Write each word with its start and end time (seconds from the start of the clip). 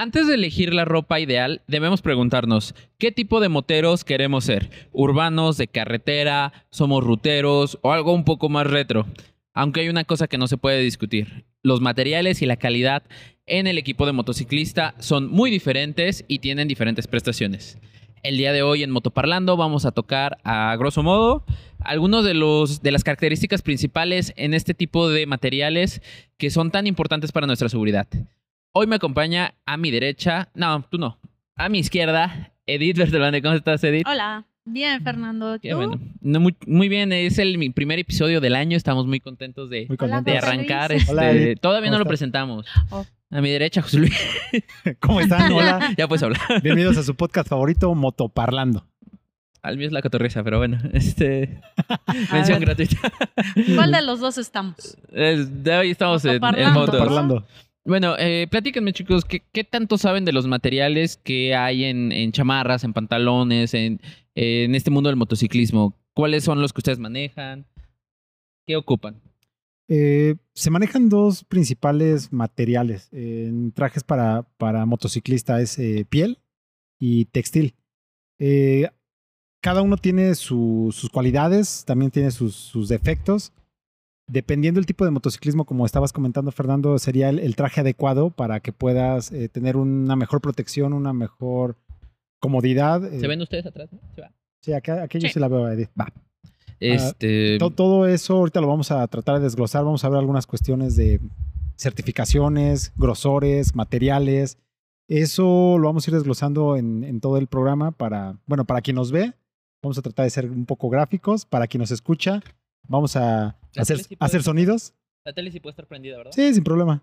Antes 0.00 0.26
de 0.26 0.32
elegir 0.32 0.72
la 0.72 0.86
ropa 0.86 1.20
ideal, 1.20 1.60
debemos 1.66 2.00
preguntarnos, 2.00 2.74
¿qué 2.96 3.12
tipo 3.12 3.38
de 3.38 3.50
moteros 3.50 4.02
queremos 4.02 4.44
ser? 4.44 4.70
¿Urbanos, 4.92 5.58
de 5.58 5.68
carretera, 5.68 6.54
somos 6.70 7.04
ruteros 7.04 7.78
o 7.82 7.92
algo 7.92 8.14
un 8.14 8.24
poco 8.24 8.48
más 8.48 8.66
retro? 8.66 9.04
Aunque 9.52 9.80
hay 9.80 9.90
una 9.90 10.04
cosa 10.04 10.26
que 10.26 10.38
no 10.38 10.46
se 10.46 10.56
puede 10.56 10.80
discutir, 10.80 11.44
los 11.62 11.82
materiales 11.82 12.40
y 12.40 12.46
la 12.46 12.56
calidad 12.56 13.02
en 13.44 13.66
el 13.66 13.76
equipo 13.76 14.06
de 14.06 14.12
motociclista 14.12 14.94
son 15.00 15.30
muy 15.30 15.50
diferentes 15.50 16.24
y 16.28 16.38
tienen 16.38 16.66
diferentes 16.66 17.06
prestaciones. 17.06 17.76
El 18.22 18.38
día 18.38 18.54
de 18.54 18.62
hoy 18.62 18.82
en 18.82 18.90
Motoparlando 18.90 19.58
vamos 19.58 19.84
a 19.84 19.92
tocar 19.92 20.38
a 20.44 20.74
grosso 20.78 21.02
modo 21.02 21.44
algunos 21.78 22.24
de 22.24 22.32
de 22.32 22.90
las 22.90 23.04
características 23.04 23.60
principales 23.60 24.32
en 24.36 24.54
este 24.54 24.72
tipo 24.72 25.10
de 25.10 25.26
materiales 25.26 26.00
que 26.38 26.48
son 26.48 26.70
tan 26.70 26.86
importantes 26.86 27.32
para 27.32 27.46
nuestra 27.46 27.68
seguridad. 27.68 28.08
Hoy 28.72 28.86
me 28.86 28.96
acompaña 28.96 29.54
a 29.66 29.76
mi 29.76 29.90
derecha, 29.90 30.48
no, 30.54 30.84
tú 30.88 30.96
no, 30.96 31.18
a 31.56 31.68
mi 31.68 31.80
izquierda, 31.80 32.52
Edith 32.66 32.96
Bertolande. 32.98 33.42
¿Cómo 33.42 33.54
estás, 33.54 33.82
Edith? 33.82 34.06
Hola, 34.06 34.46
bien, 34.64 35.02
Fernando. 35.02 35.58
Qué 35.60 35.70
¿Tú? 35.70 35.76
bueno. 35.76 36.00
No, 36.20 36.38
muy, 36.38 36.54
muy 36.68 36.88
bien, 36.88 37.12
es 37.12 37.38
el 37.38 37.58
mi 37.58 37.70
primer 37.70 37.98
episodio 37.98 38.40
del 38.40 38.54
año, 38.54 38.76
estamos 38.76 39.08
muy 39.08 39.18
contentos 39.18 39.70
de, 39.70 39.86
Muy 39.88 40.36
arrancar. 40.36 40.92
Este, 40.92 41.10
Hola, 41.10 41.32
todavía 41.60 41.88
¿Cómo 41.88 41.98
no 41.98 42.04
lo 42.04 42.06
presentamos. 42.08 42.66
Oh. 42.90 43.04
A 43.32 43.40
mi 43.40 43.50
derecha, 43.50 43.82
José 43.82 43.98
Luis. 43.98 44.16
¿Cómo 45.00 45.20
están? 45.20 45.50
Hola. 45.52 45.92
ya 45.96 46.06
puedes 46.06 46.22
hablar. 46.22 46.40
Bienvenidos 46.62 46.96
a 46.96 47.02
su 47.02 47.16
podcast 47.16 47.48
favorito, 47.48 47.92
Motoparlando. 47.96 48.86
Al 49.62 49.78
mío 49.78 49.88
es 49.88 49.92
la 49.92 50.00
cotorriza, 50.00 50.44
pero 50.44 50.58
bueno, 50.58 50.78
este. 50.92 51.60
mención 52.32 52.60
gratuita. 52.60 52.96
¿Cuál 53.74 53.90
de 53.90 54.02
los 54.02 54.20
dos 54.20 54.38
estamos? 54.38 54.96
Es- 55.12 55.62
de 55.64 55.76
hoy 55.76 55.90
estamos 55.90 56.24
en, 56.24 56.34
en 56.34 56.40
Motoparlando. 56.40 56.80
motos. 56.80 56.94
Motoparlando. 56.94 57.46
Bueno, 57.84 58.14
eh, 58.18 58.46
platíquenme, 58.50 58.92
chicos, 58.92 59.24
¿qué, 59.24 59.64
tanto 59.64 59.96
saben 59.96 60.24
de 60.24 60.32
los 60.32 60.46
materiales 60.46 61.16
que 61.16 61.54
hay 61.54 61.84
en, 61.84 62.30
chamarras, 62.32 62.84
en 62.84 62.92
pantalones, 62.92 63.74
en, 63.74 64.00
este 64.34 64.90
mundo 64.90 65.08
del 65.08 65.16
motociclismo? 65.16 65.96
¿Cuáles 66.14 66.44
son 66.44 66.60
los 66.60 66.72
que 66.72 66.80
ustedes 66.80 66.98
manejan? 66.98 67.66
¿Qué 68.66 68.76
ocupan? 68.76 69.20
Eh, 69.88 70.36
se 70.54 70.70
manejan 70.70 71.08
dos 71.08 71.42
principales 71.42 72.32
materiales 72.32 73.08
en 73.12 73.72
trajes 73.72 74.04
para, 74.04 74.42
para 74.58 74.86
motociclista. 74.86 75.60
Es 75.60 75.78
eh, 75.78 76.06
piel 76.08 76.38
y 76.98 77.24
textil. 77.24 77.74
Eh, 78.38 78.88
cada 79.62 79.82
uno 79.82 79.96
tiene 79.96 80.34
su- 80.34 80.90
sus 80.92 81.10
cualidades, 81.10 81.84
también 81.86 82.10
tiene 82.10 82.30
sus, 82.30 82.54
sus 82.54 82.88
defectos. 82.88 83.52
Dependiendo 84.30 84.78
del 84.78 84.86
tipo 84.86 85.04
de 85.04 85.10
motociclismo, 85.10 85.64
como 85.64 85.84
estabas 85.86 86.12
comentando, 86.12 86.52
Fernando, 86.52 86.98
sería 86.98 87.28
el, 87.30 87.38
el 87.38 87.56
traje 87.56 87.80
adecuado 87.80 88.30
para 88.30 88.60
que 88.60 88.72
puedas 88.72 89.32
eh, 89.32 89.48
tener 89.48 89.76
una 89.76 90.14
mejor 90.16 90.40
protección, 90.40 90.92
una 90.92 91.12
mejor 91.12 91.76
comodidad. 92.40 93.00
¿Se 93.10 93.24
Eh, 93.24 93.28
ven 93.28 93.42
ustedes 93.42 93.66
atrás? 93.66 93.88
no? 93.92 93.98
¿Se 94.14 94.20
va? 94.22 94.32
Sí, 94.62 94.72
acá, 94.72 95.02
aquí 95.02 95.18
yo 95.18 95.28
Sí. 95.28 95.34
sí 95.34 95.40
la 95.40 95.48
veo, 95.48 95.68
Edith. 95.68 95.90
Va. 95.98 96.12
Este, 96.78 97.58
To- 97.58 97.70
todo 97.70 98.06
eso 98.06 98.34
ahorita 98.36 98.60
lo 98.60 98.68
vamos 98.68 98.90
a 98.90 99.06
tratar 99.08 99.36
de 99.38 99.42
desglosar. 99.42 99.84
Vamos 99.84 100.04
a 100.04 100.08
ver 100.08 100.18
algunas 100.18 100.46
cuestiones 100.46 100.96
de 100.96 101.20
certificaciones, 101.76 102.92
grosores, 102.96 103.74
materiales. 103.74 104.58
Eso 105.08 105.76
lo 105.78 105.88
vamos 105.88 106.06
a 106.06 106.10
ir 106.10 106.14
desglosando 106.14 106.76
en, 106.76 107.02
en 107.04 107.20
todo 107.20 107.36
el 107.36 107.46
programa 107.48 107.90
para, 107.90 108.36
bueno, 108.46 108.64
para 108.64 108.80
quien 108.80 108.94
nos 108.96 109.10
ve, 109.10 109.32
vamos 109.82 109.98
a 109.98 110.02
tratar 110.02 110.24
de 110.24 110.30
ser 110.30 110.48
un 110.50 110.66
poco 110.66 110.88
gráficos. 110.88 111.44
Para 111.44 111.66
quien 111.66 111.80
nos 111.80 111.90
escucha, 111.90 112.42
vamos 112.86 113.16
a 113.16 113.56
La 113.74 113.82
hacer, 113.82 113.96
tele 113.98 114.08
sí 114.08 114.16
puede 114.16 114.26
hacer 114.26 114.40
estar- 114.40 114.44
sonidos. 114.44 114.94
la 115.24 115.32
tele 115.32 115.50
sí 115.50 115.60
puede 115.60 115.72
estar 115.72 115.86
prendida, 115.86 116.16
¿verdad? 116.18 116.32
Sí, 116.34 116.54
sin 116.54 116.64
problema. 116.64 117.02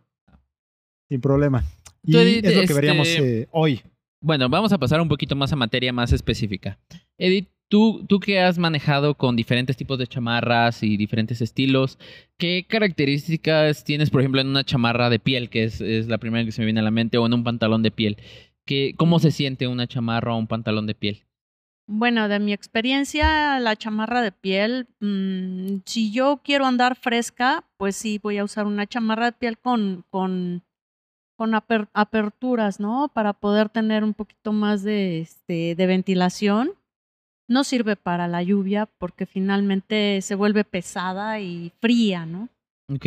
Sin 1.09 1.21
problema. 1.21 1.63
Y 2.03 2.15
es 2.17 2.35
lo 2.35 2.41
que 2.41 2.59
este- 2.61 2.73
veríamos 2.73 3.07
eh, 3.07 3.47
hoy. 3.51 3.81
Bueno, 4.21 4.49
vamos 4.49 4.71
a 4.73 4.77
pasar 4.77 4.99
un 4.99 5.07
poquito 5.09 5.35
más 5.35 5.53
a 5.53 5.55
materia 5.55 5.93
más 5.93 6.11
específica. 6.11 6.79
Edith, 7.17 7.49
tú, 7.69 8.03
tú 8.07 8.19
que 8.19 8.39
has 8.39 8.57
manejado 8.57 9.15
con 9.15 9.35
diferentes 9.35 9.77
tipos 9.77 9.99
de 9.99 10.07
chamarras 10.07 10.81
y 10.83 10.97
diferentes 10.97 11.39
estilos, 11.41 11.99
¿qué 12.37 12.65
características 12.67 13.83
tienes, 13.83 14.09
por 14.09 14.21
ejemplo, 14.21 14.41
en 14.41 14.47
una 14.47 14.63
chamarra 14.63 15.09
de 15.09 15.19
piel, 15.19 15.49
que 15.49 15.63
es, 15.65 15.81
es 15.81 16.07
la 16.07 16.17
primera 16.17 16.43
que 16.45 16.51
se 16.51 16.61
me 16.61 16.65
viene 16.65 16.79
a 16.79 16.83
la 16.83 16.91
mente, 16.91 17.17
o 17.17 17.25
en 17.25 17.33
un 17.33 17.43
pantalón 17.43 17.83
de 17.83 17.91
piel? 17.91 18.17
¿Qué, 18.65 18.95
¿Cómo 18.97 19.19
se 19.19 19.31
siente 19.31 19.67
una 19.67 19.87
chamarra 19.87 20.33
o 20.33 20.37
un 20.37 20.47
pantalón 20.47 20.87
de 20.87 20.95
piel? 20.95 21.23
Bueno, 21.89 22.27
de 22.27 22.39
mi 22.39 22.51
experiencia, 22.51 23.59
la 23.61 23.75
chamarra 23.77 24.21
de 24.21 24.33
piel, 24.33 24.87
mm, 24.99 25.77
si 25.85 26.11
yo 26.11 26.41
quiero 26.43 26.65
andar 26.65 26.97
fresca, 26.97 27.63
pues 27.77 27.95
sí, 27.95 28.19
voy 28.21 28.37
a 28.37 28.43
usar 28.43 28.65
una 28.65 28.85
chamarra 28.85 29.27
de 29.27 29.31
piel 29.31 29.57
con, 29.57 30.03
con, 30.09 30.63
con 31.37 31.51
aper- 31.53 31.87
aperturas, 31.93 32.81
¿no? 32.81 33.09
Para 33.13 33.31
poder 33.31 33.69
tener 33.69 34.03
un 34.03 34.13
poquito 34.13 34.51
más 34.51 34.83
de, 34.83 35.21
este, 35.21 35.75
de 35.75 35.85
ventilación. 35.87 36.71
No 37.47 37.63
sirve 37.63 37.95
para 37.95 38.27
la 38.27 38.43
lluvia 38.43 38.85
porque 38.97 39.25
finalmente 39.25 40.21
se 40.21 40.35
vuelve 40.35 40.65
pesada 40.65 41.39
y 41.39 41.71
fría, 41.79 42.25
¿no? 42.25 42.49
Ok. 42.89 43.05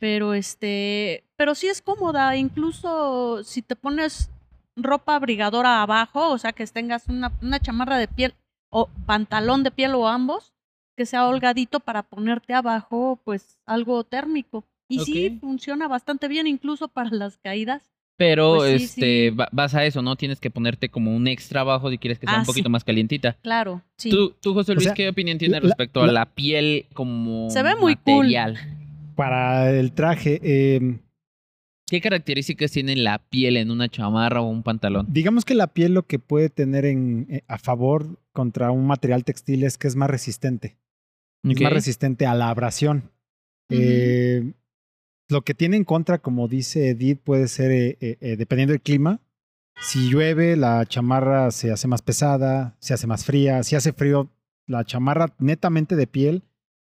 pero 0.00 0.32
este, 0.34 1.24
pero 1.36 1.54
sí 1.54 1.66
es 1.66 1.82
cómoda, 1.82 2.36
incluso 2.36 3.42
si 3.44 3.60
te 3.62 3.74
pones 3.76 4.30
ropa 4.78 5.16
abrigadora 5.16 5.82
abajo, 5.82 6.30
o 6.30 6.38
sea, 6.38 6.52
que 6.52 6.66
tengas 6.66 7.08
una, 7.08 7.32
una 7.42 7.58
chamarra 7.60 7.98
de 7.98 8.08
piel 8.08 8.34
o 8.70 8.88
pantalón 9.06 9.62
de 9.64 9.70
piel 9.70 9.94
o 9.94 10.08
ambos, 10.08 10.52
que 10.96 11.06
sea 11.06 11.26
holgadito 11.26 11.80
para 11.80 12.02
ponerte 12.02 12.54
abajo, 12.54 13.20
pues 13.24 13.58
algo 13.66 14.04
térmico. 14.04 14.64
Y 14.88 15.00
sí, 15.00 15.38
funciona 15.40 15.86
bastante 15.88 16.28
bien, 16.28 16.46
incluso 16.46 16.88
para 16.88 17.10
las 17.10 17.36
caídas. 17.38 17.82
Pero 18.16 18.56
Pues 18.56 18.78
sí, 18.80 18.84
este 18.86 19.30
sí. 19.30 19.36
vas 19.52 19.74
a 19.76 19.84
eso, 19.84 20.02
¿no? 20.02 20.16
Tienes 20.16 20.40
que 20.40 20.50
ponerte 20.50 20.88
como 20.88 21.14
un 21.14 21.28
extra 21.28 21.60
abajo 21.60 21.88
si 21.90 21.98
quieres 21.98 22.18
que 22.18 22.26
sea 22.26 22.36
Ah, 22.36 22.40
un 22.40 22.46
poquito 22.46 22.68
sí. 22.68 22.72
más 22.72 22.82
calientita. 22.82 23.34
Claro, 23.42 23.82
sí. 23.96 24.10
¿Tú, 24.10 24.34
tú, 24.40 24.54
José 24.54 24.72
O 24.72 24.74
Luis, 24.74 24.86
sea, 24.86 24.94
qué 24.94 25.08
opinión 25.08 25.38
tienes 25.38 25.62
la- 25.62 25.68
respecto 25.68 26.02
a 26.02 26.06
la- 26.08 26.26
piel 26.26 26.86
como 26.94 27.48
Se 27.50 27.62
ve 27.62 27.76
muy 27.76 27.94
cool. 27.96 28.24
material? 28.26 28.58
Para 29.14 29.70
el 29.70 29.92
traje, 29.92 30.40
eh, 30.42 30.98
¿Qué 31.90 32.00
características 32.00 32.70
tiene 32.70 32.96
la 32.96 33.18
piel 33.18 33.56
en 33.56 33.70
una 33.70 33.88
chamarra 33.88 34.40
o 34.40 34.48
un 34.48 34.62
pantalón? 34.62 35.06
Digamos 35.08 35.44
que 35.44 35.54
la 35.54 35.68
piel 35.68 35.94
lo 35.94 36.06
que 36.06 36.18
puede 36.18 36.50
tener 36.50 36.84
en, 36.84 37.26
eh, 37.30 37.42
a 37.48 37.58
favor 37.58 38.20
contra 38.32 38.70
un 38.70 38.86
material 38.86 39.24
textil 39.24 39.64
es 39.64 39.78
que 39.78 39.88
es 39.88 39.96
más 39.96 40.10
resistente. 40.10 40.76
Es 41.44 41.60
más 41.60 41.72
resistente 41.72 42.26
a 42.26 42.34
la 42.34 42.50
abrasión. 42.50 43.10
Eh, 43.70 44.52
lo 45.28 45.42
que 45.42 45.54
tiene 45.54 45.76
en 45.76 45.84
contra, 45.84 46.18
como 46.18 46.48
dice 46.48 46.90
Edith, 46.90 47.20
puede 47.22 47.48
ser, 47.48 47.70
eh, 48.00 48.36
dependiendo 48.36 48.72
del 48.72 48.80
clima, 48.80 49.20
si 49.80 50.10
llueve, 50.10 50.56
la 50.56 50.84
chamarra 50.86 51.50
se 51.50 51.70
hace 51.70 51.86
más 51.88 52.02
pesada, 52.02 52.76
se 52.80 52.94
hace 52.94 53.06
más 53.06 53.24
fría. 53.24 53.62
Si 53.62 53.76
hace 53.76 53.92
frío, 53.92 54.30
la 54.66 54.84
chamarra 54.84 55.34
netamente 55.38 55.96
de 55.96 56.06
piel 56.06 56.42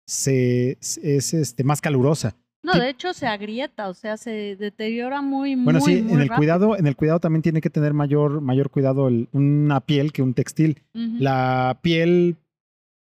se, 0.05 0.71
es 0.81 1.33
este, 1.33 1.63
más 1.63 1.81
calurosa. 1.81 2.35
No, 2.61 2.73
sí. 2.73 2.79
de 2.79 2.89
hecho 2.89 3.13
se 3.13 3.25
agrieta, 3.25 3.87
o 3.87 3.93
sea, 3.93 4.17
se 4.17 4.55
deteriora 4.57 5.21
muy, 5.21 5.55
Bueno, 5.55 5.79
muy, 5.79 5.95
sí, 5.95 6.01
muy 6.01 6.13
en 6.13 6.19
el 6.21 6.27
rápido. 6.27 6.37
cuidado, 6.37 6.77
en 6.77 6.87
el 6.87 6.95
cuidado 6.95 7.19
también 7.19 7.41
tiene 7.41 7.61
que 7.61 7.69
tener 7.69 7.93
mayor, 7.93 8.41
mayor 8.41 8.69
cuidado 8.69 9.07
el- 9.07 9.29
una 9.31 9.79
piel 9.81 10.11
que 10.11 10.21
un 10.21 10.33
textil. 10.33 10.81
La 10.93 11.79
piel 11.81 12.35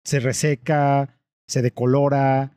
se 0.04 0.20
reseca, 0.20 1.18
se 1.48 1.62
decolora. 1.64 2.52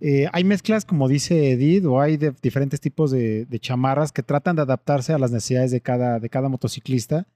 Eh, 0.00 0.28
hay 0.32 0.44
mezclas, 0.44 0.86
como 0.86 1.08
dice 1.08 1.52
Edith, 1.52 1.84
o 1.84 2.00
hay 2.00 2.16
de 2.16 2.32
diferentes 2.42 2.80
tipos 2.80 3.10
de, 3.10 3.44
de 3.44 3.58
chamarras 3.60 4.12
que 4.12 4.22
tratan 4.22 4.56
de 4.56 4.62
adaptarse 4.62 5.12
a 5.12 5.18
las 5.18 5.30
necesidades 5.30 5.70
de 5.70 5.82
cada, 5.82 6.18
de 6.20 6.30
cada 6.30 6.48
motociclista. 6.48 7.26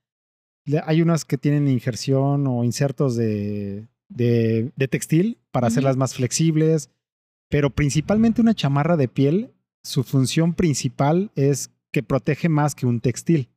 Le- 0.65 0.81
Hay 0.87 1.03
unas 1.03 1.27
que 1.27 1.37
tienen 1.37 1.69
injerción 1.69 2.47
o 2.47 2.65
insertos 2.65 3.17
de, 3.17 3.87
de- 4.09 4.73
de 4.77 4.89
textil 4.89 5.37
para 5.51 5.67
hacerlas 5.67 5.99
más 5.99 6.15
flexibles, 6.15 6.89
pero 7.55 7.71
principalmente 7.71 8.41
una 8.41 8.53
chamarra 8.53 8.97
de 8.97 9.07
piel, 9.07 9.53
su 9.85 10.03
función 10.03 10.55
principal 10.55 11.31
es 11.37 11.71
que 11.93 12.03
protege 12.03 12.49
más 12.49 12.75
que 12.75 12.85
un 12.85 12.99
textil. 12.99 13.49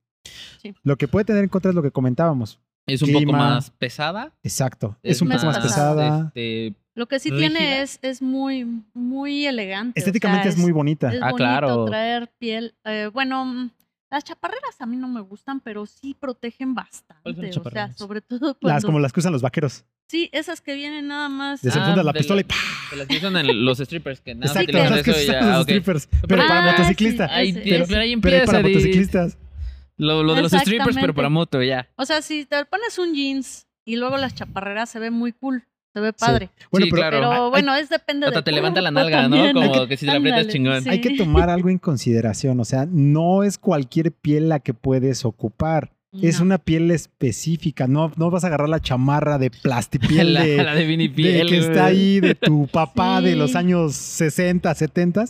Sí. 0.62 0.75
Lo 0.84 0.97
que 0.97 1.08
puede 1.08 1.26
tener 1.26 1.44
en 1.44 1.49
contra 1.49 1.70
es 1.72 1.76
lo 1.76 1.82
que 1.82 1.90
comentábamos. 1.90 2.59
¿Es 2.85 3.02
un 3.02 3.11
poco 3.11 3.32
más 3.32 3.72
pesada? 3.72 4.35
Exacto. 4.44 4.96
Es, 5.02 5.20
un 5.23 5.29
más 5.29 5.38
poco 5.38 5.47
más 5.47 5.59
pesada. 5.66 5.96
pesada. 5.96 6.28
este, 6.28 6.76
Lo 6.94 7.08
que 7.08 7.17
sí 7.20 7.32
rígida. 7.32 7.49
tiene 7.49 7.82
es, 7.82 7.97
es 8.03 8.22
muy, 8.22 8.84
muy 8.94 9.47
elegante. 9.47 9.99
o 9.99 9.99
Estéticamente 9.99 10.44
sea, 10.44 10.52
es 10.52 10.58
muy 10.59 10.72
bonita. 10.72 11.08
Es 11.11 11.16
Ah, 11.20 11.32
bonito 11.32 11.38
claro. 11.38 11.85
traer 11.85 12.32
piel. 12.38 12.76
eh, 12.85 13.09
bueno, 13.11 13.46
mm, 13.46 13.72
las 14.09 14.24
chaparreras 14.24 14.80
a 14.80 14.86
mí 14.86 14.96
no 14.98 15.08
me 15.08 15.22
gustan, 15.22 15.59
pero 15.59 15.86
sí 15.86 16.16
protegen 16.20 16.74
bastante. 16.74 17.22
¿Cuáles 17.24 17.54
son 17.56 17.64
las 17.64 17.68
o 17.68 17.70
sea, 17.76 17.94
sobre 17.94 18.22
todo 18.22 18.56
cuando... 18.59 18.74
Las 18.76 18.86
como 18.86 19.00
las 19.00 19.12
que 19.14 19.20
usan 19.20 19.34
los 19.34 19.42
vaqueros. 19.42 19.86
Sí, 20.08 20.30
esas 20.32 20.62
que 20.62 20.74
vienen 20.76 21.08
nada 21.08 21.28
más... 21.28 21.62
Desenfundas 21.62 22.06
la 22.06 22.14
de 22.14 22.18
pistola 22.20 22.40
y 22.42 22.44
la- 22.44 22.48
¡pah! 22.48 22.56
de 22.92 22.98
las 22.98 23.08
que 23.08 23.18
usan 23.18 23.36
en 23.38 23.66
los 23.66 23.78
strippers, 23.80 24.22
que 24.22 24.36
nada 24.36 24.48
Exacto, 24.62 24.78
las 24.78 25.04
que 25.04 25.12
y 25.12 25.30
usan 25.30 25.50
los 25.52 25.58
ok. 25.64 25.64
strippers. 25.70 26.09
Pero 26.28 26.42
Ah, 26.44 26.48
para 26.48 26.62
sí, 26.72 26.72
motociclista. 26.78 27.28
Ahí, 27.36 27.50
Ese- 27.50 27.62
pero, 27.66 27.86
pero 27.88 28.00
ahí 28.02 28.16
Pero 28.16 28.36
empieza. 28.38 28.46
para 28.46 28.59
Edith. 28.59 28.76
motociclistas. 28.76 29.38
Lo, 29.98 30.24
lo 30.24 30.36
de 30.36 30.42
los 30.44 30.52
strippers, 30.54 30.96
pero 31.02 31.14
para 31.14 31.30
moto, 31.30 31.62
ya. 31.62 31.90
O 31.98 32.06
sea, 32.06 32.22
si 32.22 32.46
te 32.46 32.64
pones 32.66 32.98
un 33.00 33.14
jeans 33.16 33.68
y 33.84 33.96
luego 33.98 34.16
las 34.18 34.36
chaparreras 34.36 34.90
se 34.90 35.00
ve 35.00 35.12
muy 35.12 35.34
cool. 35.34 35.66
Se 35.93 35.99
ve 35.99 36.13
padre. 36.13 36.49
Bueno, 36.72 36.85
Sí, 36.85 36.91
pero 36.91 37.01
claro. 37.01 37.17
Pero 37.17 37.43
hay- 37.45 37.49
bueno, 37.49 37.75
es 37.75 37.89
depende 37.89 38.28
Hasta 38.28 38.37
del 38.39 38.43
te 38.43 38.51
levanta 38.51 38.81
la 38.81 38.91
nalga, 38.91 39.28
¿no? 39.28 39.53
Como 39.53 39.87
que 39.87 39.97
si 39.97 40.05
te 40.05 40.11
la 40.11 40.17
aprietas 40.19 40.47
chingón. 40.47 40.84
sí. 40.84 40.89
hay 40.89 41.01
que 41.01 41.17
tomar 41.17 41.49
algo 41.49 41.69
en 41.69 41.78
consideración. 41.79 42.59
O 42.59 42.66
sea, 42.66 42.85
no 42.89 43.43
es 43.43 43.57
cualquier 43.57 44.11
piel 44.11 44.49
la 44.49 44.59
que 44.59 44.73
puedes 44.73 45.25
ocupar. 45.25 45.91
Es 46.22 46.39
No. 46.39 46.45
una 46.45 46.57
piel 46.57 46.89
específica. 46.91 47.87
No, 47.87 48.11
no 48.16 48.31
vas 48.31 48.43
a 48.43 48.47
agarrar 48.47 48.69
la 48.69 48.79
chamarra 48.79 49.37
de 49.37 49.49
plastipiel 49.51 50.34
la, 50.34 50.43
de, 50.43 50.57
la 50.63 50.75
de 50.75 50.85
de 50.85 51.45
que 51.47 51.57
está 51.57 51.85
ahí 51.85 52.19
de 52.19 52.35
tu 52.35 52.67
papá 52.67 53.22
de 53.22 53.31
Sí. 53.31 53.37
los 53.37 53.55
años 53.55 53.93
60, 53.95 54.73
70 54.73 55.25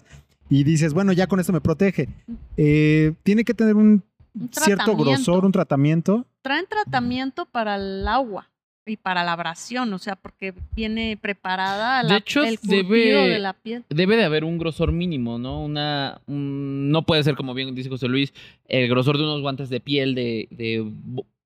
y 0.50 0.64
dices, 0.64 0.94
bueno, 0.94 1.12
ya 1.14 1.28
con 1.28 1.40
esto 1.40 1.52
me 1.54 1.62
protege. 1.62 2.10
Eh, 2.58 3.14
tiene 3.24 3.44
que 3.44 3.54
tener 3.54 3.76
un, 3.76 4.04
Un 4.40 4.50
cierto 4.52 4.96
grosor, 4.96 5.46
un 5.46 5.52
tratamiento. 5.52 6.26
Traen 6.42 6.66
tratamiento 6.70 7.46
para 7.48 7.76
el 7.76 8.08
agua 8.08 8.50
y 8.88 8.98
para 8.98 9.24
la 9.24 9.34
abrasión, 9.34 9.92
o 9.94 9.98
sea, 10.00 10.16
porque 10.16 10.54
viene 10.76 11.18
preparada 11.22 12.04
De 12.04 12.10
la, 12.10 12.18
hecho, 12.18 12.44
el 12.44 12.58
debe- 12.60 13.28
de 13.30 13.40
la 13.40 13.54
piel. 13.54 13.84
Debe 13.90 14.16
de 14.16 14.24
haber 14.26 14.44
un 14.44 14.58
grosor 14.58 14.92
mínimo, 14.92 15.38
¿no? 15.40 15.64
Una, 15.64 16.22
un- 16.28 16.90
no 16.92 17.04
puede 17.04 17.24
ser, 17.24 17.36
como 17.36 17.54
bien 17.54 17.74
dice 17.76 17.90
José 17.90 18.08
Luis, 18.08 18.34
el 18.68 18.88
grosor 18.88 19.18
de 19.18 19.24
unos 19.24 19.42
guantes 19.42 19.70
de 19.70 19.80
piel 19.80 20.16
de, 20.16 20.48
de, 20.52 20.90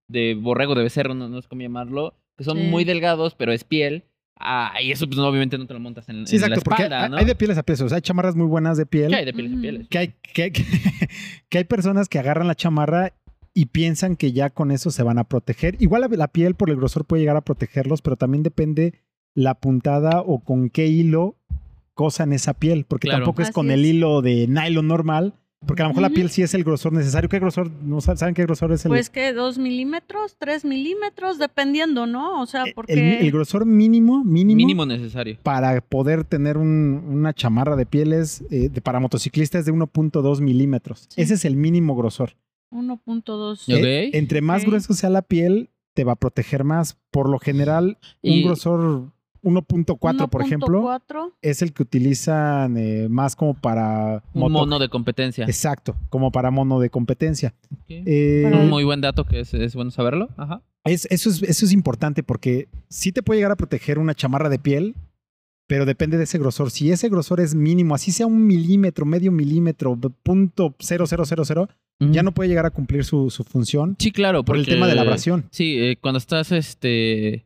de 0.08 0.36
borrego, 0.36 0.76
de 0.76 0.84
becerro, 0.84 1.14
no, 1.14 1.28
no 1.30 1.42
sé 1.42 1.48
cómo 1.48 1.62
llamarlo, 1.62 2.14
que 2.38 2.44
son 2.44 2.58
Sí. 2.58 2.64
muy 2.64 2.84
delgados, 2.84 3.36
pero 3.36 3.52
es 3.54 3.64
piel. 3.64 4.04
Ah, 4.44 4.74
y 4.82 4.92
eso, 4.92 5.06
pues, 5.06 5.18
no, 5.20 5.28
obviamente 5.28 5.56
no 5.60 5.68
te 5.68 5.74
lo 5.76 5.80
montas 5.80 6.10
en, 6.10 6.26
Sí, 6.26 6.36
en 6.38 6.42
la 6.42 6.48
exacto, 6.48 6.64
porque 6.66 6.84
espalda, 6.84 7.04
hay, 7.04 7.10
¿no? 7.12 7.18
hay 7.18 7.26
de 7.26 7.36
pieles 7.36 7.60
a 7.60 7.64
pieles. 7.64 7.82
O 7.82 7.90
sea, 7.90 7.98
hay 7.98 8.02
chamarras 8.02 8.36
muy 8.36 8.48
buenas 8.48 8.76
de 8.76 8.88
piel. 8.88 9.10
Sí, 9.10 9.16
hay 9.16 9.26
de 9.26 9.34
pieles 9.34 9.52
a 9.52 9.56
Ujú. 9.56 9.62
pieles. 9.62 9.88
que 9.88 9.98
hay, 10.00 10.14
que, 10.34 10.44
hay- 10.44 10.52
que 11.50 11.58
hay 11.60 11.64
personas 11.66 12.10
que 12.10 12.18
agarran 12.18 12.48
la 12.48 12.56
chamarra 12.56 13.14
y 13.54 13.66
piensan 13.68 14.16
que 14.16 14.32
ya 14.32 14.50
con 14.50 14.72
eso 14.72 14.92
se 14.92 15.04
van 15.04 15.18
a 15.18 15.24
proteger. 15.26 15.76
Igual 15.82 16.08
la, 16.12 16.28
piel 16.30 16.56
por 16.56 16.70
el 16.70 16.78
grosor 16.78 17.06
puede 17.06 17.22
llegar 17.22 17.36
a 17.38 17.42
protegerlos, 17.42 18.02
pero 18.02 18.16
también 18.16 18.44
depende 18.44 18.94
la 19.36 19.56
puntada 19.56 20.22
o 20.26 20.40
con 20.40 20.70
qué 20.70 20.88
hilo 20.88 21.36
cosan 21.94 22.34
esa 22.34 22.54
piel, 22.54 22.86
porque 22.86 23.08
Claro. 23.08 23.26
tampoco 23.26 23.42
es 23.42 23.50
Así 23.50 23.54
con 23.54 23.70
es. 23.70 23.76
el 23.76 23.86
hilo 23.86 24.22
de 24.22 24.48
nylon 24.48 24.88
normal, 24.88 25.34
porque 25.66 25.84
a 25.84 25.86
lo 25.86 25.90
mejor 25.90 26.02
la 26.02 26.10
piel 26.10 26.30
sí 26.30 26.42
es 26.42 26.54
el 26.56 26.64
grosor 26.64 26.92
necesario. 26.94 27.30
¿Qué 27.30 27.38
grosor? 27.40 27.70
¿No 27.84 28.02
sa- 28.02 28.16
saben 28.18 28.34
qué 28.34 28.44
grosor 28.44 28.72
es 28.72 28.84
el, 28.86 28.90
Pues 28.90 29.10
que 29.12 29.32
dos 29.34 29.58
milímetros, 29.60 30.36
tres 30.40 30.66
milímetros, 30.66 31.38
dependiendo, 31.38 32.08
¿no? 32.08 32.42
O 32.42 32.46
sea, 32.48 32.64
el- 32.64 32.74
porque 32.74 32.94
el, 32.94 33.26
el 33.26 33.32
grosor 33.32 33.66
mínimo, 33.66 34.24
mínimo, 34.24 34.58
Mínimo 34.58 34.86
necesario. 34.86 35.38
para 35.44 35.80
poder 35.82 36.24
tener 36.24 36.58
un- 36.58 37.04
una 37.08 37.34
chamarra 37.34 37.76
de 37.76 37.86
pieles 37.86 38.44
eh, 38.50 38.70
de, 38.70 38.82
para 38.82 39.00
motociclistas 39.00 39.60
es 39.60 39.66
de 39.68 39.74
1.2 39.74 40.42
milímetros. 40.42 41.06
Sí. 41.10 41.22
Ese 41.22 41.36
es 41.36 41.46
el 41.46 41.56
mínimo 41.58 41.96
grosor. 41.96 42.32
1.2. 42.72 43.64
Ok. 43.64 43.70
Eh, 43.84 44.10
entre 44.14 44.42
más 44.42 44.66
grueso 44.66 44.94
sea 44.94 45.10
la 45.10 45.22
piel, 45.22 45.70
te 45.94 46.04
va 46.04 46.14
a 46.14 46.16
proteger 46.16 46.64
más. 46.64 46.98
Por 47.12 47.30
lo 47.30 47.38
general, 47.40 47.98
Y- 48.22 48.38
un 48.40 48.48
grosor 48.48 49.12
1.4, 49.44 50.30
por 50.30 50.42
ejemplo, 50.44 50.82
1.4. 50.82 51.34
es 51.42 51.62
el 51.62 51.74
que 51.74 51.82
utilizan 51.84 52.78
eh, 52.78 53.08
más 53.10 53.36
como 53.36 53.56
para 53.56 54.24
Un 54.34 54.52
mono 54.52 54.78
de 54.80 54.88
competencia. 54.90 55.46
Exacto, 55.46 55.96
como 56.10 56.32
para 56.32 56.52
mono 56.52 56.80
de 56.80 56.90
competencia. 56.90 57.54
Eh, 57.90 58.50
Un 58.54 58.70
muy 58.70 58.84
buen 58.84 59.02
dato 59.02 59.26
que 59.26 59.40
es, 59.42 59.54
es 59.54 59.76
bueno 59.76 59.92
saberlo. 59.92 60.30
Ajá. 60.38 60.62
es- 60.86 61.08
eso, 61.12 61.30
es, 61.30 61.42
eso 61.44 61.66
es 61.66 61.72
importante 61.74 62.24
porque 62.24 62.70
sí 62.88 63.12
te 63.12 63.22
puede 63.24 63.40
llegar 63.40 63.52
a 63.52 63.56
proteger 63.56 63.98
una 64.00 64.14
chamarra 64.16 64.50
de 64.50 64.60
piel, 64.60 64.96
pero 65.72 65.86
depende 65.86 66.18
de 66.18 66.26
ese 66.26 66.38
grosor. 66.38 66.70
Si 66.70 66.92
ese 66.92 67.08
grosor 67.08 67.40
es 67.40 67.56
mínimo, 67.56 67.96
así 67.96 68.12
sea 68.12 68.28
un 68.28 68.46
milímetro, 68.46 69.06
medio 69.06 69.32
milímetro, 69.32 69.98
punto 70.22 70.76
cero 70.80 71.06
cero 71.08 71.24
cero 71.26 71.46
cero, 71.46 71.70
ya 71.98 72.24
no 72.24 72.34
puede 72.34 72.50
llegar 72.50 72.66
a 72.66 72.72
cumplir 72.72 73.06
su, 73.06 73.30
su 73.30 73.46
función 73.46 73.96
Sí, 73.98 74.12
claro. 74.12 74.44
por 74.44 74.58
el 74.58 74.66
tema 74.66 74.86
de 74.86 74.96
la 74.96 75.04
abrasión. 75.04 75.46
Sí, 75.50 75.78
eh, 75.80 75.96
cuando 76.02 76.18
estás 76.18 76.52
este 76.52 77.46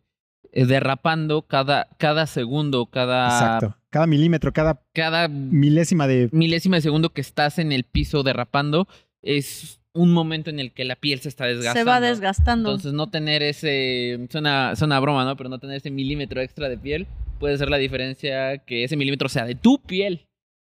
eh, 0.54 0.66
derrapando 0.66 1.44
cada, 1.44 1.88
cada 2.00 2.26
segundo, 2.26 2.88
cada, 2.88 3.26
Exacto. 3.28 3.78
Cada 3.92 4.08
milímetro, 4.08 4.52
cada 4.54 4.82
cada 4.92 5.28
milésima 5.28 6.08
de 6.08 6.28
milésima 6.32 6.78
de 6.78 6.82
segundo 6.82 7.12
que 7.12 7.22
estás 7.22 7.60
en 7.60 7.72
el 7.72 7.84
piso 7.84 8.24
derrapando 8.24 8.88
es 9.22 9.82
un 9.94 10.14
momento 10.14 10.50
en 10.50 10.60
el 10.60 10.72
que 10.72 10.84
la 10.84 10.96
piel 10.96 11.20
se 11.20 11.30
está 11.30 11.46
desgastando. 11.46 11.80
Se 11.80 11.84
va 11.84 12.02
desgastando. 12.02 12.70
Entonces 12.72 12.94
no 12.94 13.08
tener 13.12 13.44
ese, 13.44 14.28
suena, 14.32 14.76
suena 14.76 14.98
a 14.98 15.00
broma, 15.00 15.26
¿no? 15.26 15.38
Pero 15.38 15.48
no 15.50 15.60
tener 15.60 15.78
ese 15.78 15.92
milímetro 15.92 16.42
extra 16.42 16.70
de 16.70 16.80
piel 16.80 17.06
puede 17.40 17.58
ser 17.58 17.70
la 17.70 17.78
diferencia 17.78 18.58
que 18.60 18.84
ese 18.84 18.98
milímetro 18.98 19.30
sea 19.30 19.46
de 19.46 19.56
tu 19.56 19.82
piel 19.82 20.28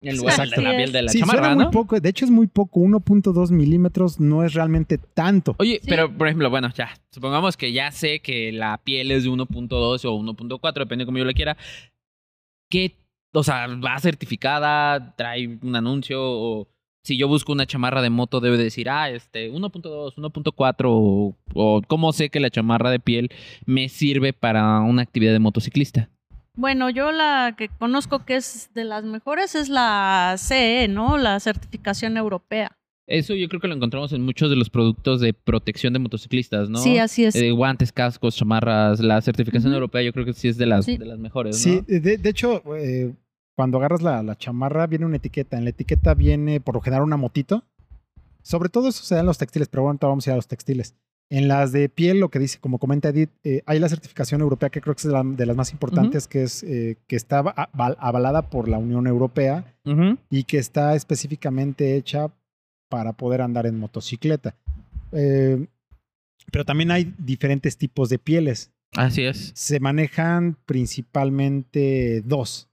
en 0.04 0.18
lugar 0.18 0.50
de 0.50 0.62
la 0.62 0.76
piel 0.76 0.92
de 0.92 1.02
la 1.04 1.12
sí, 1.12 1.20
chamarra, 1.20 1.40
suena 1.40 1.56
muy 1.56 1.66
¿no? 1.66 1.72
poco. 1.72 2.00
De 2.00 2.10
hecho, 2.10 2.26
es 2.26 2.32
muy 2.32 2.48
poco. 2.48 2.80
1.2 2.80 3.52
milímetros 3.52 4.20
no 4.20 4.44
es 4.44 4.54
realmente 4.54 4.98
tanto. 4.98 5.56
Oye, 5.60 5.80
Sí. 5.82 5.88
pero 5.90 6.12
por 6.18 6.28
ejemplo, 6.28 6.50
bueno, 6.50 6.70
ya, 6.74 6.90
supongamos 7.12 7.56
que 7.56 7.72
ya 7.72 7.92
sé 7.92 8.20
que 8.20 8.52
la 8.52 8.80
piel 8.84 9.12
es 9.12 9.24
de 9.24 9.30
1.2 9.30 10.06
o 10.06 10.18
1.4, 10.18 10.74
depende 10.80 11.04
de 11.04 11.06
cómo 11.06 11.20
yo 11.20 11.26
la 11.26 11.34
quiera. 11.34 11.56
¿Qué, 12.70 12.96
o 13.34 13.44
sea, 13.44 13.68
va 13.68 14.00
certificada, 14.00 15.16
trae 15.16 15.60
un 15.62 15.76
anuncio 15.76 16.20
o 16.22 16.68
si 17.04 17.18
yo 17.18 17.28
busco 17.28 17.52
una 17.52 17.66
chamarra 17.66 18.02
de 18.02 18.10
moto 18.10 18.40
debe 18.40 18.58
decir, 18.58 18.90
ah, 18.90 19.10
este, 19.10 19.52
1.2, 19.52 20.16
1.4 20.16 20.86
o, 20.86 21.36
o 21.54 21.82
cómo 21.88 22.12
sé 22.14 22.30
que 22.30 22.40
la 22.40 22.50
chamarra 22.50 22.90
de 22.92 23.00
piel 23.00 23.30
me 23.66 23.90
sirve 23.90 24.34
para 24.34 24.80
una 24.82 25.02
actividad 25.02 25.34
de 25.34 25.40
motociclista? 25.40 26.10
Bueno, 26.56 26.90
yo 26.90 27.12
la 27.12 27.56
que 27.58 27.70
conozco 27.70 28.26
que 28.26 28.36
es 28.36 28.70
de 28.74 28.84
las 28.84 29.04
mejores 29.04 29.56
es 29.56 29.70
la 29.70 30.36
CE, 30.38 30.88
¿no? 30.90 31.18
La 31.18 31.40
certificación 31.40 32.18
europea. 32.18 32.78
Eso 33.08 33.34
yo 33.36 33.48
creo 33.50 33.60
que 33.60 33.68
lo 33.68 33.76
encontramos 33.76 34.14
en 34.14 34.22
muchos 34.24 34.50
de 34.50 34.56
los 34.56 34.70
productos 34.70 35.20
de 35.22 35.34
protección 35.34 35.92
de 35.94 36.00
motociclistas, 36.00 36.70
¿no? 36.70 36.78
Sí, 36.80 36.98
así 36.98 37.26
es. 37.26 37.36
Eh, 37.36 37.52
guantes, 37.52 37.92
cascos, 37.92 38.36
chamarras, 38.36 39.00
la 39.00 39.22
certificación 39.22 39.74
europea 39.74 40.02
yo 40.02 40.14
creo 40.14 40.26
que 40.26 40.34
sí 40.34 40.48
es 40.48 40.58
de 40.58 40.66
las, 40.66 40.86
Sí. 40.86 40.98
de 40.98 41.06
las 41.06 41.20
mejores, 41.20 41.56
¿no? 41.56 41.62
Sí, 41.62 41.82
de, 41.88 42.18
de 42.18 42.30
hecho, 42.30 42.62
eh, 42.78 43.14
cuando 43.56 43.78
agarras 43.80 44.02
la, 44.02 44.24
la 44.24 44.36
chamarra 44.38 44.88
viene 44.88 45.06
una 45.06 45.18
etiqueta. 45.18 45.58
En 45.58 45.64
la 45.66 45.72
etiqueta 45.72 46.14
viene 46.14 46.62
por 46.62 46.76
lo 46.76 46.82
general 46.82 47.04
una 47.04 47.18
motito. 47.18 47.64
Sobre 48.44 48.70
todo 48.70 48.88
eso 48.90 49.04
se 49.04 49.16
da 49.16 49.22
en 49.22 49.28
los 49.28 49.38
textiles, 49.38 49.68
pero 49.68 49.84
bueno, 49.84 50.00
vamos 50.02 50.26
a 50.28 50.30
ir 50.30 50.34
a 50.34 50.38
los 50.38 50.48
textiles. 50.48 50.96
En 51.34 51.48
las 51.48 51.72
de 51.72 51.88
piel, 51.88 52.20
lo 52.20 52.30
que 52.30 52.40
dice, 52.40 52.60
como 52.60 52.78
comenta 52.78 53.08
Edith, 53.10 53.30
eh, 53.46 53.64
hay 53.66 53.80
la 53.80 53.88
certificación 53.88 54.42
europea 54.42 54.70
que 54.70 54.82
creo 54.82 54.94
que 54.94 55.00
es 55.00 55.08
de, 55.08 55.14
la- 55.14 55.24
de 55.24 55.46
las 55.46 55.56
más 55.56 55.72
importantes, 55.72 56.28
que 56.28 56.44
es 56.44 56.62
eh, 56.64 56.98
que 57.08 57.16
está 57.16 57.40
aval- 57.40 57.96
avalada 58.00 58.50
por 58.50 58.68
la 58.68 58.78
Unión 58.78 59.08
Europea 59.08 59.74
Ujú. 59.86 60.18
y 60.30 60.44
que 60.44 60.58
está 60.58 60.94
específicamente 60.94 61.96
hecha 61.96 62.28
para 62.90 63.14
poder 63.14 63.42
andar 63.42 63.66
en 63.66 63.80
motocicleta. 63.80 64.56
Eh, 65.14 65.68
pero 66.52 66.66
también 66.66 66.92
hay 66.92 67.14
diferentes 67.18 67.78
tipos 67.78 68.10
de 68.10 68.20
pieles. 68.20 68.72
Así 68.98 69.24
es. 69.24 69.54
Se 69.56 69.80
manejan 69.80 70.58
principalmente 70.66 72.22
dos. 72.26 72.68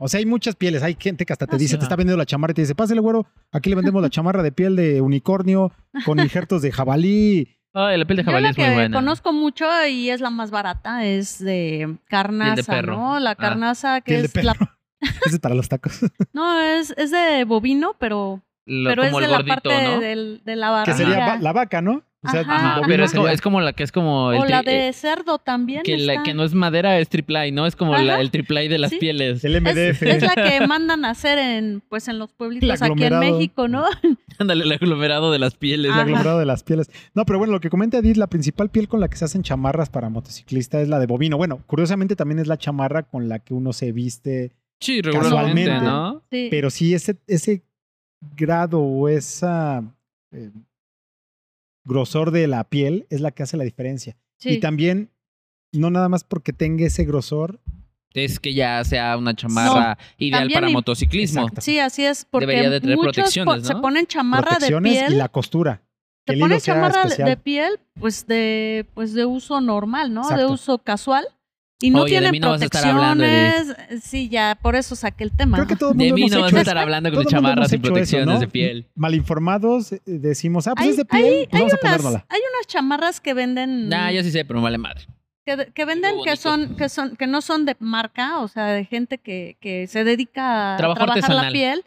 O 0.00 0.06
sea, 0.08 0.18
hay 0.18 0.26
muchas 0.26 0.54
pieles. 0.54 0.82
Hay 0.82 0.96
gente 0.98 1.26
que 1.26 1.32
hasta 1.32 1.46
te 1.46 1.56
Ah, 1.56 1.58
dice, 1.58 1.72
sí. 1.74 1.78
te 1.78 1.84
está 1.84 1.96
vendiendo 1.96 2.16
la 2.16 2.24
chamarra 2.26 2.52
y 2.52 2.54
te 2.54 2.62
dice, 2.62 2.74
pásale, 2.74 3.00
güero, 3.00 3.26
aquí 3.50 3.68
le 3.68 3.76
vendemos 3.76 4.00
la 4.00 4.10
chamarra 4.10 4.42
de 4.42 4.52
piel 4.52 4.76
de 4.76 5.00
unicornio 5.00 5.72
con 6.04 6.20
injertos 6.20 6.62
de 6.62 6.70
jabalí. 6.72 7.48
Ay, 7.74 7.98
la 7.98 8.04
piel 8.06 8.16
de 8.16 8.22
Yo 8.22 8.26
jabalí 8.26 8.42
la 8.44 8.50
es 8.50 8.56
muy 8.58 8.66
que 8.66 8.74
buena. 8.74 8.96
conozco 8.96 9.32
mucho 9.32 9.66
y 9.86 10.10
es 10.10 10.20
la 10.20 10.30
más 10.30 10.50
barata 10.50 11.04
es 11.04 11.38
de 11.38 11.96
carnaza, 12.08 12.72
perro. 12.72 12.96
¿no? 12.96 13.20
La 13.20 13.30
Ah. 13.32 13.36
carnaza 13.36 14.00
que 14.00 14.12
Piel 14.14 14.22
de 14.22 14.38
es 14.40 14.44
la 14.44 14.54
perro. 14.54 14.70
Ese 15.26 15.34
es 15.36 15.40
para 15.40 15.54
los 15.54 15.68
tacos. 15.68 16.00
no 16.32 16.60
es 16.60 16.92
es 16.96 17.10
de 17.10 17.44
bovino, 17.44 17.94
pero 17.98 18.42
Lo- 18.66 18.90
pero 18.90 19.02
es 19.04 19.10
como 19.10 19.20
de 19.20 19.26
el 19.26 19.30
la 19.32 19.36
gordito, 19.38 19.54
parte 19.62 19.84
¿no? 19.84 20.00
del- 20.00 20.40
de 20.44 20.56
la 20.56 20.66
que 20.84 20.90
barriga. 20.92 20.96
sería 20.96 21.26
va- 21.26 21.36
la 21.38 21.52
vaca, 21.52 21.82
¿no? 21.82 22.02
O 22.20 22.28
sea, 22.30 22.40
Ajá. 22.40 22.74
Bovino 22.80 22.88
pero 22.88 23.04
es 23.04 23.12
como, 23.12 23.28
es 23.28 23.40
como 23.40 23.60
la 23.60 23.72
que 23.74 23.84
es 23.84 23.92
como 23.92 24.32
el 24.32 24.40
o 24.40 24.44
la 24.44 24.62
de 24.62 24.92
cerdo 24.92 25.38
también 25.38 25.84
que, 25.84 25.96
la- 25.98 26.14
está. 26.14 26.24
que 26.24 26.34
no 26.34 26.42
es 26.42 26.52
madera, 26.52 26.98
es 26.98 27.08
triple 27.08 27.52
¿no? 27.52 27.64
Es 27.64 27.76
como 27.76 27.96
la- 27.96 28.20
el 28.20 28.32
triple 28.32 28.68
de 28.68 28.76
las 28.78 28.90
Sí. 28.90 28.96
pieles. 28.98 29.44
el 29.44 29.54
es, 29.54 29.62
MDF. 29.62 30.02
es 30.02 30.22
la 30.24 30.34
que 30.34 30.66
mandan 30.66 31.04
a 31.04 31.10
hacer 31.10 31.38
en 31.38 31.80
pues 31.88 32.08
en 32.08 32.18
los 32.18 32.32
pueblitos 32.32 32.82
aquí 32.82 33.04
en. 33.04 33.18
México, 33.20 33.68
¿no? 33.68 33.84
Ándale, 34.40 34.64
el 34.64 34.72
aglomerado 34.72 35.30
de 35.30 35.38
las 35.38 35.54
pieles. 35.54 35.86
el 35.86 35.92
Ajá. 35.92 36.00
aglomerado 36.02 36.38
de 36.40 36.46
las 36.46 36.64
pieles. 36.64 36.90
No, 37.14 37.24
pero 37.24 37.38
bueno, 37.38 37.52
lo 37.52 37.60
que 37.60 37.70
comenta 37.70 37.98
Edith, 37.98 38.16
la 38.16 38.26
principal 38.26 38.68
piel 38.70 38.88
con 38.88 38.98
la 38.98 39.08
que 39.08 39.16
se 39.16 39.24
hacen 39.24 39.42
chamarras 39.44 39.88
para 39.88 40.08
motociclista 40.08 40.80
es 40.80 40.88
la 40.88 40.98
de 40.98 41.06
bovino. 41.06 41.36
Bueno, 41.36 41.62
curiosamente 41.66 42.16
también 42.16 42.40
es 42.40 42.48
la 42.48 42.56
chamarra 42.56 43.04
con 43.04 43.28
la 43.28 43.38
que 43.38 43.54
uno 43.54 43.72
se 43.72 43.92
viste, 43.92 44.50
Sí, 44.80 45.02
regularmente, 45.02 45.66
Casualmente. 45.70 45.86
¿no? 45.86 46.22
Sí. 46.32 46.48
pero 46.50 46.70
sí 46.70 46.94
ese, 46.94 47.16
ese 47.28 47.62
grado 48.36 48.80
o 48.80 49.08
esa 49.08 49.82
eh, 50.32 50.50
grosor 51.88 52.30
de 52.30 52.46
la 52.46 52.62
piel 52.64 53.06
es 53.10 53.20
la 53.20 53.32
que 53.32 53.42
hace 53.42 53.56
la 53.56 53.64
diferencia. 53.64 54.16
sí. 54.36 54.50
Y 54.50 54.60
también, 54.60 55.10
no 55.72 55.90
nada 55.90 56.08
más 56.08 56.22
porque 56.24 56.52
tenga 56.52 56.86
ese 56.86 57.04
grosor, 57.04 57.60
Es 58.14 58.40
que 58.40 58.54
ya 58.54 58.82
sea 58.84 59.16
una 59.18 59.34
chamarra 59.34 59.98
ideal 60.16 60.48
para 60.52 60.68
motociclismo. 60.70 61.42
Exacto. 61.42 61.60
Sí, 61.60 61.78
así 61.78 62.04
es, 62.04 62.24
porque 62.24 62.46
Debería 62.46 62.70
de 62.70 62.80
tener 62.80 62.96
muchos 62.96 63.12
protecciones, 63.14 63.60
po- 63.60 63.64
se 63.66 63.74
ponen 63.76 64.06
chamarra 64.06 64.44
de 64.52 64.56
protecciones 64.56 64.92
piel, 64.98 65.12
y 65.12 65.16
la 65.16 65.28
costura. 65.28 65.82
Que 66.24 66.34
se 66.34 66.38
ponen 66.40 66.60
chamarra 66.60 67.02
de- 67.02 67.08
especial. 67.08 67.28
de 67.28 67.36
piel, 67.36 67.80
pues 68.00 68.26
de 68.26 68.86
pues 68.94 69.12
de 69.14 69.24
uso 69.26 69.60
normal, 69.60 70.12
¿no? 70.14 70.28
De 70.30 70.46
uso 70.46 70.78
casual 70.78 71.26
y 71.80 71.90
no 71.90 72.02
Oye, 72.02 72.14
de 72.14 72.18
tienen 72.18 72.30
mí 72.32 72.40
no 72.40 72.50
vas 72.50 72.60
a 72.62 72.64
estar 72.64 72.84
hablando, 72.84 73.24
protecciones. 73.24 74.02
Sí, 74.02 74.28
ya 74.28 74.58
por 74.60 74.74
eso 74.76 74.96
saqué 74.96 75.24
el 75.24 75.30
tema. 75.30 75.56
Creo 75.58 75.68
que 75.68 75.76
todo 75.76 75.92
el 75.92 75.96
De 75.98 76.04
mundo 76.04 76.14
mí 76.16 76.20
hemos 76.22 76.32
no 76.32 76.40
vas 76.42 76.54
a 76.54 76.58
estar 76.60 76.78
hablando 76.78 77.12
con 77.12 77.24
chamarras 77.26 77.70
sin 77.70 77.78
hecho 77.78 77.86
eso, 77.86 77.92
protecciones 77.94 78.34
¿no? 78.34 78.40
de 78.40 78.48
piel. 78.48 78.86
Malinformados, 78.96 79.92
eh, 79.92 80.00
decimos, 80.06 80.66
ah, 80.66 80.74
pues 80.74 80.84
hay, 80.86 80.90
es 80.90 80.96
de 80.96 81.04
piel, 81.04 81.24
hay- 81.24 81.46
pues 81.46 81.60
vamos 81.60 81.72
hay 81.72 81.76
a 81.76 81.80
ponérnosla. 81.80 82.10
unas, 82.10 82.24
hay 82.30 82.40
unas 82.54 82.66
chamarras 82.66 83.20
que 83.20 83.34
venden 83.34 83.88
Nah, 83.88 84.10
yo 84.10 84.22
sí 84.22 84.30
sé, 84.30 84.44
pero 84.44 84.58
me 84.60 84.64
vale 84.64 84.78
madre. 84.78 85.06
que, 85.44 85.72
que 85.72 85.84
venden 85.84 86.16
que 86.24 86.36
son, 86.36 86.76
que 86.76 86.88
son, 86.88 87.16
que 87.16 87.26
no 87.26 87.40
son 87.40 87.64
de 87.64 87.76
marca, 87.80 88.38
o 88.40 88.48
sea, 88.48 88.66
de 88.66 88.84
gente 88.84 89.18
que, 89.18 89.56
que 89.60 89.86
se 89.86 90.04
dedica 90.04 90.74
a 90.74 90.76
Trabajo 90.76 90.96
trabajar 90.98 91.18
artesanal. 91.24 91.46
la 91.46 91.52
piel, 91.52 91.84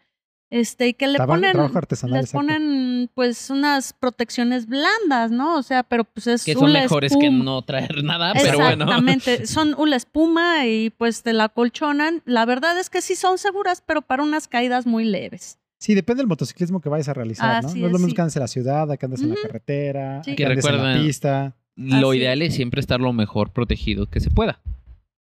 este, 0.51 0.89
y 0.89 0.93
que 0.93 1.08
le 1.08 1.17
ponen, 1.17 1.55
les 1.58 2.03
exacto. 2.03 2.31
ponen 2.34 3.10
pues 3.15 3.50
unas 3.50 3.93
protecciones 3.93 4.67
blandas, 4.67 5.31
¿no? 5.31 5.55
O 5.58 5.63
sea, 5.63 5.81
pero 5.84 6.03
pues 6.03 6.27
es 6.27 6.43
Que 6.43 6.53
son 6.53 6.65
hula 6.65 6.81
mejores 6.81 7.15
que 7.17 7.31
no 7.31 7.62
traer 7.62 8.03
nada, 8.03 8.34
pero 8.34 8.58
bueno. 8.58 8.84
Exactamente, 8.84 9.48
son 9.48 9.74
una 9.77 9.96
espuma 9.96 10.67
y 10.67 10.89
pues 10.89 11.24
te 11.24 11.31
la 11.31 11.48
colchonan. 11.48 12.22
La 12.25 12.46
verdad 12.46 12.77
es 12.77 12.89
que 12.89 13.01
sí 13.01 13.15
son 13.15 13.38
seguras, 13.38 13.81
pero 13.86 14.01
para 14.01 14.24
unas 14.24 14.50
caídas 14.50 14.86
muy 14.86 15.05
leves. 15.05 15.58
Sí, 15.79 15.96
depende 15.96 16.20
del 16.20 16.27
motociclismo 16.27 16.81
que 16.81 16.89
vayas 16.89 17.08
a 17.08 17.13
realizar, 17.13 17.63
¿no? 17.63 17.70
Así 17.70 17.79
no 17.79 17.88
es 17.88 17.93
lo 17.93 17.98
mismo 17.98 18.10
sí. 18.10 18.15
que 18.15 18.22
andes 18.22 18.36
en 18.36 18.41
la 18.41 18.48
ciudad, 18.48 18.98
que 19.00 19.05
andes 19.05 19.22
en 19.22 19.29
la 19.29 19.36
carretera, 19.41 20.22
Sí. 20.24 20.31
que 20.31 20.36
Que 20.36 20.46
andes 20.46 20.65
en 20.65 20.84
la 20.84 21.01
pista. 21.01 21.55
Lo 21.77 22.10
Así 22.10 22.20
ideal 22.20 22.41
es 22.41 22.53
siempre 22.53 22.81
estar 22.81 23.00
lo 23.00 23.13
mejor 23.13 23.51
protegido 23.51 24.05
que 24.08 24.20
se 24.20 24.29
pueda. 24.29 24.62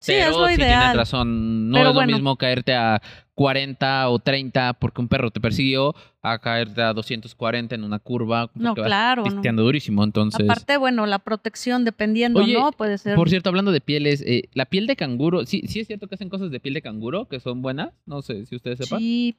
Sí, 0.00 0.12
Pero 0.12 0.30
es 0.30 0.36
lo 0.36 0.48
sí 0.48 0.56
tienen 0.56 0.78
ideal. 0.78 0.96
razón. 0.96 1.68
No 1.68 1.74
Pero 1.76 1.88
es 1.90 1.94
bueno. 1.94 2.10
lo 2.10 2.16
mismo 2.16 2.36
caerte 2.36 2.74
a 2.74 3.02
40 3.34 4.08
o 4.08 4.18
30 4.18 4.74
porque 4.74 5.00
un 5.02 5.08
perro 5.08 5.30
te 5.30 5.40
persiguió 5.40 5.94
a 6.22 6.38
caerte 6.38 6.80
a 6.80 6.94
240 6.94 7.74
en 7.74 7.84
una 7.84 7.98
curva. 7.98 8.50
No, 8.54 8.74
claro. 8.74 9.24
no. 9.24 9.30
pisteando 9.30 9.62
durísimo. 9.62 10.02
Entonces, 10.02 10.48
Aparte, 10.48 10.78
bueno, 10.78 11.04
la 11.04 11.18
protección, 11.18 11.84
dependiendo, 11.84 12.40
Oye, 12.40 12.54
¿no? 12.54 12.72
Puede 12.72 12.96
ser. 12.96 13.14
por 13.14 13.28
cierto, 13.28 13.50
hablando 13.50 13.72
de 13.72 13.82
pieles, 13.82 14.22
eh, 14.26 14.48
la 14.54 14.64
piel 14.64 14.86
de 14.86 14.96
canguro, 14.96 15.44
sí, 15.44 15.62
sí 15.68 15.80
es 15.80 15.86
cierto 15.86 16.08
que 16.08 16.14
hacen 16.14 16.30
cosas 16.30 16.50
de 16.50 16.60
piel 16.60 16.72
de 16.74 16.82
canguro 16.82 17.28
que 17.28 17.38
son 17.38 17.60
buenas. 17.60 17.90
No 18.06 18.22
sé 18.22 18.46
si 18.46 18.56
ustedes 18.56 18.78
sepan. 18.78 19.00
sí, 19.00 19.38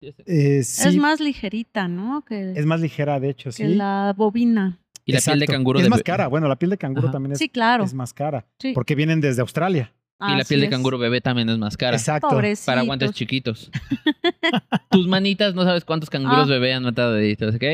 es. 0.00 0.14
Eh, 0.26 0.62
sí, 0.64 0.88
es 0.88 0.96
más 0.96 1.20
ligerita, 1.20 1.88
¿no? 1.88 2.24
Que, 2.24 2.52
es 2.52 2.66
más 2.66 2.80
ligera, 2.80 3.18
de 3.18 3.30
hecho, 3.30 3.50
que 3.50 3.66
sí. 3.68 3.74
la 3.74 4.14
bobina. 4.16 4.78
Y 5.04 5.12
la 5.12 5.20
piel 5.20 5.40
de 5.40 5.46
canguro 5.46 5.78
Es 5.78 5.84
de- 5.84 5.90
más 5.90 6.02
cara. 6.02 6.28
Bueno, 6.28 6.48
la 6.48 6.56
piel 6.56 6.70
de 6.70 6.78
canguro 6.78 7.08
Ajá. 7.08 7.12
también 7.12 7.32
es, 7.32 7.38
Sí, 7.38 7.48
claro. 7.48 7.84
es 7.84 7.92
más 7.94 8.12
cara. 8.14 8.46
Sí. 8.58 8.72
Porque 8.74 8.94
vienen 8.94 9.20
desde 9.20 9.40
Australia. 9.40 9.92
Y 10.20 10.36
la 10.36 10.44
piel 10.44 10.60
de 10.60 10.66
es. 10.66 10.70
canguro 10.70 10.98
bebé 10.98 11.20
también 11.20 11.48
es 11.48 11.58
más 11.58 11.76
cara. 11.76 11.96
Exacto. 11.96 12.28
Pobrecitos. 12.28 12.66
Para 12.66 12.82
guantes 12.82 13.10
chiquitos. 13.10 13.72
Tus 14.90 15.08
manitas, 15.08 15.54
no 15.54 15.64
sabes 15.64 15.84
cuántos 15.84 16.08
canguros 16.10 16.46
Ah. 16.46 16.50
bebé 16.50 16.72
han 16.74 16.84
matado 16.84 17.14
deditos, 17.14 17.56
¿ok? 17.56 17.64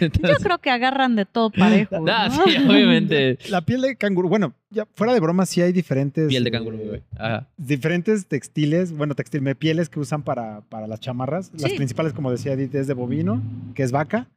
Yo 0.00 0.08
creo 0.42 0.58
que 0.58 0.70
agarran 0.70 1.16
de 1.16 1.26
todo 1.26 1.50
parejo. 1.50 1.96
ah, 2.08 2.28
¿no? 2.28 2.44
sí, 2.46 2.56
obviamente. 2.66 3.36
La 3.50 3.60
piel 3.62 3.80
de 3.82 3.96
canguro, 3.96 4.28
bueno, 4.28 4.54
ya 4.70 4.86
fuera 4.94 5.12
de 5.12 5.20
broma, 5.20 5.44
sí 5.44 5.60
hay 5.60 5.72
diferentes. 5.72 6.28
Piel 6.28 6.44
de 6.44 6.50
canguro 6.52 6.78
bebé. 6.78 7.02
Ajá. 7.18 7.48
Diferentes 7.56 8.26
textiles, 8.26 8.96
bueno, 8.96 9.14
textil, 9.14 9.42
pieles 9.56 9.88
que 9.90 9.98
usan 10.00 10.22
para, 10.22 10.60
para 10.62 10.86
las 10.86 11.00
chamarras. 11.00 11.50
Las 11.58 11.72
principales, 11.72 12.12
como 12.12 12.30
decía 12.30 12.52
Edith, 12.52 12.74
es 12.76 12.86
de 12.86 12.94
bovino, 12.94 13.42
que 13.74 13.82
es 13.82 13.92
vaca. 13.92 14.28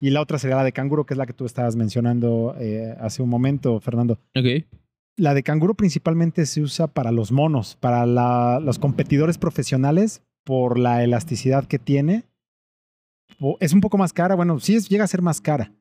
Y 0.00 0.10
la 0.10 0.20
otra 0.20 0.38
sería 0.38 0.56
la 0.56 0.64
de 0.64 0.72
canguro, 0.72 1.06
que 1.06 1.14
es 1.14 1.18
la 1.18 1.26
que 1.26 1.32
tú 1.32 1.46
estabas 1.46 1.74
mencionando 1.76 2.54
eh, 2.58 2.94
hace 3.00 3.22
un 3.22 3.28
momento, 3.30 3.80
Fernando. 3.80 4.18
Ok. 4.36 4.64
La 5.16 5.32
de 5.32 5.42
canguro 5.42 5.74
principalmente 5.74 6.44
se 6.44 6.60
usa 6.60 6.86
para 6.88 7.10
los 7.12 7.32
monos, 7.32 7.76
para 7.80 8.04
la- 8.04 8.60
los 8.62 8.78
competidores 8.78 9.38
profesionales, 9.38 10.22
por 10.44 10.78
la 10.78 11.02
elasticidad 11.02 11.66
que 11.66 11.78
tiene. 11.78 12.24
O- 13.40 13.56
Es 13.60 13.72
un 13.72 13.80
poco 13.80 13.96
más 13.98 14.12
cara, 14.12 14.34
bueno, 14.34 14.60
sí 14.60 14.74
es, 14.76 14.88
llega 14.88 15.04
a 15.04 15.08
ser 15.08 15.22
más 15.22 15.40
cara, 15.40 15.72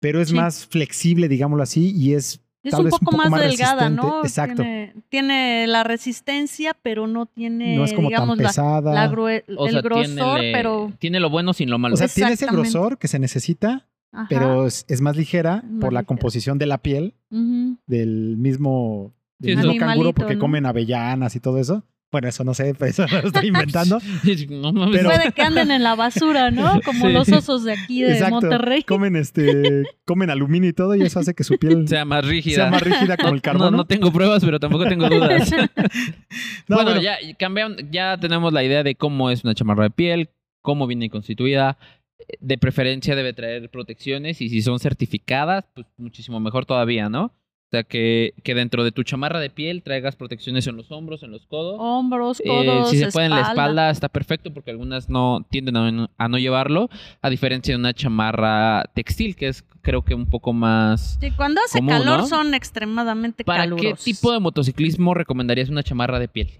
pero 0.00 0.20
es 0.20 0.28
Sí. 0.30 0.34
más 0.34 0.66
flexible, 0.66 1.28
digámoslo 1.28 1.62
así, 1.62 1.92
y 1.96 2.14
es 2.14 2.40
Es 2.64 2.74
un 2.74 2.88
poco, 2.88 3.16
más, 3.16 3.30
delgada. 3.40 3.90
¿no? 3.90 4.22
Exacto. 4.22 4.62
Tiene, 4.62 4.94
tiene 5.08 5.66
la 5.66 5.82
resistencia, 5.82 6.76
pero 6.80 7.06
no 7.06 7.26
tiene, 7.26 7.76
no 7.76 7.84
es 7.84 7.92
como 7.92 8.08
digamos, 8.08 8.36
tan 8.36 8.42
la, 8.44 8.48
pesada. 8.50 8.94
la 8.94 9.10
grue- 9.10 9.44
O 9.56 9.66
el 9.66 9.72
sea, 9.72 9.82
grosor, 9.82 10.04
tiene, 10.40 10.52
pero... 10.52 10.92
tiene 10.98 11.18
lo 11.20 11.28
bueno 11.28 11.52
sin 11.54 11.70
lo 11.70 11.78
malo. 11.78 11.94
o 11.94 11.96
sea, 11.96 12.08
tiene 12.08 12.32
ese 12.32 12.46
grosor 12.46 12.98
que 12.98 13.08
se 13.08 13.18
necesita, 13.18 13.88
ajá, 14.12 14.26
pero 14.28 14.66
es, 14.66 14.84
es 14.88 15.00
más 15.00 15.16
ligera 15.16 15.56
más 15.56 15.80
por 15.80 15.92
la 15.92 16.00
ligera. 16.00 16.06
composición 16.06 16.58
de 16.58 16.66
la 16.66 16.78
piel 16.78 17.14
del 17.30 18.36
mismo, 18.36 19.12
del 19.38 19.56
mismo 19.56 19.76
canguro 19.78 20.12
porque 20.12 20.34
¿no? 20.34 20.40
comen 20.40 20.66
avellanas 20.66 21.34
y 21.34 21.40
todo 21.40 21.58
eso. 21.58 21.82
Bueno, 22.12 22.28
eso 22.28 22.44
no 22.44 22.52
sé, 22.52 22.74
pero 22.78 22.90
eso 22.90 23.06
lo 23.08 23.26
estoy 23.28 23.48
inventando. 23.48 23.98
No 24.50 24.72
mames. 24.72 24.98
Pero- 24.98 25.10
Puede 25.10 25.32
que 25.32 25.42
anden 25.42 25.70
en 25.70 25.82
la 25.82 25.94
basura, 25.96 26.50
¿no? 26.50 26.80
Como 26.84 27.06
Sí. 27.06 27.12
los 27.12 27.28
osos 27.32 27.64
de 27.64 27.72
aquí 27.72 28.02
de 28.02 28.12
Exacto. 28.12 28.34
Monterrey. 28.42 28.82
Comen 28.82 29.16
este, 29.16 29.84
comen 30.04 30.28
aluminio 30.30 30.68
y 30.68 30.72
todo, 30.74 30.94
y 30.94 31.02
eso 31.02 31.18
hace 31.20 31.32
que 31.34 31.42
su 31.42 31.56
piel 31.58 31.88
sea 31.88 32.04
más 32.04 32.24
rígida. 32.26 32.54
sea 32.56 32.70
más 32.70 32.82
rígida 32.82 33.16
como 33.16 33.30
no, 33.30 33.34
el 33.36 33.42
carbono. 33.42 33.70
no, 33.70 33.76
no 33.78 33.84
tengo 33.86 34.12
pruebas, 34.12 34.44
pero 34.44 34.60
tampoco 34.60 34.86
tengo 34.86 35.08
dudas. 35.08 35.50
No, 36.68 36.76
bueno, 36.76 36.90
bueno, 36.92 37.00
ya 37.00 37.16
cambian, 37.38 37.76
ya 37.90 38.16
tenemos 38.18 38.52
la 38.52 38.62
idea 38.62 38.82
de 38.82 38.94
cómo 38.94 39.30
es 39.30 39.42
una 39.44 39.54
chamarra 39.54 39.84
de 39.84 39.90
piel, 39.90 40.28
cómo 40.60 40.86
viene 40.86 41.08
constituida. 41.10 41.78
De 42.40 42.56
preferencia 42.58 43.16
debe 43.16 43.32
traer 43.32 43.68
protecciones 43.70 44.40
y 44.40 44.48
si 44.48 44.62
son 44.62 44.78
certificadas, 44.78 45.64
pues 45.74 45.86
muchísimo 45.96 46.38
mejor 46.40 46.66
todavía, 46.66 47.08
¿no? 47.08 47.32
Sea, 47.72 47.84
que, 47.84 48.34
que 48.44 48.54
dentro 48.54 48.84
de 48.84 48.92
tu 48.92 49.02
chamarra 49.02 49.40
de 49.40 49.48
piel 49.48 49.82
traigas 49.82 50.14
protecciones 50.14 50.66
en 50.66 50.76
los 50.76 50.92
hombros, 50.92 51.22
en 51.22 51.30
los 51.30 51.46
codos. 51.46 51.76
Hombros, 51.80 52.38
Eh, 52.40 52.44
codos, 52.46 52.90
si 52.90 52.98
se 52.98 53.06
puede 53.10 53.24
en 53.24 53.30
la 53.30 53.38
espalda. 53.40 53.62
espalda, 53.62 53.90
está 53.90 54.08
perfecto 54.10 54.52
porque 54.52 54.70
algunas 54.70 55.08
no 55.08 55.42
tienden 55.48 55.78
a 55.78 55.90
no, 55.90 56.10
a 56.18 56.28
no 56.28 56.36
llevarlo, 56.38 56.90
a 57.22 57.30
diferencia 57.30 57.72
de 57.72 57.78
una 57.80 57.94
chamarra 57.94 58.84
textil, 58.92 59.34
que 59.36 59.48
es 59.48 59.64
creo 59.80 60.02
que 60.02 60.14
un 60.14 60.26
poco 60.26 60.52
más... 60.52 61.16
Sí, 61.18 61.30
cuando 61.30 61.62
hace 61.64 61.78
común, 61.78 61.94
calor 61.94 62.18
¿no? 62.20 62.26
son 62.26 62.52
extremadamente 62.52 63.42
¿Para 63.42 63.62
calurosos. 63.62 64.04
qué 64.04 64.12
tipo 64.12 64.30
de 64.32 64.38
motociclismo 64.40 65.14
recomendarías 65.14 65.70
una 65.70 65.82
chamarra 65.82 66.18
de 66.18 66.28
piel? 66.28 66.50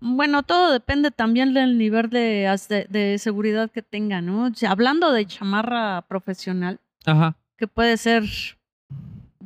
Bueno, 0.00 0.42
todo 0.42 0.72
depende 0.72 1.10
también 1.10 1.52
del 1.52 1.76
nivel 1.76 2.08
de, 2.08 2.46
as- 2.46 2.68
de, 2.68 2.86
de 2.88 3.18
seguridad 3.18 3.70
que 3.70 3.82
tenga, 3.82 4.22
¿no? 4.22 4.44
O 4.46 4.54
sea, 4.54 4.70
hablando 4.70 5.12
de 5.12 5.26
chamarra 5.26 6.00
profesional, 6.08 6.80
Ajá. 7.04 7.36
que 7.58 7.66
puede 7.66 7.96
ser 7.98 8.24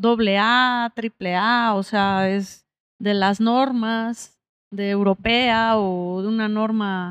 doble 0.00 0.38
A, 0.38 0.92
triple 0.94 1.34
A, 1.36 1.74
o 1.74 1.82
sea, 1.82 2.28
es 2.30 2.66
de 3.00 3.14
las 3.14 3.40
normas 3.40 4.38
de 4.72 4.90
europea 4.90 5.76
o 5.78 6.22
de 6.22 6.28
una 6.28 6.48
norma 6.48 7.10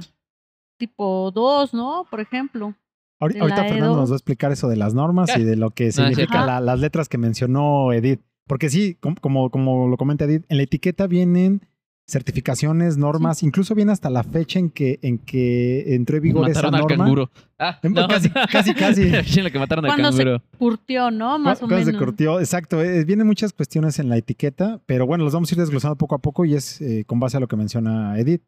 tipo 0.80 1.32
2, 1.32 1.74
¿no? 1.74 2.06
Por 2.10 2.20
ejemplo. 2.22 2.74
ahorita 3.20 3.46
la 3.48 3.56
Fernando 3.56 3.96
nos 3.98 4.10
va 4.12 4.14
a 4.14 4.18
explicar 4.18 4.52
eso 4.52 4.70
de 4.70 4.78
las 4.78 4.94
normas 4.94 5.36
y 5.38 5.44
de 5.44 5.56
lo 5.56 5.72
que 5.72 5.92
significa 5.92 6.32
cierto. 6.32 6.46
la- 6.46 6.62
las 6.62 6.80
letras 6.80 7.10
que 7.10 7.18
mencionó 7.18 7.92
Edith. 7.92 8.22
Porque 8.48 8.70
sí, 8.70 8.96
com- 8.96 9.16
como, 9.16 9.52
como 9.52 9.88
lo 9.88 9.98
comenta 9.98 10.26
Edith, 10.26 10.46
en 10.50 10.58
la 10.58 10.64
etiqueta 10.64 11.06
vienen 11.08 11.62
certificaciones, 12.10 12.98
normas, 12.98 13.44
incluso 13.44 13.76
viene 13.76 13.92
hasta 13.92 14.10
la 14.10 14.24
fecha 14.24 14.60
en 14.60 14.70
que, 14.70 15.00
en 15.02 15.18
que 15.20 15.96
entró 15.96 16.18
en 16.18 16.24
vigor 16.24 16.50
esa 16.50 16.64
Mataron 16.64 16.76
al 16.76 16.82
norma. 16.88 17.04
canguro. 17.06 17.32
Ah, 17.58 17.80
Em, 17.84 17.94
casi- 17.94 18.30
casi, 18.30 18.74
casi. 18.74 19.02
En 19.40 19.44
la 19.44 19.50
que 19.52 19.60
mataron 19.60 19.86
al 19.86 19.92
¿Cuándo 19.92 20.12
se. 20.12 20.26
Curtió, 20.58 21.12
¿no? 21.12 21.38
Más 21.40 21.62
o 21.62 21.68
menos. 21.68 21.86
se 21.86 21.94
curtió, 21.94 22.40
exacto. 22.40 22.82
eh, 22.82 23.06
vienen 23.06 23.28
muchas 23.28 23.54
cuestiones 23.54 24.00
en 24.00 24.10
la 24.10 24.18
etiqueta, 24.18 24.82
pero 24.86 25.06
bueno, 25.06 25.24
los 25.24 25.34
vamos 25.34 25.52
a 25.52 25.56
ir 25.56 25.60
desglosando 25.60 25.96
poco 25.98 26.16
a 26.16 26.20
poco 26.20 26.46
y 26.46 26.56
es 26.56 26.82
eh, 26.82 27.04
con 27.06 27.20
base 27.20 27.38
a 27.38 27.40
lo 27.40 27.48
que 27.48 27.56
menciona 27.56 28.18
Edith. 28.20 28.42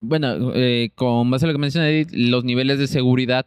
Bueno, 0.00 0.52
eh, 0.54 0.90
con 0.94 1.30
base 1.30 1.46
a 1.46 1.48
lo 1.48 1.54
que 1.54 1.58
menciona 1.58 1.88
Edith, 1.88 2.10
los 2.12 2.44
niveles 2.44 2.78
de 2.78 2.86
seguridad 2.86 3.46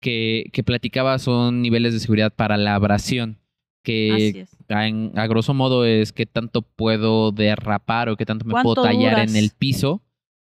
que, 0.00 0.48
que 0.52 0.62
platicaba 0.62 1.18
son 1.18 1.60
niveles 1.62 1.92
de 1.92 2.00
seguridad 2.00 2.32
para 2.34 2.56
la 2.56 2.74
abrasión. 2.74 3.38
Que 3.82 4.46
en- 4.68 5.12
a 5.18 5.26
grosso 5.26 5.54
modo 5.54 5.84
es 5.84 6.12
qué 6.12 6.26
tanto 6.26 6.62
puedo 6.62 7.32
derrapar 7.32 8.08
o 8.08 8.16
qué 8.16 8.26
tanto 8.26 8.44
me 8.44 8.52
puedo 8.52 8.74
¿Cuánto 8.74 8.82
tallar 8.82 9.12
duras? 9.14 9.30
en 9.30 9.36
el 9.36 9.50
piso 9.56 10.02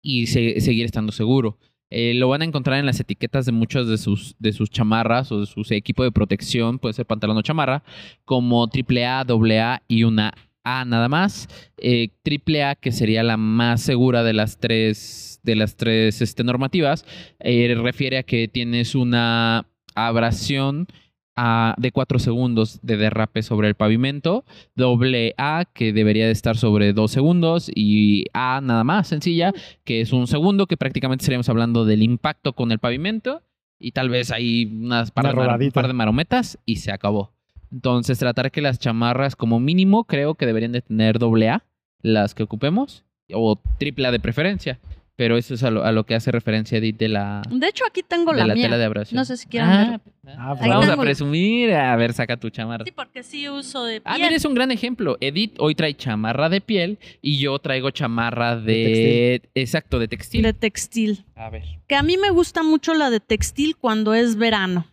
y 0.01 0.27
se- 0.27 0.62
seguir 0.62 0.86
estando 0.86 1.12
seguro. 1.12 1.58
Eh, 1.91 2.13
lo 2.15 2.27
van 2.29 2.41
a 2.41 2.46
encontrar 2.46 2.79
en 2.79 2.86
las 2.86 3.00
etiquetas 3.00 3.46
de 3.46 3.51
muchas 3.51 3.88
de 3.88 3.98
sus, 3.98 4.36
de 4.39 4.53
sus 4.53 4.70
chamarras 4.70 5.32
o 5.32 5.39
de 5.39 5.46
sus 5.46 5.72
equipos 5.72 6.05
de 6.05 6.12
protección, 6.12 6.79
puede 6.79 6.94
ser 6.94 7.05
pantalón 7.05 7.38
o 7.38 7.41
chamarra, 7.41 7.84
como 8.25 8.67
AAA, 8.67 9.22
AA 9.22 9.82
y 9.88 10.03
una 10.03 10.34
A 10.67 10.84
nada 10.84 11.08
más. 11.10 11.48
Eh, 11.77 12.10
AAA, 12.24 12.74
que 12.75 12.91
sería 12.91 13.22
la 13.24 13.38
más 13.38 13.82
segura 13.82 14.24
de 14.24 14.34
las 14.34 14.58
tres, 14.60 15.39
de 15.44 15.55
las 15.55 15.75
tres 15.77 16.22
este, 16.24 16.44
normativas, 16.44 17.05
eh, 17.39 17.75
refiere 17.79 18.17
a 18.17 18.24
que 18.24 18.48
tienes 18.48 18.96
una 18.96 19.67
abrasión 19.94 20.88
a- 21.36 21.75
de 21.77 21.92
4 21.92 22.20
segundos 22.20 22.80
de 22.82 22.98
derrape 22.98 23.44
sobre 23.44 23.68
el 23.68 23.75
pavimento, 23.75 24.46
doble 24.75 25.34
A 25.38 25.65
que 25.74 25.94
debería 25.94 26.25
de 26.25 26.32
estar 26.32 26.58
sobre 26.58 26.94
2 26.94 27.12
segundos 27.12 27.70
y 27.74 28.25
A 28.34 28.62
nada 28.62 28.84
más 28.84 29.08
sencilla 29.08 29.54
que 29.84 30.01
es 30.01 30.13
un 30.13 30.27
segundo 30.27 30.68
que 30.68 30.77
prácticamente 30.77 31.24
estaríamos 31.24 31.50
hablando 31.50 31.86
del 31.86 32.04
impacto 32.04 32.54
con 32.54 32.72
el 32.72 32.80
pavimento 32.80 33.42
y 33.80 33.92
tal 33.92 34.10
vez 34.10 34.32
hay 34.32 34.65
unas 34.65 35.12
par, 35.12 35.25
Una 35.25 35.58
de, 35.58 35.72
par 35.72 35.88
de 35.88 35.94
marometas 35.94 36.58
y 36.65 36.77
se 36.77 36.92
acabó. 36.92 37.34
Entonces 37.72 38.18
tratar 38.20 38.51
que 38.51 38.62
las 38.62 38.80
chamarras 38.80 39.36
como 39.36 39.60
mínimo 39.60 40.06
creo 40.06 40.36
que 40.36 40.46
deberían 40.46 40.72
de 40.72 40.82
tener 40.82 41.20
doble 41.20 41.50
A 41.50 41.63
las 42.01 42.34
que 42.36 42.44
ocupemos 42.44 43.04
o 43.34 43.60
triple 43.80 44.08
A 44.08 44.12
de 44.12 44.20
preferencia. 44.20 44.80
Pero 45.18 45.38
eso 45.38 45.54
es 45.54 45.64
a 45.64 45.72
lo, 45.72 45.86
a 45.86 45.94
lo 45.94 46.06
que 46.06 46.14
hace 46.14 46.30
referencia 46.30 46.78
Edith 46.78 46.98
de 46.98 47.08
la, 47.08 47.42
De 47.50 47.68
hecho, 47.70 47.86
aquí 47.86 48.04
tengo 48.04 48.34
de 48.34 48.40
la, 48.40 48.48
la 48.48 48.54
mía. 48.54 48.66
tela 48.66 48.78
de 48.78 48.84
abrasión. 48.84 49.16
No 49.16 49.24
sé 49.24 49.38
si 49.38 49.48
quieran 49.48 49.92
ver. 49.92 50.36
Ah, 50.38 50.56
Ahí 50.60 50.70
Vamos 50.70 50.90
a 50.90 50.98
presumir. 50.98 51.72
A 51.74 51.96
ver, 51.96 52.12
saca 52.12 52.36
tu 52.36 52.50
chamarra. 52.50 52.84
Sí, 52.84 52.92
porque 52.92 53.24
sí 53.24 53.48
uso 53.48 53.86
de 53.86 54.02
piel. 54.02 54.14
Ah, 54.14 54.18
mira, 54.18 54.36
es 54.36 54.44
un 54.44 54.54
gran 54.54 54.72
ejemplo. 54.72 55.18
Edith 55.22 55.56
hoy 55.60 55.74
trae 55.74 55.96
chamarra 55.96 56.50
de 56.50 56.60
piel 56.60 57.00
y 57.22 57.38
yo 57.38 57.58
traigo 57.60 57.92
chamarra 57.92 58.58
de... 58.58 59.42
De 59.54 59.62
Exacto, 59.62 60.00
de 60.00 60.10
textil. 60.10 60.42
de 60.42 60.52
textil. 60.52 61.24
A 61.36 61.50
ver. 61.50 61.64
Que 61.88 61.96
a 61.96 62.04
mí 62.04 62.18
me 62.18 62.32
gusta 62.32 62.62
mucho 62.62 62.94
la 62.94 63.10
de 63.10 63.22
textil 63.22 63.78
cuando 63.78 64.14
es 64.14 64.36
verano. 64.36 64.86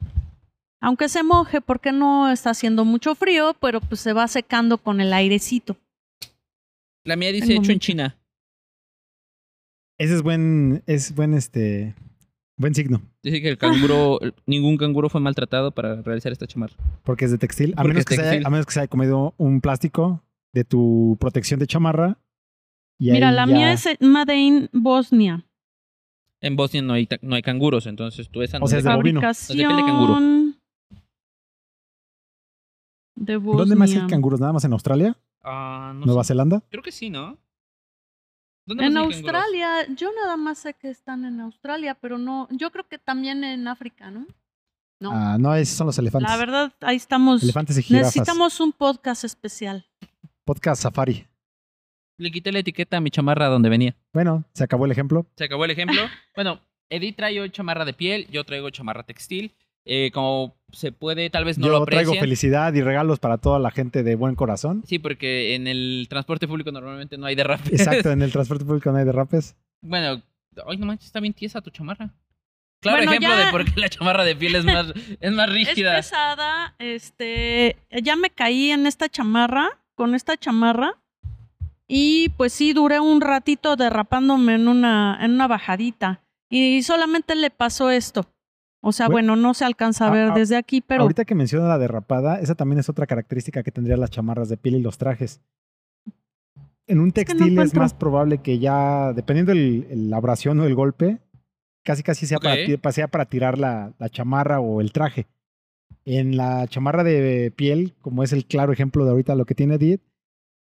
Aunque 0.81 1.09
se 1.09 1.25
moje 1.25 1.61
porque 1.61 1.91
no 1.91 2.31
está 2.31 2.50
haciendo 2.50 2.85
mucho 2.85 3.17
frío, 3.17 3.57
pero 3.61 3.81
pues 3.81 4.00
se 4.00 4.12
va 4.12 4.29
secando 4.29 4.79
con 4.79 5.00
el 5.00 5.12
airecito. 5.12 5.76
La 7.05 7.17
mía 7.17 7.33
dice 7.33 7.49
Tengo 7.49 7.62
hecho 7.62 7.73
en. 7.73 7.79
China. 7.81 8.17
Ese 9.99 10.14
es 10.14 10.22
buen, 10.22 10.82
es 10.87 11.14
buen, 11.14 11.34
este, 11.34 11.94
buen 12.56 12.75
signo, 12.75 13.02
Dice 13.22 13.40
que 13.40 13.49
el 13.49 13.58
canguro, 13.58 14.18
ningún 14.46 14.76
canguro 14.76 15.08
fue 15.08 15.20
maltratado 15.20 15.70
para 15.70 16.02
realizar 16.02 16.32
esta 16.32 16.46
chamarra. 16.46 16.75
porque 17.04 17.25
es 17.26 17.30
de 17.30 17.38
textil. 17.38 17.72
A 17.72 17.76
Porque 17.76 17.88
menos, 17.88 18.00
es 18.00 18.06
que 18.06 18.16
se 18.16 18.28
haya, 18.28 18.46
a 18.46 18.50
menos 18.50 18.66
que 18.66 18.72
se 18.72 18.80
haya 18.80 18.88
comido 18.88 19.34
un 19.37 19.61
plástico 19.61 20.22
de 20.52 20.64
tu 20.64 21.16
protección 21.20 21.61
de 21.61 21.66
chamarra. 21.66 22.18
y 22.99 23.11
Mira, 23.12 23.30
la 23.32 23.46
ya- 23.46 23.54
mía 23.54 23.72
es 23.72 23.87
Made 24.00 24.37
in 24.37 24.68
Bosnia. 24.72 25.44
En 26.40 26.56
Bosnia 26.56 26.82
no 26.82 26.94
hay, 26.94 27.08
no 27.20 27.37
hay 27.37 27.42
canguros, 27.42 27.87
entonces 27.87 28.28
tú 28.28 28.42
esa 28.42 28.58
no 28.58 28.64
O 28.64 28.68
sea, 28.68 28.78
es 28.78 28.84
de 28.84 28.92
bovino. 28.94 29.20
De 29.20 29.54
piel 29.54 29.68
de 29.76 29.82
canguro. 29.84 30.18
de 33.14 33.37
Bosnia. 33.37 33.58
¿Dónde 33.61 33.76
más 33.76 33.90
hay 33.94 34.06
canguros? 34.08 34.40
¿Nada 34.40 34.52
más 34.52 34.64
en 34.64 34.72
Australia? 34.72 35.16
Ah, 35.44 35.92
no 35.94 36.06
¿Nueva 36.06 36.25
sé. 36.25 36.28
Zelanda? 36.28 36.62
Creo 36.70 36.82
que 36.82 36.90
sí, 36.92 37.11
¿no? 37.11 37.38
¿Dónde 38.64 38.87
En? 38.87 38.97
Australia, 38.97 39.87
yo 39.95 40.11
nada 40.12 40.37
más 40.37 40.59
sé 40.59 40.75
que 40.75 40.90
están 40.90 41.25
en 41.25 41.40
Australia, 41.40 41.95
pero 41.95 42.19
no, 42.19 42.49
yo 42.50 42.71
creo 42.71 42.87
que 42.88 42.99
también 42.99 43.42
en 43.45 43.66
África, 43.66 44.11
¿no? 44.11 44.26
No. 45.00 45.11
Ah, 45.12 45.37
no, 45.38 45.54
esos 45.57 45.76
son 45.76 45.88
los 45.88 45.99
elefantes. 45.99 46.31
la 46.31 46.37
verdad, 46.37 46.73
ahí 46.81 46.97
estamos. 46.97 47.42
Elefantes 47.42 47.76
y 47.78 47.83
jirafas. 47.83 48.14
Necesitamos 48.14 48.61
un 48.61 48.73
podcast 48.73 49.25
especial. 49.25 49.85
Podcast 50.45 50.83
Safari. 50.83 51.26
Le 52.19 52.31
quité 52.31 52.52
la 52.52 52.61
etiqueta 52.61 52.99
a 52.99 53.00
mi 53.00 53.11
chamarra 53.11 53.49
donde 53.49 53.69
venía. 53.69 53.97
Bueno, 54.12 54.45
se 54.54 54.62
acabó 54.62 54.85
el 54.85 54.92
ejemplo. 54.92 55.26
Se 55.37 55.45
acabó 55.45 55.64
el 55.64 55.73
ejemplo. 55.73 56.00
bueno, 56.37 56.61
Edith 56.88 57.16
trae 57.16 57.40
hoy 57.40 57.50
chamarra 57.50 57.85
de 57.85 57.95
piel, 57.95 58.28
yo 58.31 58.45
traigo 58.45 58.71
chamarra 58.71 59.02
textil. 59.02 59.52
Eh, 59.84 60.10
como 60.12 60.56
se 60.70 60.92
puede, 60.92 61.28
tal 61.28 61.44
vez 61.44 61.58
no 61.58 61.68
lo 61.68 61.80
Yo 61.80 61.84
traigo 61.86 62.14
felicidad 62.14 62.72
y 62.74 62.82
regalos 62.82 63.18
para 63.18 63.38
toda 63.38 63.58
la 63.58 63.70
gente 63.70 64.02
de 64.02 64.14
buen 64.14 64.34
corazón. 64.36 64.82
Sí, 64.86 64.98
porque 64.98 65.54
en 65.54 65.66
el 65.66 66.06
transporte 66.08 66.46
público 66.48 66.70
normalmente 66.72 67.18
no 67.18 67.26
hay 67.26 67.34
derrapes. 67.34 67.72
Exacto, 67.72 68.10
en 68.10 68.22
el 68.22 68.30
transporte 68.32 68.64
público 68.64 68.90
no 68.92 68.98
hay 68.98 69.04
derrapes. 69.04 69.56
bueno, 69.80 70.22
ay, 70.66 70.76
no 70.76 70.86
manches, 70.86 71.06
está 71.06 71.20
bien 71.20 71.34
tiesa 71.34 71.60
tu 71.60 71.70
chamarra. 71.70 72.10
Claro 72.80 72.98
Bueno, 72.98 73.12
ejemplo 73.12 73.36
ya- 73.36 73.44
de 73.46 73.50
por 73.52 73.64
qué 73.64 73.80
la 73.80 73.88
chamarra 73.88 74.24
de 74.24 74.34
piel 74.36 74.54
es 74.56 74.64
más, 74.64 74.86
es 75.20 75.32
más 75.32 75.48
Es 75.48 75.54
rígida. 75.54 75.96
pesada, 75.96 76.74
este, 76.78 77.76
ya 78.02 78.16
me 78.16 78.30
caí 78.30 78.70
en 78.70 78.86
esta 78.86 79.08
chamarra, 79.08 79.68
con 79.94 80.14
esta 80.14 80.36
chamarra, 80.36 80.94
y 81.88 82.30
pues 82.30 82.52
sí, 82.52 82.72
duré 82.72 82.98
un 83.00 83.20
ratito 83.20 83.76
derrapándome 83.76 84.54
en 84.54 84.68
una, 84.68 85.18
en 85.20 85.32
una 85.32 85.46
bajadita, 85.48 86.22
y 86.48 86.82
solamente 86.82 87.34
le 87.34 87.50
pasó 87.50 87.90
esto. 87.90 88.26
O 88.84 88.90
sea, 88.92 89.06
Bueno, 89.06 89.32
bueno, 89.32 89.42
no 89.48 89.54
se 89.54 89.64
alcanza 89.64 90.06
a 90.06 90.08
a- 90.08 90.10
ver 90.10 90.30
a- 90.32 90.34
desde 90.34 90.56
aquí, 90.56 90.80
pero 90.80 91.02
Ahorita 91.02 91.24
que 91.24 91.34
menciona 91.36 91.68
la 91.68 91.78
derrapada, 91.78 92.40
esa 92.40 92.54
también 92.56 92.80
es 92.80 92.88
otra 92.88 93.06
característica 93.06 93.62
que 93.62 93.70
tendrían 93.70 94.00
las 94.00 94.10
chamarras 94.10 94.48
de 94.48 94.56
piel 94.56 94.74
y 94.74 94.80
los 94.82 94.98
trajes. 94.98 95.40
En 96.88 96.98
un 96.98 97.12
que 97.12 97.20
no 97.22 97.26
textil 97.26 97.58
es, 97.60 97.74
más 97.74 97.94
probable 97.94 98.38
que 98.38 98.58
ya, 98.58 99.12
dependiendo 99.12 99.52
la 99.54 100.16
abrasión 100.16 100.58
o 100.58 100.64
el 100.66 100.74
golpe, 100.74 101.20
casi 101.84 102.02
casi 102.02 102.26
para, 102.36 102.92
sea 102.92 103.08
para 103.08 103.24
tirar 103.26 103.56
la, 103.56 103.92
la 103.98 104.08
chamarra 104.08 104.58
o 104.60 104.80
el 104.80 104.92
traje. 104.92 105.26
En 106.04 106.36
la 106.36 106.66
chamarra 106.66 107.04
de 107.04 107.52
piel, 107.54 107.94
como 108.00 108.24
es 108.24 108.32
el 108.32 108.44
claro 108.46 108.72
ejemplo 108.72 109.04
de 109.04 109.12
ahorita 109.12 109.36
lo 109.36 109.44
que 109.46 109.54
tiene 109.54 109.76
Edith, 109.76 110.02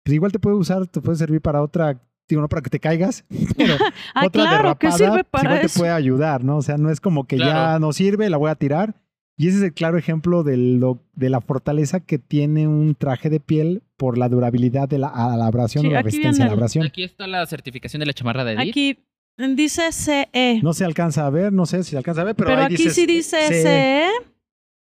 pues 0.03 0.15
igual 0.15 0.31
te 0.31 0.39
puede 0.39 0.55
usar, 0.55 0.87
te 0.87 1.01
puede 1.01 1.17
servir 1.17 1.41
para 1.41 1.61
otra, 1.61 2.01
digo, 2.27 2.41
no 2.41 2.49
para 2.49 2.61
que 2.61 2.69
te 2.69 2.79
caigas, 2.79 3.25
pero 3.57 3.75
ah, 4.13 4.25
otra 4.25 4.43
claro, 4.43 4.57
derrapada 4.57 4.97
sirve 4.97 5.23
para 5.23 5.55
igual 5.55 5.61
te 5.61 5.79
puede 5.79 5.91
ayudar, 5.91 6.43
¿no? 6.43 6.57
O 6.57 6.61
sea, 6.61 6.77
no 6.77 6.89
es 6.89 6.99
como 6.99 7.25
que 7.25 7.37
ya 7.37 7.79
no 7.79 7.93
sirve, 7.93 8.29
la 8.29 8.37
voy 8.37 8.49
a 8.49 8.55
tirar. 8.55 8.95
Y 9.39 9.47
ese 9.47 9.57
es 9.57 9.63
el 9.63 9.73
claro 9.73 9.99
ejemplo 9.99 10.41
de, 10.41 10.57
lo, 10.57 10.99
de 11.13 11.29
la 11.29 11.41
fortaleza 11.41 11.99
que 11.99 12.17
tiene 12.17 12.67
un 12.67 12.95
traje 12.95 13.29
de 13.29 13.39
piel 13.39 13.83
por 13.95 14.17
la 14.17 14.29
durabilidad 14.29 14.89
de 14.89 14.97
la, 14.97 15.09
a 15.09 15.37
la 15.37 15.45
abrasión 15.45 15.83
Sí, 15.83 15.89
o 15.89 15.91
la 15.91 15.99
aquí 15.99 16.05
resistencia 16.05 16.45
a 16.45 16.47
la 16.47 16.53
abrasión. 16.53 16.85
Aquí 16.87 17.03
está 17.03 17.27
la 17.27 17.45
certificación 17.45 17.99
de 17.99 18.07
la 18.07 18.13
chamarra 18.13 18.43
de 18.43 18.53
Edith. 18.53 18.69
Aquí 18.69 18.99
dice 19.37 19.91
CE, 19.91 20.59
No 20.63 20.73
se 20.73 20.85
alcanza 20.85 21.27
a 21.27 21.29
ver, 21.29 21.53
no 21.53 21.67
sé 21.67 21.83
si 21.83 21.91
se 21.91 21.97
alcanza 21.97 22.21
a 22.21 22.23
ver, 22.23 22.35
pero, 22.35 22.49
pero, 22.49 22.61
ahí 22.61 22.65
aquí 22.65 22.77
dices, 22.77 22.95
sí 22.95 23.05
dice 23.05 23.37
CE. 23.47 23.61
CE. 23.61 24.07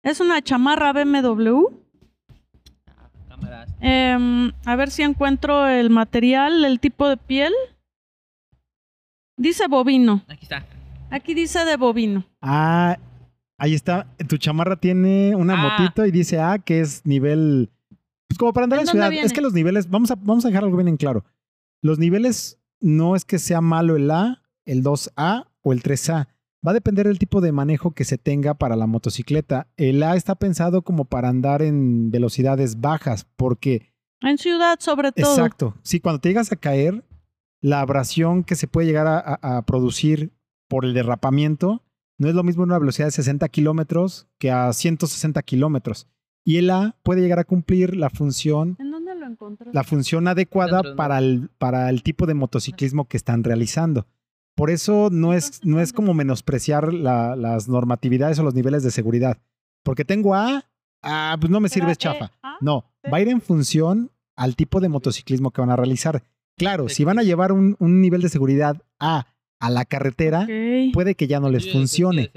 Es 0.02 0.20
una 0.20 0.42
chamarra 0.42 0.92
BMW. 0.92 1.68
Em, 3.86 4.50
a 4.64 4.76
ver 4.76 4.90
si 4.90 5.02
encuentro 5.02 5.66
el 5.68 5.90
material, 5.90 6.64
el 6.64 6.80
tipo 6.80 7.06
de 7.08 7.16
piel. 7.18 7.52
Dice 9.36 9.66
bovino. 9.68 10.24
Aquí 10.28 10.44
está. 10.44 10.64
Aquí 11.10 11.34
dice 11.34 11.64
de 11.64 11.76
bovino. 11.76 12.24
Ah, 12.40 12.96
ahí 13.58 13.74
está. 13.74 14.06
Tu 14.28 14.38
chamarra 14.38 14.76
tiene 14.76 15.34
una 15.36 15.54
Ah. 15.54 15.78
motito 15.78 16.06
y 16.06 16.10
dice 16.10 16.40
A, 16.40 16.58
que 16.58 16.80
es 16.80 17.04
nivel. 17.04 17.70
Pues 18.28 18.38
como 18.38 18.52
para 18.52 18.64
andar 18.64 18.80
¿En 18.80 18.86
ciudad. 18.86 19.10
viene? 19.10 19.26
Es 19.26 19.32
que 19.32 19.42
los 19.42 19.52
niveles, 19.52 19.90
vamos 19.90 20.10
a, 20.10 20.14
vamos 20.14 20.44
a 20.44 20.48
dejar 20.48 20.64
algo 20.64 20.76
bien 20.76 20.88
en 20.88 20.96
claro. 20.96 21.24
Los 21.82 21.98
niveles 21.98 22.58
no 22.80 23.14
es 23.16 23.24
que 23.24 23.38
sea 23.38 23.60
malo 23.60 23.96
el 23.96 24.10
A, 24.10 24.42
el 24.64 24.82
2A 24.82 25.46
o 25.62 25.72
el 25.74 25.82
3A. 25.82 26.28
Va 26.66 26.70
a 26.70 26.74
depender 26.74 27.06
del 27.06 27.18
tipo 27.18 27.40
de 27.40 27.52
manejo 27.52 27.90
que 27.92 28.04
se 28.04 28.16
tenga 28.18 28.54
para 28.54 28.76
la 28.76 28.86
motocicleta. 28.86 29.66
El 29.76 30.02
A 30.02 30.16
está 30.16 30.34
pensado 30.36 30.82
como 30.82 31.04
para 31.04 31.28
andar 31.28 31.60
en 31.62 32.10
velocidades 32.10 32.80
bajas, 32.80 33.26
porque 33.36 33.92
En 34.22 34.38
ciudad, 34.38 34.78
sobre 34.80 35.12
todo. 35.12 35.30
Exacto. 35.30 35.74
Sí, 35.82 36.00
cuando 36.00 36.20
te 36.20 36.28
llegas 36.30 36.50
a 36.52 36.56
caer, 36.56 37.04
la 37.60 37.80
abrasión 37.80 38.44
que 38.44 38.54
se 38.54 38.66
puede 38.66 38.86
llegar 38.86 39.06
a, 39.06 39.18
a- 39.18 39.56
a 39.58 39.62
producir 39.66 40.32
por 40.68 40.84
el 40.86 40.94
derrapamiento 40.94 41.82
no 42.18 42.28
es 42.28 42.34
lo 42.34 42.42
mismo 42.44 42.62
en 42.62 42.70
una 42.70 42.78
velocidad 42.78 43.08
de 43.08 43.12
60 43.12 43.48
kilómetros 43.48 44.28
que 44.38 44.50
a 44.50 44.72
160 44.72 45.42
kilómetros. 45.42 46.06
Y 46.46 46.56
el 46.58 46.70
A 46.70 46.96
puede 47.02 47.20
llegar 47.22 47.38
a 47.38 47.44
cumplir 47.44 47.96
la 47.96 48.08
función, 48.10 48.76
¿En 48.78 48.90
dónde 48.90 49.14
lo 49.14 49.24
la 49.72 49.82
función 49.84 50.28
adecuada 50.28 50.82
para 50.96 51.18
el, 51.18 51.50
para 51.58 51.88
el 51.90 52.02
tipo 52.02 52.26
de 52.26 52.34
motociclismo 52.34 53.06
que 53.08 53.16
están 53.16 53.42
realizando. 53.44 54.06
Por 54.56 54.70
eso 54.70 55.08
no 55.10 55.32
es, 55.34 55.64
no 55.64 55.80
es 55.80 55.92
como 55.92 56.14
menospreciar 56.14 56.92
la- 56.92 57.34
las 57.36 57.68
normatividades 57.68 58.38
o 58.38 58.42
los 58.44 58.54
niveles 58.54 58.82
de 58.82 58.90
seguridad. 58.90 59.38
Porque 59.82 60.04
tengo 60.04 60.34
A, 60.34 60.64
ah, 61.02 61.36
pues 61.40 61.50
no 61.50 61.60
me 61.60 61.68
sirve, 61.68 61.90
es 61.92 61.98
¿Será 62.00 62.14
chafa. 62.14 62.32
EA? 62.42 62.56
No, 62.60 62.84
va 63.12 63.18
a 63.18 63.20
ir 63.20 63.28
en 63.28 63.40
función 63.40 64.10
al 64.36 64.56
tipo 64.56 64.80
de 64.80 64.88
motociclismo 64.88 65.50
que 65.50 65.60
van 65.60 65.70
a 65.70 65.76
realizar. 65.76 66.22
Claro, 66.56 66.88
si 66.88 67.02
van 67.04 67.18
a 67.18 67.22
llevar 67.24 67.50
un, 67.52 67.76
un 67.80 68.00
nivel 68.00 68.22
de 68.22 68.28
seguridad 68.28 68.80
A 69.00 69.26
a 69.60 69.70
la 69.70 69.84
carretera, 69.84 70.46
puede 70.92 71.14
que 71.14 71.26
ya 71.26 71.40
no 71.40 71.48
les 71.50 71.64
Sí, 71.64 71.70
funcione. 71.70 72.30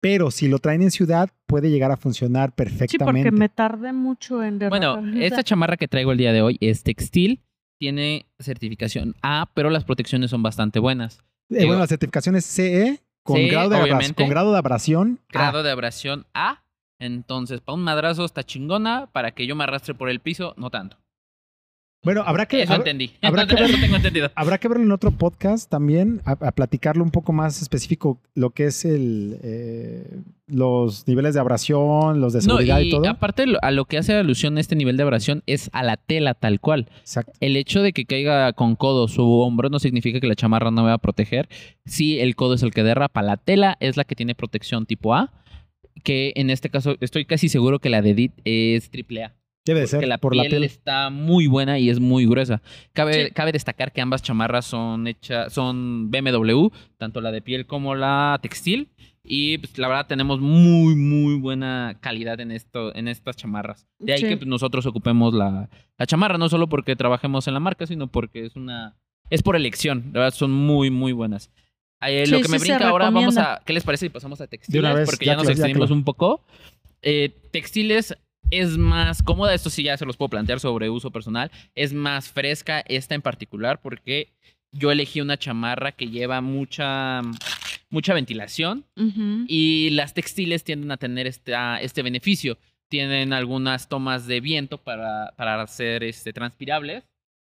Pero 0.00 0.30
si 0.30 0.48
lo 0.48 0.58
traen 0.58 0.82
en 0.82 0.90
ciudad, 0.90 1.30
puede 1.46 1.70
llegar 1.70 1.90
a 1.92 1.96
funcionar 1.96 2.50
Sí, 2.50 2.54
perfectamente. 2.56 3.30
porque 3.30 3.30
me 3.30 3.48
tardé 3.48 3.92
mucho 3.92 4.42
en 4.42 4.58
Bueno, 4.58 4.96
derrapar. 4.96 5.22
esta 5.22 5.42
chamarra 5.44 5.76
que 5.76 5.88
traigo 5.88 6.12
el 6.12 6.18
día 6.18 6.32
de 6.32 6.42
hoy 6.42 6.58
es 6.60 6.82
textil. 6.82 7.40
Tiene 7.78 8.26
certificación 8.38 9.14
A, 9.22 9.50
pero 9.54 9.70
las 9.70 9.84
protecciones 9.84 10.30
son 10.30 10.42
bastante 10.42 10.78
buenas. 10.78 11.20
Eh, 11.56 11.66
bueno, 11.66 11.80
la 11.80 11.86
certificación 11.86 12.36
es 12.36 12.44
CE 12.46 13.02
con, 13.22 13.36
CE, 13.36 13.48
grado 13.48 13.68
de 13.70 13.76
abras- 13.76 13.84
obviamente. 13.84 14.22
con 14.22 14.28
grado 14.30 14.52
de 14.52 14.58
abrasión. 14.58 15.20
A. 15.28 15.32
Grado 15.32 15.62
de 15.62 15.70
abrasión 15.70 16.26
A. 16.34 16.62
Entonces, 16.98 17.60
para 17.60 17.74
un 17.74 17.82
madrazo 17.82 18.24
está 18.24 18.44
chingona. 18.44 19.08
Para 19.12 19.32
que 19.32 19.46
yo 19.46 19.56
me 19.56 19.64
arrastre 19.64 19.94
por 19.94 20.08
el 20.08 20.20
piso, 20.20 20.54
no 20.56 20.70
tanto. 20.70 20.98
Bueno, 22.04 22.22
habrá 22.26 22.46
que, 22.46 22.62
Eso 22.62 22.72
hab- 22.72 22.78
entendí. 22.78 23.12
habrá 23.22 23.46
que 23.46 23.54
Eso 23.54 23.62
ver- 23.62 23.80
tengo 23.80 23.94
entendido. 23.94 24.28
habrá 24.34 24.58
que 24.58 24.66
verlo 24.66 24.82
en 24.82 24.90
otro 24.90 25.12
podcast 25.12 25.70
también, 25.70 26.20
a, 26.24 26.32
a 26.32 26.50
platicarlo 26.50 27.04
un 27.04 27.12
poco 27.12 27.32
más 27.32 27.62
específico, 27.62 28.20
lo 28.34 28.50
que 28.50 28.64
es 28.66 28.84
el 28.84 29.38
eh, 29.44 30.20
los 30.48 31.06
niveles 31.06 31.34
de 31.34 31.40
abrasión, 31.40 32.20
los 32.20 32.32
de 32.32 32.40
No, 32.40 32.56
seguridad 32.56 32.80
y, 32.80 32.88
y 32.88 32.90
todo. 32.90 33.08
aparte 33.08 33.44
a 33.62 33.70
lo 33.70 33.84
que 33.84 33.98
hace 33.98 34.14
alusión 34.14 34.58
este 34.58 34.74
nivel 34.74 34.96
de 34.96 35.04
abrasión 35.04 35.44
es 35.46 35.70
a 35.72 35.84
la 35.84 35.96
tela 35.96 36.34
tal 36.34 36.58
cual. 36.58 36.88
Exacto. 36.98 37.32
El 37.38 37.56
hecho 37.56 37.82
de 37.82 37.92
que 37.92 38.04
caiga 38.04 38.52
con 38.52 38.74
codo 38.74 39.06
su 39.06 39.22
hombro 39.38 39.68
no 39.70 39.78
significa 39.78 40.18
que 40.18 40.26
la 40.26 40.34
chamarra 40.34 40.72
no 40.72 40.82
va 40.82 40.94
a 40.94 40.98
proteger. 40.98 41.48
Sí, 41.86 42.18
el 42.18 42.34
codo 42.34 42.54
es 42.54 42.64
el 42.64 42.72
que 42.72 42.82
derrapa. 42.82 43.22
La 43.22 43.36
tela 43.36 43.76
es 43.78 43.96
la 43.96 44.02
que 44.02 44.16
tiene 44.16 44.34
protección 44.34 44.86
tipo 44.86 45.14
A. 45.14 45.32
Que 46.02 46.32
en 46.34 46.50
este 46.50 46.68
caso 46.68 46.96
estoy 47.00 47.26
casi 47.26 47.48
seguro 47.48 47.78
que 47.78 47.90
la 47.90 48.02
de 48.02 48.10
Edith 48.10 48.32
es 48.44 48.90
triple 48.90 49.22
A. 49.24 49.34
Debe 49.64 49.80
de 49.80 49.86
ser 49.86 50.06
la 50.08 50.18
por 50.18 50.32
piel, 50.32 50.44
la 50.44 50.50
piel. 50.50 50.64
está 50.64 51.08
muy 51.10 51.46
buena 51.46 51.78
y 51.78 51.88
es 51.88 52.00
muy 52.00 52.26
gruesa. 52.26 52.60
Cabe, 52.92 53.26
Sí. 53.26 53.30
cabe 53.32 53.52
destacar 53.52 53.92
que 53.92 54.00
ambas 54.00 54.22
chamarras 54.22 54.64
son 54.66 55.06
hechas, 55.06 55.52
son 55.52 56.10
BMW, 56.10 56.68
tanto 56.98 57.20
la 57.20 57.30
de 57.30 57.42
piel 57.42 57.66
como 57.66 57.94
la 57.94 58.38
textil. 58.42 58.88
Y 59.24 59.58
pues, 59.58 59.78
la 59.78 59.86
verdad 59.86 60.08
tenemos 60.08 60.40
muy, 60.40 60.96
muy 60.96 61.36
buena 61.36 61.96
calidad 62.00 62.40
en 62.40 62.50
esto, 62.50 62.92
en 62.96 63.06
estas 63.06 63.36
chamarras. 63.36 63.86
De 64.00 64.14
ahí 64.14 64.20
Sí. 64.20 64.26
que 64.26 64.36
pues, 64.36 64.48
nosotros 64.48 64.84
ocupemos 64.86 65.32
la, 65.32 65.68
la 65.96 66.06
chamarra, 66.06 66.38
no 66.38 66.48
solo 66.48 66.68
porque 66.68 66.96
trabajemos 66.96 67.46
en 67.46 67.54
la 67.54 67.60
marca, 67.60 67.86
sino 67.86 68.08
porque 68.08 68.44
es 68.46 68.56
una. 68.56 68.96
Es 69.30 69.42
por 69.44 69.54
elección. 69.54 70.10
La 70.12 70.20
verdad, 70.20 70.34
son 70.36 70.50
muy, 70.50 70.90
muy 70.90 71.12
buenas. 71.12 71.50
Eh, 72.04 72.26
lo 72.26 72.40
que 72.40 72.48
me 72.48 72.58
brinca 72.58 72.88
ahora, 72.88 73.10
vamos 73.10 73.38
a. 73.38 73.62
¿Qué 73.64 73.72
les 73.72 73.84
parece 73.84 74.06
si 74.06 74.10
pasamos 74.10 74.40
a 74.40 74.48
textiles? 74.48 74.72
De 74.72 74.80
una 74.80 74.92
vez, 74.92 75.08
porque 75.08 75.24
ya 75.24 75.32
ya 75.34 75.36
nos 75.38 75.48
extendimos 75.48 75.92
un 75.92 76.02
poco. 76.02 76.44
Eh, 77.00 77.32
textiles 77.52 78.16
es 78.52 78.76
más 78.78 79.22
cómoda, 79.22 79.54
esto 79.54 79.70
sí 79.70 79.82
ya 79.82 79.96
se 79.96 80.04
los 80.06 80.16
puedo 80.16 80.28
plantear 80.28 80.60
sobre 80.60 80.88
uso 80.90 81.10
personal, 81.10 81.50
es 81.74 81.92
más 81.92 82.28
fresca 82.28 82.80
esta 82.86 83.14
en 83.14 83.22
particular 83.22 83.80
porque 83.80 84.28
yo 84.72 84.90
elegí 84.92 85.20
una 85.20 85.36
chamarra 85.38 85.92
que 85.92 86.08
lleva 86.08 86.40
mucha 86.40 87.22
mucha 87.90 88.14
ventilación 88.14 88.86
y 89.48 89.90
las 89.90 90.14
textiles 90.14 90.64
tienden 90.64 90.90
a 90.92 90.96
tener 90.96 91.26
esta- 91.26 91.78
este 91.82 92.00
beneficio. 92.02 92.56
Tienen 92.88 93.32
algunas 93.34 93.88
tomas 93.88 94.26
de 94.26 94.40
viento 94.40 94.78
para, 94.78 95.34
para 95.36 95.66
ser 95.66 96.02
este, 96.02 96.32
transpirables. 96.32 97.04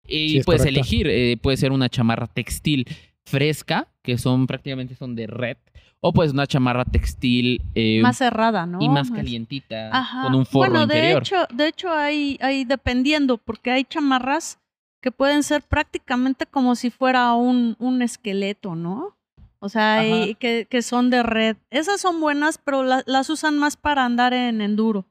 Y 0.06 0.28
Sí, 0.30 0.40
puedes 0.42 0.62
correcto. 0.62 0.68
elegir, 0.80 1.06
eh, 1.08 1.36
puede 1.40 1.58
ser 1.58 1.70
una 1.70 1.88
chamarra 1.90 2.26
textil 2.28 2.86
fresca, 3.26 3.88
que 4.02 4.16
son 4.18 4.46
prácticamente 4.46 4.94
son 4.94 5.14
de 5.14 5.26
red, 5.26 5.56
o 6.04 6.12
pues 6.12 6.32
una 6.32 6.46
chamarra 6.46 6.84
textil 6.84 7.62
eh, 7.76 8.00
Más 8.02 8.16
cerrada, 8.18 8.66
¿no? 8.66 8.78
y 8.82 8.88
más 8.88 9.08
Más- 9.10 9.16
calientita, 9.18 9.88
Ajá. 9.96 10.24
con 10.24 10.34
un 10.34 10.44
forro 10.44 10.70
bueno, 10.70 10.86
de 10.88 10.96
interior. 10.96 11.22
hecho, 11.22 11.36
de 11.54 11.68
hecho 11.68 11.90
hay, 11.90 12.38
hay 12.42 12.64
dependiendo, 12.64 13.38
porque 13.38 13.70
hay 13.70 13.84
chamarras 13.84 14.58
que 15.00 15.12
pueden 15.12 15.42
ser 15.42 15.62
prácticamente 15.62 16.44
como 16.46 16.74
si 16.74 16.90
fuera 16.90 17.32
un, 17.34 17.76
un 17.78 18.02
esqueleto, 18.02 18.74
¿no? 18.74 19.16
O 19.60 19.68
sea, 19.68 19.98
hay 20.00 20.34
que, 20.34 20.66
que 20.68 20.82
son 20.82 21.08
de 21.10 21.22
red. 21.22 21.56
Esas 21.70 22.00
son 22.00 22.20
buenas, 22.20 22.58
pero 22.58 22.82
la- 22.82 23.04
las 23.06 23.30
usan 23.30 23.58
más 23.58 23.76
para 23.76 24.04
andar 24.04 24.34
en 24.34 24.60
enduro. 24.60 25.06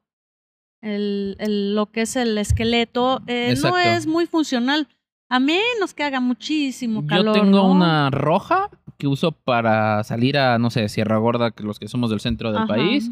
El, 0.82 1.38
el- 1.39 1.73
lo 1.75 1.86
que 1.91 2.01
es 2.01 2.15
el 2.17 2.38
esqueleto 2.38 3.21
eh, 3.27 3.56
no 3.63 3.77
es 3.77 4.08
muy 4.08 4.25
funcional. 4.25 4.88
A 5.32 5.39
menos 5.39 5.94
que 5.96 6.04
haga 6.04 6.20
muchísimo 6.20 7.02
Yo 7.02 7.08
calor. 7.08 7.34
tengo 7.34 7.58
¿no? 7.60 7.72
una 7.72 8.10
roja 8.10 8.70
que 8.98 9.08
uso 9.08 9.32
para 9.32 10.04
salir 10.04 10.38
a, 10.38 10.60
no 10.60 10.70
sé, 10.70 10.88
Sierra 10.89 11.17
Gorda, 11.17 11.52
que 11.52 11.63
los 11.63 11.80
que 11.80 11.88
somos 11.88 12.10
del 12.10 12.20
centro 12.20 12.50
del 12.52 12.63
Ajá, 12.63 12.67
país. 12.67 13.10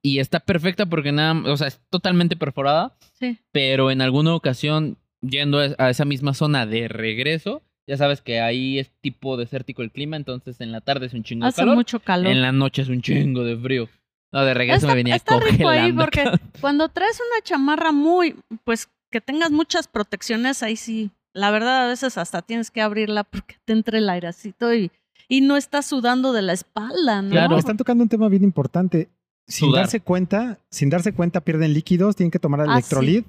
Y 0.00 0.18
está 0.20 0.40
perfecta 0.40 0.86
porque 0.86 1.12
nada, 1.12 1.34
o 1.52 1.56
sea, 1.56 1.66
es 1.68 1.80
totalmente 1.90 2.36
perforada, 2.36 2.96
Sí. 3.18 3.38
pero 3.52 3.90
en 3.90 4.00
alguna 4.00 4.34
ocasión, 4.34 4.96
yendo 5.20 5.58
a 5.58 5.90
esa 5.90 6.04
misma 6.06 6.32
zona 6.34 6.64
de 6.66 6.88
regreso, 6.88 7.62
ya 7.86 7.96
sabes 7.96 8.22
que 8.22 8.40
ahí 8.40 8.78
es 8.78 8.90
tipo 9.00 9.36
desértico 9.36 9.82
el 9.82 9.90
clima, 9.90 10.16
entonces 10.16 10.60
en 10.60 10.70
la 10.72 10.80
tarde 10.80 11.06
es 11.06 11.14
un 11.14 11.24
chingo 11.24 11.44
de 11.44 11.48
Hace 11.48 11.62
calor, 11.62 11.74
mucho 11.74 12.00
calor. 12.00 12.30
en 12.32 12.40
la 12.40 12.52
noche 12.52 12.82
es 12.82 12.88
un 12.88 13.02
chingo 13.02 13.42
de 13.44 13.56
frío. 13.58 13.88
No, 14.32 14.44
de 14.44 14.54
regreso 14.54 14.86
Está- 14.86 14.88
me 14.88 14.94
venía 14.94 15.16
está 15.16 15.40
rico 15.40 15.68
ahí 15.68 15.92
congelando. 15.92 16.02
porque 16.04 16.24
cuando 16.60 16.88
traes 16.88 17.18
una 17.20 17.42
chamarra 17.42 17.90
muy, 17.90 18.36
pues 18.64 18.88
que 19.10 19.20
tengas 19.20 19.50
muchas 19.50 19.88
protecciones, 19.88 20.62
ahí 20.62 20.76
sí, 20.76 21.10
la 21.32 21.50
verdad 21.50 21.84
a 21.84 21.88
veces 21.88 22.18
hasta 22.18 22.42
tienes 22.42 22.70
que 22.70 22.82
abrirla 22.82 23.24
porque 23.24 23.56
te 23.64 23.72
entre 23.72 23.98
el 23.98 24.08
airecito 24.10 24.74
y, 24.74 24.90
y 25.28 25.40
no 25.42 25.56
estás 25.56 25.86
sudando 25.86 26.32
de 26.32 26.42
la 26.42 26.52
espalda, 26.52 27.22
¿no? 27.22 27.30
Claro. 27.30 27.56
Están 27.58 27.76
tocando 27.76 28.02
un 28.02 28.08
tema 28.08 28.28
bien 28.28 28.44
importante. 28.44 29.08
Sin 29.46 29.68
Sudar. 29.70 29.82
darse 29.84 30.00
cuenta, 30.00 30.58
sin 30.70 30.90
darse 30.90 31.12
cuenta 31.12 31.40
pierden 31.40 31.72
líquidos, 31.72 32.14
tienen 32.14 32.30
que 32.30 32.38
tomar 32.38 32.60
Ah, 32.60 32.64
sí. 32.66 32.70
electrolit. 32.72 33.26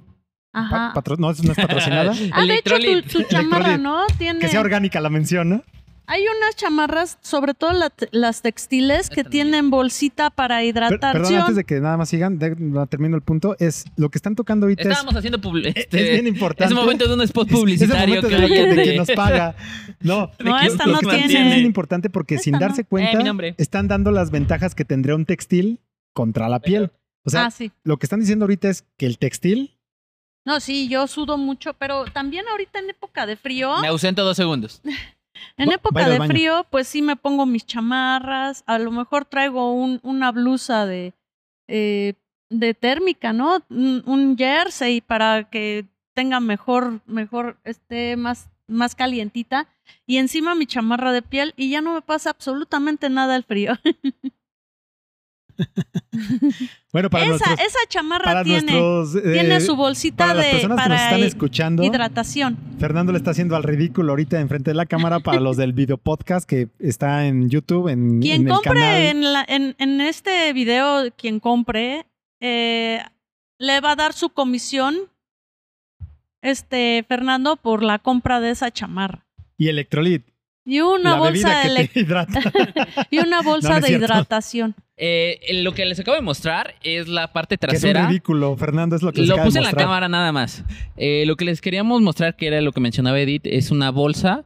Ajá. 0.52 0.92
Pa- 0.92 1.00
patro- 1.00 1.16
no, 1.16 1.32
no 1.32 1.52
es 1.52 1.56
patrocinada. 1.56 2.12
Ah, 2.32 2.44
de 2.44 2.54
hecho, 2.58 2.76
tu, 2.78 3.02
tu 3.08 3.22
chamarra. 3.28 3.76
¿no? 3.78 4.04
Tiene, 4.18 4.38
que 4.38 4.48
sea 4.48 4.60
orgánica 4.60 5.00
la 5.00 5.08
mención, 5.10 5.48
¿no? 5.48 5.62
Hay 6.06 6.22
unas 6.22 6.56
chamarras, 6.56 7.18
sobre 7.22 7.54
todo 7.54 7.72
la- 7.72 7.92
las 8.10 8.42
textiles, 8.42 9.08
que 9.08 9.24
tienen 9.24 9.70
bolsita 9.70 10.30
para 10.30 10.62
hidratación. 10.64 11.12
perdón, 11.12 11.34
antes 11.36 11.56
de 11.56 11.64
que 11.64 11.80
nada 11.80 11.96
más 11.96 12.08
sigan, 12.08 12.38
de- 12.38 12.56
termino 12.90 13.16
el 13.16 13.22
punto, 13.22 13.56
es 13.58 13.84
lo 13.96 14.10
que 14.10 14.18
están 14.18 14.34
tocando 14.34 14.66
ahorita 14.66 14.82
es, 14.82 14.88
Estábamos 14.88 15.14
haciendo 15.16 15.38
publi- 15.40 15.66
es 15.74 15.76
este, 15.76 16.10
bien 16.12 16.26
importante. 16.26 16.72
ese 16.72 16.80
momento 16.80 17.06
de 17.08 17.14
un 17.14 17.22
spot 17.22 17.46
Es- 17.48 17.52
es 17.52 17.54
el 17.54 17.60
publicitario 17.60 18.06
momento 18.22 18.28
que 18.28 18.36
de, 18.76 18.82
quien 18.82 18.96
nos 18.96 19.10
paga. 19.12 19.54
No, 20.00 20.30
No, 20.40 20.58
esta 20.60 20.86
lo 20.86 20.94
no 20.94 21.00
que 21.00 21.06
tiene. 21.16 21.24
es 21.50 21.54
bien 21.54 21.66
importante 21.66 22.10
porque 22.10 22.34
Esta 22.34 22.44
sin 22.44 22.58
darse 22.58 22.80
Eh, 22.82 22.84
cuenta 22.84 23.20
están 23.58 23.86
dando 23.88 24.10
las 24.10 24.30
ventajas 24.30 24.74
que 24.74 24.84
tendría 24.84 25.14
un 25.14 25.24
textil 25.26 25.80
contra 26.12 26.48
la 26.48 26.60
piel. 26.60 26.90
O 27.24 27.30
sea, 27.30 27.46
ah, 27.46 27.50
sí. 27.52 27.70
lo 27.84 27.98
que 27.98 28.06
están 28.06 28.18
diciendo 28.20 28.44
ahorita 28.44 28.68
es 28.68 28.84
que 28.98 29.06
el 29.06 29.18
textil 29.18 29.78
No, 30.44 30.58
sí, 30.58 30.88
yo 30.88 31.06
sudo 31.06 31.38
mucho, 31.38 31.74
pero 31.74 32.04
también 32.06 32.44
ahorita 32.48 32.80
en 32.80 32.90
época 32.90 33.26
de 33.26 33.36
frío. 33.36 33.80
Me 33.80 33.86
ausento 33.86 34.24
dos 34.24 34.36
segundos. 34.36 34.82
En 35.56 35.68
Va- 35.68 35.74
época 35.74 36.08
de 36.08 36.16
frío, 36.28 36.66
pues 36.70 36.88
sí 36.88 37.02
me 37.02 37.16
pongo 37.16 37.46
mis 37.46 37.66
chamarras, 37.66 38.64
a 38.66 38.78
lo 38.78 38.90
mejor 38.90 39.24
traigo 39.24 39.72
un, 39.72 40.00
una 40.02 40.30
blusa 40.32 40.86
de, 40.86 41.14
eh, 41.68 42.14
de 42.50 42.74
térmica, 42.74 43.32
¿no? 43.32 43.62
Un, 43.70 44.02
un 44.06 44.36
jersey 44.36 45.00
para 45.00 45.44
que 45.50 45.86
tenga 46.14 46.40
mejor, 46.40 47.00
mejor, 47.06 47.58
esté 47.64 48.16
más, 48.16 48.50
más 48.66 48.94
calientita. 48.94 49.66
Y 50.06 50.18
encima 50.18 50.54
mi 50.54 50.66
chamarra 50.66 51.12
de 51.12 51.22
piel 51.22 51.54
y 51.56 51.70
ya 51.70 51.80
no 51.80 51.94
me 51.94 52.02
pasa 52.02 52.30
absolutamente 52.30 53.08
nada 53.10 53.36
el 53.36 53.44
frío. 53.44 53.72
bueno, 56.92 57.10
para 57.10 57.24
esa, 57.24 57.30
nuestros, 57.30 57.60
esa 57.60 57.78
chamarra 57.88 58.24
para 58.24 58.44
tiene, 58.44 58.72
nuestros, 58.72 59.16
eh, 59.24 59.32
tiene 59.32 59.60
su 59.60 59.76
bolsita 59.76 60.26
para 60.26 60.34
las 60.34 60.44
de 60.46 60.50
personas 60.52 60.82
que 60.82 60.88
nos 60.88 61.00
están 61.00 61.22
escuchando, 61.22 61.82
hidratación. 61.84 62.58
Fernando 62.78 63.12
le 63.12 63.18
está 63.18 63.30
haciendo 63.32 63.56
al 63.56 63.62
ridículo 63.62 64.12
ahorita 64.12 64.40
enfrente 64.40 64.70
de 64.70 64.74
la 64.74 64.86
cámara 64.86 65.20
para 65.20 65.40
los 65.40 65.56
del 65.56 65.72
video 65.72 65.98
podcast 65.98 66.48
que 66.48 66.68
está 66.78 67.26
en 67.26 67.48
YouTube, 67.48 67.88
en, 67.88 68.20
Quien 68.20 68.42
en 68.42 68.48
el 68.48 68.52
compre 68.54 68.72
canal. 68.72 69.02
en, 69.02 69.32
la- 69.32 69.44
en, 69.48 69.74
en 69.78 70.00
este 70.00 70.52
video, 70.52 71.04
quien 71.16 71.40
compre, 71.40 72.06
eh, 72.40 73.00
le 73.58 73.80
va 73.80 73.92
a 73.92 73.96
dar 73.96 74.12
su 74.12 74.30
comisión, 74.30 74.96
este, 76.42 77.04
Fernando, 77.08 77.56
por 77.56 77.82
la 77.82 77.98
compra 77.98 78.40
de 78.40 78.50
esa 78.50 78.70
chamarra. 78.70 79.24
Y 79.56 79.68
Electrolit, 79.68 80.24
Y 80.64 80.80
una 80.80 81.12
la 81.12 81.16
bolsa 81.18 81.48
de 81.58 81.62
que 81.62 81.68
elec- 81.74 81.92
te 81.92 82.00
hidrata. 82.02 82.40
y 83.10 83.18
una 83.18 83.42
bolsa 83.42 83.68
No, 83.70 83.80
no 83.80 83.86
es 83.86 83.90
de 83.92 83.98
hidratación. 83.98 84.74
Eh, 84.96 85.40
lo 85.62 85.72
que 85.74 85.84
les 85.84 85.98
acabo 85.98 86.14
de 86.14 86.22
mostrar 86.22 86.74
es 86.84 87.08
la 87.08 87.32
parte 87.32 87.58
que 87.58 87.66
es 87.66 87.72
un 87.72 87.80
trasera. 87.80 88.06
ridículo, 88.06 88.56
Fernando, 88.56 88.94
es 88.94 89.02
lo 89.02 89.12
que 89.12 89.20
les 89.22 89.28
Lo 89.28 89.36
de 89.36 89.42
puse 89.42 89.58
en 89.58 89.64
la 89.64 89.72
cámara 89.72 90.08
nada 90.08 90.30
más. 90.30 90.64
Eh, 90.96 91.24
lo 91.26 91.34
que 91.36 91.44
les 91.44 91.60
queríamos 91.60 92.00
mostrar, 92.02 92.36
que 92.36 92.46
era 92.46 92.60
lo 92.60 92.70
que 92.72 92.80
mencionaba 92.80 93.18
Edith, 93.18 93.42
es 93.46 93.70
una 93.72 93.90
bolsa 93.90 94.44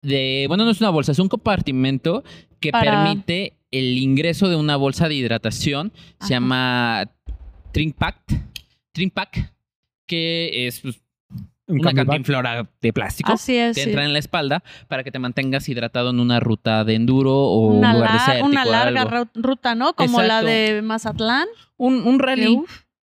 de. 0.00 0.46
Bueno, 0.48 0.64
no 0.64 0.70
es 0.70 0.80
una 0.80 0.88
bolsa, 0.90 1.12
es 1.12 1.18
un 1.18 1.28
compartimento 1.28 2.24
que 2.60 2.70
Para- 2.72 3.04
permite 3.04 3.58
el 3.70 3.98
ingreso 3.98 4.48
de 4.48 4.56
una 4.56 4.76
bolsa 4.76 5.08
de 5.08 5.14
hidratación. 5.16 5.92
Ajá. 6.18 6.26
Se 6.28 6.34
llama. 6.34 7.10
Drink 7.74 7.96
Pack, 7.96 9.52
que 10.06 10.66
es 10.66 10.80
pues, 10.80 11.00
Un 11.72 11.80
una 11.80 11.92
cantinflora 11.94 12.68
de 12.80 12.92
plástico. 12.92 13.32
Así 13.32 13.56
es. 13.56 13.74
Te 13.76 13.82
sí. 13.84 13.88
entra 13.90 14.04
en 14.04 14.12
la 14.12 14.18
espalda 14.18 14.62
para 14.88 15.02
que 15.04 15.10
te 15.10 15.18
mantengas 15.18 15.68
hidratado 15.68 16.10
en 16.10 16.20
una 16.20 16.40
ruta 16.40 16.84
de 16.84 16.94
enduro 16.94 17.34
o 17.36 17.66
Una, 17.68 17.90
un 17.90 17.94
lugar 17.96 18.10
la- 18.10 18.18
desértico. 18.18 18.46
una 18.46 18.64
larga 18.64 19.02
algo. 19.02 19.30
ruta, 19.34 19.74
¿no? 19.74 19.94
Como 19.94 20.22
la 20.22 20.42
de 20.42 20.82
Mazatlán. 20.82 21.48
Un, 21.76 21.94
un 22.06 22.18
rally. 22.18 22.60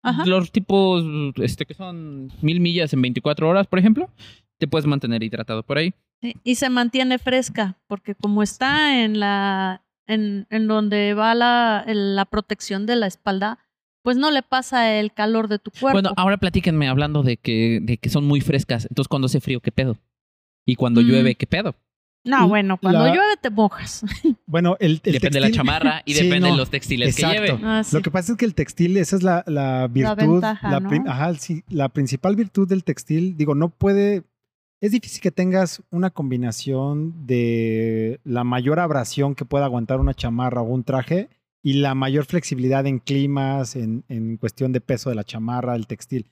ajá. 0.02 0.26
Los 0.26 0.52
tipos 0.52 1.04
este, 1.38 1.66
que 1.66 1.74
son 1.74 2.32
mil 2.42 2.60
millas 2.60 2.92
en 2.94 3.02
24 3.02 3.48
horas, 3.48 3.68
por 3.68 3.80
ejemplo, 3.80 4.10
te 4.58 4.68
puedes 4.68 4.86
mantener 4.88 5.22
hidratado 5.24 5.64
por 5.64 5.78
ahí. 5.78 5.94
Sí, 6.22 6.36
Y 6.44 6.56
se 6.56 6.70
mantiene 6.70 7.20
fresca, 7.20 7.78
porque 7.88 8.16
como 8.16 8.44
está 8.44 9.04
en 9.04 9.20
la 9.20 9.82
en, 10.08 10.48
en 10.50 10.68
donde 10.68 11.14
va 11.14 11.34
la, 11.36 11.84
la 11.88 12.26
protección 12.26 12.86
de 12.86 12.96
la 12.96 13.08
espalda, 13.08 13.60
pues 14.04 14.18
no 14.18 14.30
le 14.32 14.44
pasa 14.44 14.94
el 15.00 15.12
calor 15.14 15.48
de 15.48 15.58
tu 15.60 15.72
cuerpo. 15.72 15.94
Bueno, 15.96 16.12
ahora 16.18 16.38
platíquenme 16.38 16.88
hablando 16.88 17.24
de 17.24 17.38
que, 17.38 17.80
de 17.82 17.98
que 17.98 18.10
son 18.10 18.26
muy 18.26 18.42
frescas. 18.42 18.86
Entonces, 18.90 19.08
cuando 19.08 19.26
hace 19.26 19.40
frío, 19.42 19.60
¿qué 19.62 19.72
pedo? 19.72 19.98
Y 20.66 20.76
cuando 20.76 21.02
Mm. 21.02 21.06
llueve, 21.06 21.36
¿qué 21.36 21.48
pedo? 21.48 21.76
no, 22.26 22.48
bueno, 22.48 22.78
cuando 22.78 23.04
la- 23.06 23.14
llueve 23.14 23.36
te 23.42 23.50
mojas. 23.50 24.06
Bueno, 24.46 24.78
el, 24.80 25.02
el 25.04 25.14
depende 25.14 25.40
de 25.42 25.50
la 25.50 25.52
chamarra 25.52 26.02
y 26.06 26.14
Sí, 26.16 26.24
depende 26.24 26.52
de 26.52 26.56
los 26.56 26.70
textiles 26.70 27.18
Exacto. 27.18 27.42
que 27.42 27.48
lleve. 27.52 27.60
Ah, 27.66 27.84
sí. 27.84 27.94
Lo 27.96 28.02
que 28.02 28.12
pasa 28.12 28.32
es 28.32 28.38
que 28.38 28.46
el 28.46 28.56
textil, 28.56 28.96
esa 28.98 29.16
es 29.18 29.24
la, 29.24 29.44
la 29.48 29.88
virtud. 29.88 30.36
ventaja, 30.36 30.80
¿no? 30.80 30.88
prim- 30.90 31.08
ajá, 31.08 31.34
sí, 31.36 31.64
la 31.70 31.90
principal 31.90 32.36
virtud 32.38 32.66
del 32.68 32.84
textil, 32.86 33.36
digo, 33.36 33.56
no 33.56 33.70
puede. 33.70 34.24
Es 34.80 34.92
difícil 34.92 35.22
que 35.22 35.32
tengas 35.32 35.82
una 35.92 36.10
combinación 36.12 37.26
de 37.26 38.20
la 38.26 38.44
mayor 38.44 38.80
abrasión 38.80 39.34
que 39.36 39.46
pueda 39.46 39.66
aguantar 39.66 40.00
una 40.00 40.14
chamarra 40.14 40.62
o 40.62 40.66
un 40.66 40.84
traje 40.84 41.30
y 41.64 41.74
la 41.76 41.96
mayor 41.96 42.26
flexibilidad 42.26 42.86
en 42.86 43.00
climas, 43.00 43.76
en, 43.76 44.04
en 44.10 44.38
cuestión 44.38 44.74
de 44.74 44.82
peso 44.82 45.10
de 45.10 45.16
la 45.16 45.24
chamarra, 45.24 45.76
el 45.76 45.88
textil. 45.88 46.30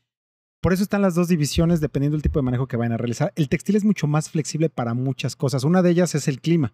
Por 0.62 0.74
eso 0.74 0.84
están 0.84 1.02
las 1.02 1.16
dos 1.16 1.30
divisiones 1.30 1.82
dependiendo 1.82 2.16
del 2.16 2.22
tipo 2.22 2.38
de 2.38 2.44
manejo 2.44 2.68
que 2.68 2.78
vayan 2.78 2.92
a 2.92 2.98
realizar. 2.98 3.34
El 3.36 3.50
textil 3.50 3.76
es 3.78 3.84
mucho 3.84 4.06
más 4.06 4.30
flexible 4.30 4.70
para 4.70 4.94
muchas 4.94 5.36
cosas. 5.36 5.64
Una 5.64 5.82
de 5.82 5.90
ellas 5.90 6.14
es 6.14 6.28
el 6.28 6.40
clima. 6.40 6.74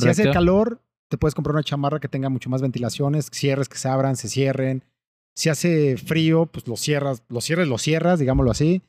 Si 0.00 0.08
hace 0.08 0.30
calor, 0.30 0.82
te 1.08 1.18
puedes 1.18 1.34
comprar 1.34 1.54
una 1.54 1.62
chamarra 1.62 2.00
que 2.00 2.08
tenga 2.08 2.30
mucho 2.30 2.50
más 2.50 2.62
ventilaciones, 2.62 3.28
cierres 3.30 3.68
que 3.68 3.78
se 3.78 3.88
abran, 3.88 4.16
se 4.16 4.28
cierren. 4.28 4.84
Si 5.36 5.50
hace 5.50 5.96
frío, 5.96 6.46
pues 6.46 6.66
lo 6.66 6.76
cierras, 6.76 7.22
lo 7.28 7.40
cierres, 7.40 7.68
lo 7.68 7.78
cierras, 7.78 8.18
digámoslo 8.18 8.50
así. 8.50 8.82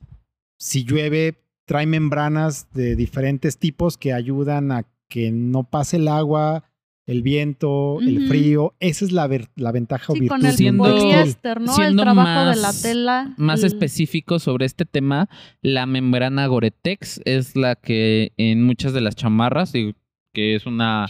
Si 0.58 0.84
llueve, 0.84 1.36
trae 1.66 1.86
membranas 1.86 2.68
de 2.74 2.96
diferentes 2.96 3.58
tipos 3.60 3.98
que 3.98 4.14
ayudan 4.14 4.72
a 4.72 4.86
que 5.08 5.32
no 5.32 5.64
pase 5.64 5.98
el 5.98 6.08
agua, 6.08 6.64
el 7.10 7.22
viento, 7.24 8.00
el 8.02 8.28
frío. 8.28 8.74
Esa 8.80 9.06
es 9.06 9.12
la, 9.12 9.28
ver- 9.28 9.50
la 9.56 9.72
ventaja 9.72 10.14
Sí, 10.14 10.20
virtud 10.20 10.36
con 10.38 10.46
el 10.46 10.54
Siendo- 10.54 10.84
trabajo 10.84 12.50
de 12.50 12.56
la 12.56 12.62
más- 12.68 12.82
tela. 12.82 13.34
Más 13.38 13.62
el- 13.62 13.68
específico 13.68 14.40
sobre 14.40 14.66
este 14.66 14.86
tema, 14.86 15.30
la 15.62 15.86
membrana 15.86 16.48
Gore-Tex 16.48 17.22
es 17.26 17.56
la 17.56 17.76
que 17.76 18.32
en 18.38 18.64
muchas 18.64 18.94
de 18.94 19.02
las 19.02 19.16
chamarras, 19.16 19.74
y 19.76 19.96
que 20.34 20.56
es 20.56 20.66
una 20.66 21.08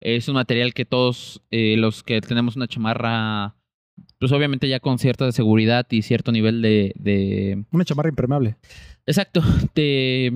es 0.00 0.26
un 0.28 0.34
material 0.34 0.74
que 0.74 0.84
todos 0.84 1.42
eh, 1.52 1.76
los 1.76 2.02
que 2.02 2.20
tenemos 2.20 2.56
una 2.56 2.66
chamarra, 2.66 3.54
pues 4.18 4.32
obviamente 4.32 4.68
ya 4.68 4.80
con 4.80 4.98
cierta 4.98 5.30
seguridad 5.30 5.86
y 5.90 6.02
cierto 6.02 6.32
nivel 6.32 6.60
de, 6.60 6.92
de 6.96 7.64
Una 7.70 7.84
chamarra 7.84 8.08
impermeable. 8.08 8.56
Exacto. 9.06 9.42
Te, 9.74 10.32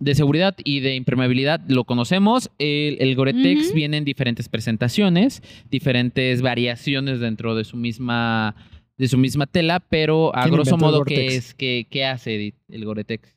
de 0.00 0.14
seguridad 0.14 0.54
y 0.64 0.80
de 0.80 0.94
impermeabilidad 0.96 1.60
lo 1.68 1.84
conocemos. 1.84 2.50
El, 2.58 2.96
el 3.00 3.14
Gore-Tex 3.16 3.72
viene 3.72 3.96
en 3.98 4.04
diferentes 4.04 4.48
presentaciones, 4.48 5.42
diferentes 5.70 6.42
variaciones 6.42 7.20
dentro 7.20 7.54
de 7.54 7.64
su 7.64 7.76
misma 7.76 8.54
de 8.96 9.08
su 9.08 9.18
misma 9.18 9.46
tela, 9.46 9.80
pero 9.80 10.34
a 10.36 10.42
¿Quién 10.42 10.54
grosso 10.54 10.76
modo, 10.78 11.04
¿qué 11.04 11.34
es? 11.34 11.52
¿Qué, 11.54 11.86
qué 11.90 12.04
hace 12.04 12.36
Edith, 12.36 12.54
el 12.68 12.84
Gore-Tex? 12.84 13.34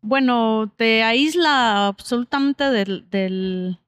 Bueno, 0.00 0.72
te 0.76 1.02
aísla 1.02 1.88
absolutamente 1.88 2.64
del, 2.70 3.04
del- 3.10 3.78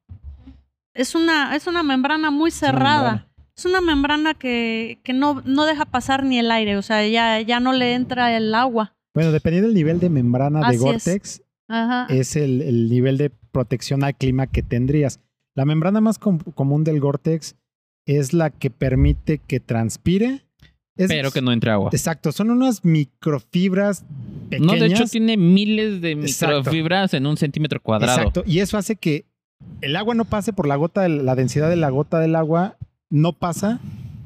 es 0.92 1.14
una, 1.14 1.55
es 1.57 1.66
una 1.66 1.83
membrana 1.83 2.31
muy 2.31 2.48
Es 2.48 2.61
una 2.62 2.70
cerrada. 2.72 3.11
membrana. 3.12 3.29
Es 3.57 3.64
una 3.66 3.81
membrana 3.81 4.35
que, 4.35 4.98
que 5.05 5.12
no, 5.12 5.40
no 5.44 5.64
deja 5.66 5.85
pasar 5.85 6.24
ni 6.24 6.40
el 6.40 6.50
aire, 6.50 6.77
o 6.77 6.83
sea, 6.83 7.07
ya, 7.07 7.40
ya 7.40 7.61
no 7.61 7.72
le 7.72 7.94
entra 7.94 8.37
el 8.37 8.53
agua. 8.53 8.96
Bueno, 9.14 9.31
dependiendo 9.31 9.68
del 9.68 9.77
nivel 9.77 10.00
de 10.00 10.11
membrana 10.11 10.59
de 10.61 10.66
Así 10.66 10.77
es. 10.77 10.83
Gore-Tex, 10.83 11.42
Ajá. 11.68 12.07
es 12.12 12.37
el, 12.37 12.61
el 12.62 12.88
nivel 12.90 13.16
de 13.18 13.31
protección 13.53 14.05
al 14.05 14.14
clima 14.16 14.46
que 14.46 14.62
tendrías. 14.62 15.20
La 15.57 15.64
membrana 15.64 16.00
más 16.00 16.18
com- 16.18 16.38
común 16.55 16.85
del 16.85 17.00
Gore-Tex 17.00 17.57
es 18.07 18.33
la 18.33 18.50
que 18.50 18.70
permite 18.70 19.38
que 19.38 19.61
transpire. 19.61 20.42
Es- 20.96 21.09
Pero 21.09 21.31
que 21.31 21.40
no 21.42 21.53
entre 21.53 21.70
agua. 21.70 21.90
Exacto, 21.92 22.31
son 22.33 22.50
unas 22.50 22.85
microfibras 22.85 24.05
pequeñas. 24.50 24.66
No, 24.66 24.79
de 24.81 24.87
hecho 24.87 25.05
tiene 25.07 25.37
miles 25.37 26.00
de 26.00 26.12
Exacto. 26.12 26.59
microfibras 26.59 27.14
en 27.14 27.27
un 27.27 27.37
centímetro 27.37 27.81
cuadrado. 27.81 28.18
Exacto, 28.18 28.44
y 28.46 28.61
eso 28.61 28.77
hace 28.79 28.96
que 28.96 29.24
el 29.81 29.96
agua 29.96 30.14
no 30.14 30.24
pase 30.24 30.53
por 30.53 30.66
la 30.68 30.77
gota, 30.77 31.09
la 31.09 31.35
densidad 31.35 31.68
de 31.70 31.77
la 31.77 31.90
gota 31.90 32.20
del 32.20 32.37
agua 32.37 32.77
no 33.11 33.33
pasa, 33.33 33.81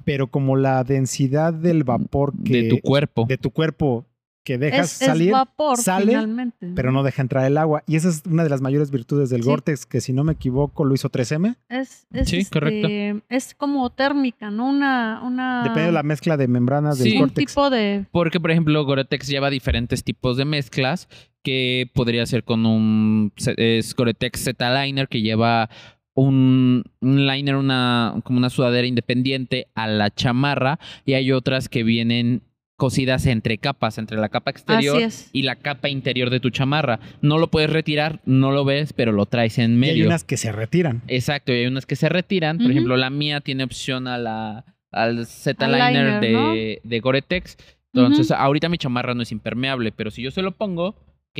pero 0.04 0.26
como 0.26 0.56
la 0.56 0.82
densidad 0.84 1.52
del 1.54 1.84
vapor 1.84 2.32
que 2.44 2.62
de 2.64 2.68
tu 2.70 2.80
cuerpo. 2.80 3.26
de 3.28 3.38
tu 3.38 3.50
cuerpo 3.50 4.04
que 4.48 4.56
dejas 4.58 4.94
es, 4.94 5.02
es 5.02 5.06
salir, 5.08 5.30
vapor 5.32 5.76
sale, 5.76 6.06
finalmente. 6.06 6.70
pero 6.74 6.90
no 6.90 7.02
deja 7.02 7.20
entrar 7.20 7.44
el 7.44 7.58
agua. 7.58 7.82
Y 7.86 7.96
esa 7.96 8.08
es 8.08 8.22
una 8.26 8.44
de 8.44 8.48
las 8.48 8.62
mayores 8.62 8.90
virtudes 8.90 9.28
del 9.28 9.42
Sí. 9.42 9.48
Gore-Tex, 9.48 9.84
que 9.84 10.00
si 10.00 10.14
no 10.14 10.24
me 10.24 10.32
equivoco 10.32 10.86
lo 10.86 10.94
hizo 10.94 11.10
3M. 11.10 11.56
Es, 11.68 12.06
es, 12.12 12.28
Sí, 12.30 12.44
correcto. 12.46 12.88
este, 12.88 13.22
es 13.28 13.54
como 13.54 13.90
térmica, 13.90 14.50
¿no? 14.50 14.68
Una, 14.70 15.20
una 15.22 15.58
Dependiendo 15.64 15.88
de 15.88 15.92
la 15.92 16.02
mezcla 16.02 16.36
de 16.38 16.48
membranas 16.48 16.96
Sí. 16.96 17.04
del 17.04 17.12
un 17.12 17.18
Gore-Tex. 17.20 17.52
tipo 17.52 17.68
de 17.68 18.06
Porque, 18.10 18.40
por 18.40 18.50
ejemplo, 18.50 18.82
Gore-Tex 18.86 19.28
lleva 19.28 19.50
diferentes 19.50 20.02
tipos 20.02 20.38
de 20.38 20.46
mezclas 20.46 21.08
que 21.44 21.90
podría 21.94 22.24
ser 22.26 22.42
con 22.44 22.64
un 22.64 23.32
es 23.58 23.94
Gore-Tex 23.94 24.40
Z-Liner 24.44 25.08
que 25.08 25.20
lleva 25.20 25.68
un, 26.14 26.82
un 27.00 27.26
liner, 27.28 27.54
una, 27.54 28.14
como 28.24 28.38
una 28.38 28.50
sudadera 28.50 28.86
independiente 28.88 29.68
a 29.76 29.86
la 29.86 30.10
chamarra 30.10 30.80
y 31.04 31.12
hay 31.12 31.30
otras 31.30 31.68
que 31.68 31.84
vienen 31.84 32.42
cosidas 32.78 33.26
entre 33.26 33.58
capas, 33.58 33.98
entre 33.98 34.16
la 34.18 34.28
capa 34.28 34.52
exterior 34.52 35.02
y 35.32 35.42
la 35.42 35.56
capa 35.56 35.88
interior 35.90 36.30
de 36.30 36.38
tu 36.40 36.48
chamarra. 36.50 37.00
No 37.20 37.36
lo 37.38 37.50
puedes 37.50 37.68
retirar, 37.68 38.20
no 38.24 38.52
lo 38.52 38.64
ves, 38.64 38.92
pero 38.94 39.10
lo 39.12 39.26
traes 39.26 39.58
en 39.58 39.72
Y 39.72 39.76
medio. 39.76 39.94
hay 40.04 40.06
unas 40.06 40.22
que 40.24 40.36
se 40.38 40.52
retiran. 40.52 41.02
Exacto, 41.08 41.52
y 41.52 41.56
hay 41.56 41.66
unas 41.66 41.84
que 41.86 41.96
se 41.96 42.08
retiran. 42.08 42.56
Por 42.58 42.70
ejemplo, 42.70 42.96
la 42.96 43.10
mía 43.10 43.40
tiene 43.40 43.64
opción 43.64 44.06
a 44.06 44.16
la, 44.16 44.64
al 44.92 45.26
Z-Liner 45.26 45.92
liner, 45.92 46.20
de, 46.20 46.80
de 46.84 47.00
Gore-Tex. 47.00 47.56
Entonces, 47.92 48.30
ahorita 48.30 48.68
mi 48.68 48.78
chamarra 48.78 49.12
no 49.14 49.22
es 49.22 49.32
impermeable, 49.32 49.90
pero 49.90 50.12
si 50.12 50.22
yo 50.22 50.30
se 50.30 50.40
lo 50.42 50.52
pongo, 50.52 50.94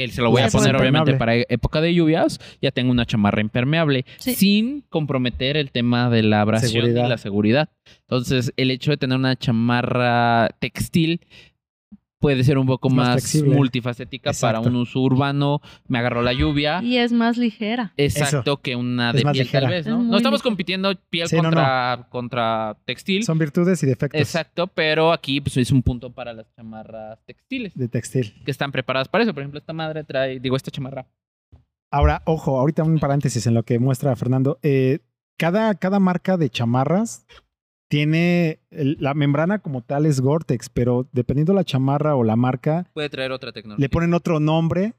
que 0.06 0.08
se 0.12 0.22
lo 0.22 0.30
voy 0.30 0.42
a 0.42 0.48
poner 0.48 0.76
obviamente 0.76 1.14
para 1.14 1.34
época 1.34 1.80
de 1.80 1.92
lluvias, 1.92 2.38
ya 2.62 2.70
tengo 2.70 2.92
una 2.92 3.04
chamarra 3.04 3.40
impermeable, 3.40 4.04
Sí. 4.18 4.34
sin 4.34 4.82
comprometer 4.88 5.56
el 5.56 5.72
tema 5.72 6.08
de 6.08 6.22
la 6.22 6.40
abrasión 6.42 6.70
Seguridad. 6.84 7.06
y 7.06 7.08
la 7.08 7.18
seguridad. 7.18 7.68
Entonces, 8.02 8.52
el 8.56 8.70
hecho 8.70 8.90
de 8.92 8.96
tener 8.96 9.18
una 9.18 9.34
chamarra 9.36 10.50
textil 10.60 11.20
puede 12.18 12.44
ser 12.44 12.58
un 12.58 12.66
poco 12.66 12.88
Es 12.88 12.94
más 12.94 13.34
más, 13.34 13.42
multifacética 13.44 14.32
para 14.40 14.60
un 14.60 14.76
uso 14.76 15.00
urbano. 15.00 15.60
Me 15.86 15.98
agarró 15.98 16.22
la 16.22 16.32
lluvia. 16.32 16.82
Y 16.82 16.98
es 16.98 17.12
más 17.12 17.36
ligera. 17.36 17.92
Exacto, 17.96 18.58
que 18.60 18.76
una 18.76 19.12
de 19.12 19.22
piel 19.22 19.32
ligera. 19.44 19.60
tal 19.62 19.70
vez, 19.70 19.86
¿no? 19.86 20.02
No 20.02 20.16
estamos 20.16 20.38
ligera. 20.40 20.50
compitiendo 20.50 20.94
piel 21.10 21.28
Sí, 21.28 21.36
no, 21.36 21.42
contra, 21.44 22.06
contra 22.10 22.76
textil. 22.84 23.24
Son 23.24 23.38
virtudes 23.38 23.82
y 23.82 23.86
defectos 23.86 24.20
Exacto, 24.20 24.66
pero 24.66 25.12
aquí 25.12 25.40
pues, 25.40 25.56
es 25.56 25.70
un 25.70 25.82
punto 25.82 26.12
para 26.12 26.32
las 26.32 26.46
chamarras 26.54 27.18
textiles 27.24 27.74
de 27.74 27.88
textil. 27.88 28.34
que 28.44 28.50
están 28.50 28.72
preparadas 28.72 29.08
para 29.08 29.24
eso. 29.24 29.34
Por 29.34 29.42
ejemplo, 29.42 29.58
esta 29.58 29.72
madre 29.72 30.04
trae, 30.04 30.40
digo, 30.40 30.56
esta 30.56 30.70
chamarra. 30.70 31.06
Ahora, 31.90 32.22
ojo, 32.26 32.58
ahorita 32.58 32.82
un 32.82 32.98
paréntesis 32.98 33.46
en 33.46 33.54
lo 33.54 33.62
que 33.62 33.78
muestra 33.78 34.14
Fernando. 34.14 34.58
Eh, 34.62 34.98
cada, 35.38 35.74
cada 35.76 36.00
marca 36.00 36.36
de 36.36 36.50
chamarras 36.50 37.24
tiene 37.88 38.60
el- 38.70 38.96
la 39.00 39.14
membrana 39.14 39.58
como 39.60 39.82
tal 39.82 40.06
es 40.06 40.20
Gore-Tex, 40.20 40.68
pero 40.70 41.08
dependiendo 41.12 41.52
la 41.54 41.64
chamarra 41.64 42.14
o 42.14 42.22
la 42.24 42.36
marca, 42.36 42.86
Puede 42.92 43.08
traer 43.08 43.32
otra 43.32 43.52
tecnología. 43.52 43.82
le 43.82 43.88
ponen 43.88 44.14
otro 44.14 44.40
nombre 44.40 44.94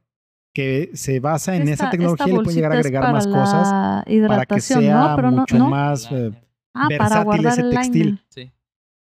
que 0.53 0.89
se 0.95 1.19
basa 1.19 1.55
en 1.55 1.67
esa 1.67 1.89
tecnología 1.91 2.27
y 2.27 2.31
le 2.37 2.43
pueden 2.43 2.55
llegar 2.55 2.71
a 2.71 2.75
agregar 2.79 3.11
más 3.13 3.27
cosas 3.27 4.03
para 4.27 4.45
que 4.45 4.59
sea 4.61 5.09
¿no? 5.09 5.15
Pero 5.15 5.31
no, 5.31 5.37
mucho 5.41 5.57
no. 5.59 5.69
más 5.69 6.11
eh, 6.11 6.31
Ah, 6.73 6.87
versátil 6.87 7.45
ese 7.45 7.63
textil. 7.63 8.19
Sí. 8.29 8.51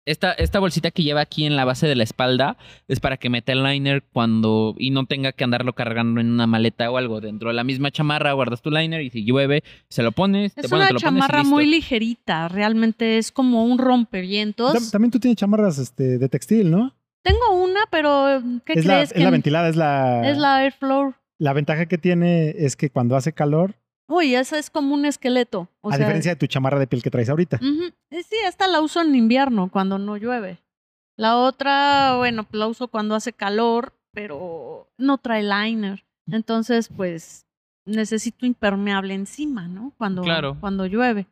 Esta, 0.07 0.31
esta 0.31 0.59
bolsita 0.59 0.89
que 0.91 1.03
lleva 1.03 1.21
aquí 1.21 1.45
en 1.45 1.55
la 1.55 1.65
base 1.65 1.85
de 1.85 1.95
la 1.95 2.03
espalda 2.03 2.57
es 2.87 2.99
para 2.99 3.17
que 3.17 3.29
meta 3.29 3.51
el 3.51 3.61
liner 3.63 4.03
cuando 4.13 4.73
y 4.77 4.91
no 4.91 5.05
tenga 5.05 5.33
que 5.33 5.43
andarlo 5.43 5.73
cargando 5.73 6.21
en 6.21 6.31
una 6.31 6.47
maleta 6.47 6.89
o 6.89 6.97
algo. 6.97 7.19
Dentro 7.19 7.49
de 7.49 7.55
la 7.55 7.63
misma 7.63 7.91
chamarra 7.91 8.31
guardas 8.33 8.61
tu 8.61 8.71
liner 8.71 9.01
y 9.01 9.09
si 9.09 9.25
llueve, 9.25 9.63
se 9.89 10.03
lo 10.03 10.11
pones, 10.13 10.53
te 10.55 10.61
Es 10.61 10.67
pones, 10.69 10.83
una 10.83 10.87
te 10.87 10.93
lo 10.93 10.99
chamarra 10.99 11.43
muy 11.43 11.65
ligerita, 11.65 12.47
realmente 12.47 13.17
es 13.17 13.31
como 13.31 13.65
un 13.65 13.77
rompevientos. 13.77 14.73
Tam- 14.73 14.91
También 14.91 15.11
tú 15.11 15.19
tienes 15.19 15.35
chamarras 15.37 15.77
este, 15.77 16.17
de 16.17 16.29
textil, 16.29 16.71
¿no? 16.71 16.95
Tengo 17.23 17.61
una, 17.61 17.81
pero 17.91 18.41
¿qué 18.65 18.73
es 18.73 18.85
la, 18.85 18.93
crees? 18.95 19.09
es 19.11 19.17
que 19.17 19.23
la 19.23 19.29
ventilada, 19.31 19.67
es 19.67 19.75
la, 19.75 20.29
es 20.29 20.37
la 20.37 20.57
Airflow. 20.59 21.13
la 21.39 21.51
ventaja 21.51 21.85
que 21.87 21.97
tiene 21.97 22.51
es 22.57 22.77
que 22.77 22.89
cuando 22.89 23.17
hace 23.17 23.33
calor, 23.33 23.75
Uy, 24.07 24.35
esa 24.35 24.57
es 24.57 24.69
como 24.69 24.93
un 24.93 25.05
esqueleto. 25.05 25.67
O 25.81 25.89
a 25.89 25.93
sea, 25.93 26.05
diferencia 26.05 26.31
de 26.31 26.35
tu 26.37 26.47
chamarra 26.47 26.79
de 26.79 26.87
piel 26.87 27.03
que 27.03 27.11
traes 27.11 27.29
ahorita. 27.29 27.59
Eh, 27.61 28.23
Sí, 28.23 28.35
esta 28.45 28.67
la 28.67 28.79
uso 28.81 29.01
en 29.01 29.13
invierno, 29.15 29.69
cuando 29.69 29.97
no 29.97 30.15
llueve. 30.17 30.59
La 31.17 31.37
otra, 31.37 32.15
bueno, 32.17 32.43
pues 32.43 32.59
la 32.59 32.67
uso 32.67 32.87
cuando 32.87 33.15
hace 33.15 33.33
calor, 33.33 33.93
pero 34.13 34.87
no 34.97 35.17
trae 35.17 35.43
liner. 35.43 36.05
Entonces, 36.31 36.89
pues, 36.95 37.45
necesito 37.85 38.45
impermeable 38.45 39.13
encima, 39.13 39.67
¿no? 39.67 39.93
Cuando, 39.97 40.21
Claro. 40.21 40.57
cuando 40.59 40.85
llueve. 40.85 41.25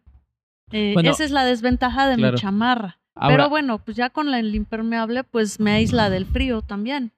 Eh, 0.71 0.91
Bueno, 0.93 1.11
esa 1.11 1.23
es 1.23 1.31
la 1.31 1.45
desventaja 1.45 2.07
de 2.07 2.15
claro. 2.15 2.33
mi 2.33 2.39
chamarra. 2.41 2.99
Ahora, 3.15 3.35
Pero 3.37 3.49
bueno, 3.49 3.77
pues 3.79 3.95
ya 3.95 4.09
con 4.09 4.33
el 4.33 4.53
impermeable, 4.55 5.23
pues 5.23 5.59
me 5.59 5.71
aísla 5.71 6.09
del 6.09 6.25
frío 6.25 6.61
también. 6.61 7.11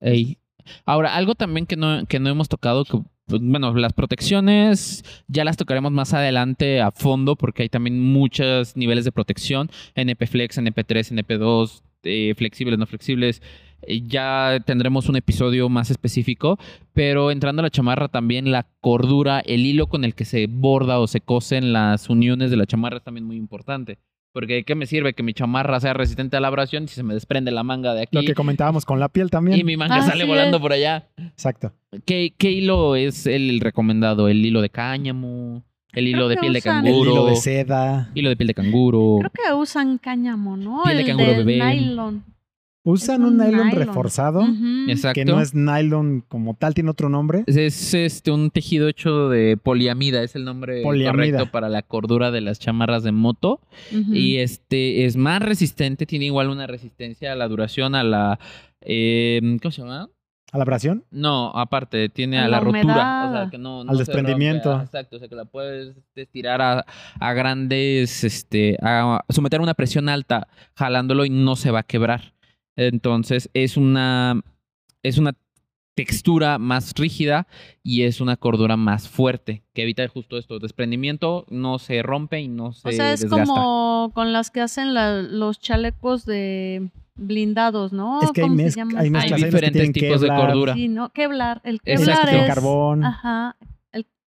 ey. 0.00 0.38
Ahora, 0.86 1.14
algo 1.14 1.34
también 1.34 1.66
que 1.66 1.76
no, 1.76 2.06
que 2.06 2.18
no 2.18 2.30
hemos 2.30 2.48
tocado, 2.48 2.84
que, 2.86 2.98
bueno, 3.26 3.72
las 3.74 3.92
protecciones 3.92 5.04
ya 5.28 5.44
las 5.44 5.56
tocaremos 5.56 5.92
más 5.92 6.12
adelante 6.12 6.80
a 6.80 6.90
fondo 6.90 7.36
porque 7.36 7.62
hay 7.62 7.68
también 7.68 8.00
muchos 8.00 8.76
niveles 8.76 9.04
de 9.04 9.12
protección, 9.12 9.70
NP 9.94 10.26
Flex, 10.26 10.58
NP3, 10.58 11.12
NP2, 11.12 11.82
eh, 12.04 12.34
flexibles, 12.36 12.78
no 12.78 12.86
flexibles. 12.86 13.40
Eh, 13.82 14.02
Ya 14.06 14.60
tendremos 14.64 15.08
un 15.08 15.16
episodio 15.16 15.68
más 15.68 15.90
específico, 15.90 16.58
pero 16.92 17.30
entrando 17.30 17.60
a 17.60 17.64
la 17.64 17.70
chamarra 17.70 18.08
también 18.08 18.52
la 18.52 18.66
cordura, 18.80 19.40
el 19.40 19.64
hilo 19.66 19.86
con 19.86 20.04
el 20.04 20.14
que 20.14 20.24
se 20.24 20.46
borda 20.46 21.00
o 21.00 21.06
se 21.06 21.20
cosen 21.20 21.72
las 21.72 22.10
uniones 22.10 22.50
de 22.50 22.56
la 22.56 22.66
chamarra 22.66 22.98
es 22.98 23.04
también 23.04 23.24
muy 23.26 23.36
importante. 23.36 23.98
Porque 24.34 24.54
¿de 24.54 24.64
qué 24.64 24.74
me 24.74 24.84
sirve 24.86 25.14
que 25.14 25.22
mi 25.22 25.32
chamarra 25.32 25.78
sea 25.78 25.94
resistente 25.94 26.36
a 26.36 26.40
la 26.40 26.48
abrasión 26.48 26.88
si 26.88 26.96
se 26.96 27.04
me 27.04 27.14
desprende 27.14 27.52
la 27.52 27.62
manga 27.62 27.94
de 27.94 28.02
aquí 28.02 28.16
Lo 28.16 28.24
que 28.24 28.34
comentábamos 28.34 28.84
con 28.84 28.98
la 28.98 29.08
piel 29.08 29.30
también. 29.30 29.58
y 29.58 29.62
mi 29.64 29.76
manga 29.76 29.94
Así 29.96 30.10
sale 30.10 30.24
volando 30.24 30.56
es. 30.56 30.60
por 30.60 30.72
allá? 30.72 31.06
Exacto. 31.16 31.72
¿Qué, 32.04 32.34
qué 32.36 32.50
hilo 32.50 32.96
es 32.96 33.26
el 33.28 33.60
recomendado? 33.60 34.28
¿El 34.28 34.44
hilo 34.44 34.60
de 34.60 34.70
cáñamo? 34.70 35.62
¿El 35.92 36.08
hilo 36.08 36.26
Creo 36.26 36.28
de 36.30 36.36
piel 36.38 36.52
de 36.52 36.58
usan- 36.58 36.78
El 36.78 36.92
canguro? 36.92 37.12
hilo 37.12 37.26
de 37.26 37.36
seda. 37.36 38.10
Hilo 38.14 38.28
de 38.28 38.36
piel 38.36 38.48
de 38.48 38.54
canguro. 38.54 39.16
Creo 39.20 39.30
que 39.30 39.54
usan 39.54 39.98
cáñamo, 39.98 40.56
¿no? 40.56 40.82
Piel 40.82 40.96
de 40.96 41.02
el 41.02 41.08
canguro 41.08 41.30
del 41.30 41.44
bebé. 41.44 41.64
nylon. 41.76 42.24
Usan 42.86 43.22
un 43.22 43.28
un 43.28 43.36
nylon, 43.38 43.68
nylon. 43.68 43.70
reforzado. 43.86 44.44
Exacto. 44.88 45.14
que 45.14 45.24
no 45.24 45.40
es 45.40 45.54
nylon 45.54 46.20
como 46.28 46.54
tal, 46.54 46.74
tiene 46.74 46.90
otro 46.90 47.08
nombre. 47.08 47.42
Es, 47.46 47.56
es, 47.56 47.94
este, 47.94 48.30
un 48.30 48.50
tejido 48.50 48.88
hecho 48.88 49.30
de 49.30 49.56
poliamida, 49.56 50.22
es 50.22 50.36
el 50.36 50.44
nombre 50.44 50.82
Poliamida. 50.82 51.10
correcto 51.38 51.50
para 51.50 51.68
la 51.70 51.80
cordura 51.82 52.30
de 52.30 52.42
las 52.42 52.58
chamarras 52.58 53.02
de 53.02 53.12
moto. 53.12 53.60
Y 53.90 54.36
este 54.36 55.06
es 55.06 55.16
más 55.16 55.40
resistente, 55.40 56.04
tiene 56.04 56.26
igual 56.26 56.50
una 56.50 56.66
resistencia 56.66 57.32
a 57.32 57.36
la 57.36 57.48
duración, 57.48 57.94
a 57.94 58.04
la... 58.04 58.38
eh, 58.82 59.40
¿Cómo 59.62 59.72
se 59.72 59.80
llama? 59.80 60.10
A 60.52 60.58
la 60.58 60.62
abrasión. 60.62 61.04
No, 61.10 61.50
aparte, 61.56 62.08
tiene 62.10 62.38
A 62.38 62.44
a 62.44 62.48
la, 62.48 62.58
la 62.58 62.60
rotura. 62.60 63.26
O 63.28 63.32
sea, 63.32 63.48
que 63.50 63.58
no, 63.58 63.82
no 63.82 63.90
Al 63.90 63.96
se 63.96 64.02
desprendimiento. 64.04 64.70
rompe. 64.70 64.84
Exacto, 64.84 65.16
o 65.16 65.18
sea, 65.18 65.26
que 65.28 65.34
la 65.34 65.46
puedes 65.46 65.96
estirar 66.14 66.60
a, 66.62 66.84
a 67.18 67.32
grandes, 67.32 68.22
este, 68.22 68.76
a 68.82 69.24
someter 69.30 69.58
a 69.58 69.62
una 69.64 69.74
presión 69.74 70.08
alta 70.08 70.46
jalándolo 70.76 71.24
y 71.24 71.30
no 71.30 71.56
se 71.56 71.70
va 71.72 71.80
a 71.80 71.82
quebrar. 71.82 72.33
Entonces, 72.76 73.50
es 73.54 73.76
una, 73.76 74.40
es 75.02 75.18
una 75.18 75.34
textura 75.94 76.58
más 76.58 76.92
rígida 76.96 77.46
y 77.84 78.02
es 78.02 78.20
una 78.20 78.36
cordura 78.36 78.76
más 78.76 79.08
fuerte 79.08 79.62
que 79.74 79.82
evita 79.82 80.06
justo 80.08 80.36
esto, 80.38 80.58
desprendimiento, 80.58 81.46
no 81.50 81.78
se 81.78 82.02
rompe 82.02 82.40
y 82.40 82.48
no 82.48 82.72
se 82.72 82.88
O 82.88 82.92
sea, 82.92 83.12
es 83.12 83.20
desgasta. 83.20 83.44
como 83.46 84.10
con 84.12 84.32
las 84.32 84.50
que 84.50 84.60
hacen 84.60 84.92
la- 84.92 85.22
los 85.22 85.60
chalecos 85.60 86.24
de 86.26 86.90
blindados, 87.14 87.92
¿no? 87.92 88.20
Es 88.22 88.32
que 88.32 88.40
hay, 88.42 88.48
¿Cómo 88.48 88.58
se 88.58 88.64
mez- 88.66 88.74
llama 88.76 88.98
hay 88.98 89.06
esa? 89.06 89.12
mezclas, 89.12 89.22
Hay 89.32 89.36
hay 89.36 89.40
unos 89.42 89.50
que 89.52 89.56
diferentes 89.56 89.92
tipos 89.92 90.20
de 90.20 90.28
cordura. 90.28 90.74
Sí, 90.74 90.88
¿no? 90.88 91.10
Kevlar. 91.10 91.60
El. 91.62 91.80
Kevlar 91.80 92.28
de 92.28 92.40
es... 92.40 92.46
carbón. 92.48 93.04
Ajá. 93.04 93.56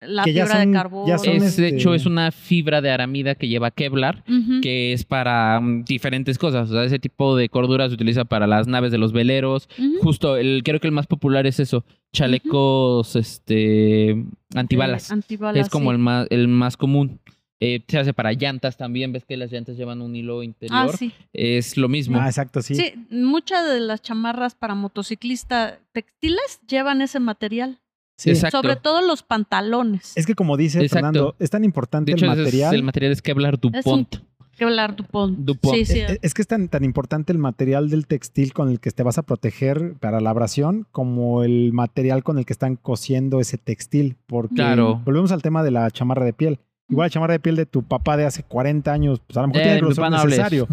La 0.01 0.23
Que 0.25 0.33
ya 0.33 0.45
fibra 0.47 0.61
son- 0.61 0.71
de 0.71 0.77
ya 0.77 0.83
carbono. 0.83 1.19
son, 1.19 1.29
Es, 1.37 1.43
de 1.57 1.67
este- 1.69 1.77
hecho, 1.77 1.95
es 1.95 2.07
una 2.07 2.31
fibra 2.31 2.81
de 2.81 2.91
aramida 2.91 3.35
que 3.35 3.49
lleva 3.49 3.71
Kevlar, 3.71 4.23
que 4.63 4.93
es 4.93 5.05
para 5.05 5.61
mm, 5.61 5.85
diferentes 5.85 6.39
cosas. 6.39 6.71
O 6.71 6.73
sea, 6.73 6.85
ese 6.85 6.99
tipo 6.99 7.37
de 7.37 7.49
cordura 7.49 7.89
se 7.89 7.95
utiliza 7.95 8.25
para 8.25 8.47
las 8.47 8.67
naves 8.69 8.93
de 8.93 8.99
los 8.99 9.13
veleros. 9.13 9.69
Justo, 10.01 10.37
el, 10.37 10.63
creo 10.65 10.79
que 10.81 10.87
el 10.87 10.93
más 10.93 11.07
popular 11.07 11.47
es 11.47 11.59
eso. 11.61 11.85
Chalecos, 12.13 13.17
este, 13.17 14.25
antibalas. 14.55 15.11
Eh, 15.11 15.15
antibalas, 15.15 15.67
es 15.67 15.71
como 15.71 15.91
sí. 15.91 15.95
el 15.97 15.99
más, 15.99 16.27
el 16.31 16.49
más 16.49 16.77
común. 16.77 17.21
Eh, 17.61 17.83
se 17.89 17.99
hace 17.99 18.13
para 18.15 18.33
llantas 18.33 18.77
también. 18.77 19.13
Ves 19.13 19.25
que 19.25 19.37
las 19.37 19.51
llantas 19.51 19.77
llevan 19.77 20.01
un 20.01 20.15
hilo 20.15 20.45
interior. 20.45 20.91
Ah, 20.93 20.97
sí. 20.97 21.13
Es 21.33 21.77
lo 21.77 21.89
mismo. 21.89 22.19
Ah, 22.21 22.27
exacto, 22.29 22.63
sí. 22.63 22.77
Sí, 22.77 22.93
muchas 23.11 23.67
de 23.69 23.81
las 23.81 24.01
chamarras 24.01 24.55
para 24.55 24.77
motociclista 24.77 25.81
textiles 25.93 26.61
llevan 26.69 27.03
ese 27.03 27.19
material. 27.19 27.81
Sí. 28.18 28.31
Exacto. 28.31 28.59
Sobre 28.59 28.76
todo 28.76 29.00
los 29.00 29.22
pantalones. 29.22 30.12
Es 30.16 30.26
que 30.26 30.35
como 30.35 30.57
dice 30.57 30.81
Exacto. 30.81 30.94
Fernando, 30.96 31.37
es 31.38 31.50
tan 31.50 31.64
importante 31.64 32.11
de 32.11 32.16
hecho, 32.16 32.26
el 32.26 32.33
ese 32.33 32.40
es- 32.40 32.46
material. 32.46 32.74
el 32.74 32.83
material 32.83 33.12
es 33.12 33.22
Kevlar 33.22 33.59
DuPont. 33.61 34.16
Kevlar 34.57 34.96
Dupont. 34.96 35.38
Dupont. 35.38 35.76
Sí, 35.76 35.85
sí. 35.85 36.00
Es, 36.00 36.18
es 36.20 36.35
que 36.35 36.42
es 36.42 36.48
tan, 36.48 36.68
tan 36.68 36.83
importante 36.83 37.33
el 37.33 37.38
material 37.38 37.88
del 37.90 38.09
textil 38.09 38.52
con 38.52 38.68
el 38.68 38.81
que 38.81 38.90
te 38.90 39.04
vas 39.04 39.16
a 39.16 39.22
proteger 39.22 39.94
para 40.00 40.20
la 40.20 40.31
abrasión 40.31 40.85
como 40.90 41.44
el 41.44 41.72
material 41.72 42.24
con 42.24 42.38
el 42.38 42.44
que 42.44 42.52
están 42.54 42.74
cosiendo 42.74 43.38
ese 43.38 43.57
textil. 43.57 44.16
Porque 44.26 44.57
Claro. 44.57 45.00
volvemos 45.04 45.31
al 45.31 45.42
tema 45.42 45.62
de 45.62 45.70
la 45.70 45.88
chamarra 45.92 46.24
de 46.24 46.33
piel. 46.33 46.59
Igual 46.88 47.04
la 47.07 47.11
chamarra 47.11 47.33
de 47.35 47.40
piel 47.40 47.54
de 47.54 47.66
tu 47.66 47.85
papá 47.85 48.16
de 48.16 48.24
hace 48.26 48.42
40 48.42 48.92
años, 48.92 49.20
pues 49.24 49.37
a 49.37 49.42
lo 49.42 49.46
mejor 49.48 49.61
Eh, 49.61 49.64
tiene 49.64 49.76
mi 49.76 49.87
grosor 49.87 50.04
hables. 50.07 50.24
necesario. 50.24 50.66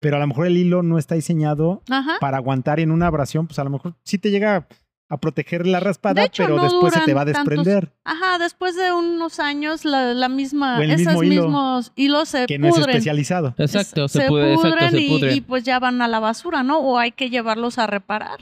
Pero 0.00 0.16
a 0.16 0.20
lo 0.20 0.26
mejor 0.26 0.46
el 0.48 0.56
hilo 0.56 0.82
no 0.82 0.98
está 0.98 1.14
diseñado 1.14 1.82
Ajá. 1.90 2.16
para 2.20 2.38
aguantar 2.38 2.80
en 2.80 2.90
una 2.90 3.06
abrasión, 3.06 3.46
pues 3.46 3.60
a 3.60 3.64
lo 3.64 3.70
mejor 3.70 3.94
sí 4.02 4.18
te 4.18 4.30
llega 4.32 4.66
a 5.10 5.16
proteger 5.16 5.66
la 5.66 5.80
raspada, 5.80 6.20
De 6.20 6.26
hecho, 6.26 6.44
pero 6.44 6.56
no 6.56 6.62
después 6.64 6.92
se 6.92 7.00
te 7.00 7.14
va 7.14 7.22
a 7.22 7.24
tantos- 7.24 7.44
desprender. 7.46 7.92
Ajá, 8.04 8.38
después 8.38 8.76
de 8.76 8.92
unos 8.92 9.40
años, 9.40 9.84
la, 9.84 10.12
la 10.14 10.28
misma, 10.28 10.84
esos 10.84 10.98
mismo 10.98 11.22
hilo, 11.22 11.42
mismos 11.44 11.92
hilos 11.96 12.28
se 12.28 12.46
Que 12.46 12.58
no 12.58 12.66
es 12.68 12.74
pudren. 12.74 12.90
especializado. 12.90 13.54
Exacto, 13.56 14.04
Es- 14.04 14.12
se, 14.12 14.26
pudren 14.28 14.58
se 14.90 15.00
y, 15.00 15.08
pudren. 15.08 15.36
y 15.36 15.40
pues 15.40 15.64
ya 15.64 15.78
van 15.78 16.02
a 16.02 16.08
la 16.08 16.20
basura, 16.20 16.62
¿no? 16.62 16.78
O 16.80 16.98
hay 16.98 17.12
que 17.12 17.30
llevarlos 17.30 17.78
a 17.78 17.86
reparar. 17.86 18.40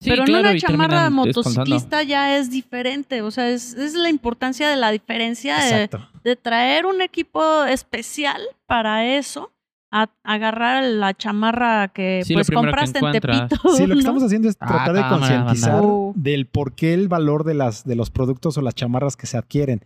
Sí, 0.00 0.10
Pero 0.10 0.24
claro, 0.24 0.48
en 0.48 0.50
una 0.56 0.60
chamarra 0.60 1.02
descontando. 1.08 1.26
motociclista 1.26 2.02
ya 2.04 2.36
es 2.38 2.50
diferente. 2.50 3.20
O 3.22 3.30
sea, 3.32 3.48
es, 3.48 3.74
es 3.74 3.94
la 3.94 4.08
importancia 4.08 4.68
de 4.68 4.76
la 4.76 4.92
diferencia 4.92 5.56
de, 5.58 5.90
de 6.22 6.36
traer 6.36 6.86
un 6.86 7.00
equipo 7.02 7.64
especial 7.64 8.40
para 8.66 9.04
eso. 9.16 9.50
A 9.90 10.10
agarrar 10.22 10.84
la 10.84 11.14
chamarra 11.14 11.88
que 11.88 12.22
Sí, 12.24 12.34
pues 12.34 12.46
primero 12.48 12.66
que 12.72 12.76
compraste 12.76 12.98
en. 12.98 13.12
Tepito. 13.12 13.56
Sí, 13.74 13.82
lo 13.86 13.88
que 13.88 13.94
¿no? 13.94 13.98
estamos 14.00 14.22
haciendo 14.22 14.48
es 14.48 14.56
Ah, 14.60 14.66
tratar 14.66 14.92
de 14.94 15.08
concientizar. 15.08 15.80
Oh. 15.82 16.12
del 16.14 16.46
por 16.46 16.74
qué 16.74 16.92
el 16.94 17.08
valor 17.08 17.44
de, 17.44 17.54
las, 17.54 17.84
de 17.84 17.96
los 17.96 18.10
productos 18.10 18.58
o 18.58 18.62
las 18.62 18.74
chamarras 18.74 19.16
que 19.16 19.26
se 19.26 19.38
adquieren. 19.38 19.84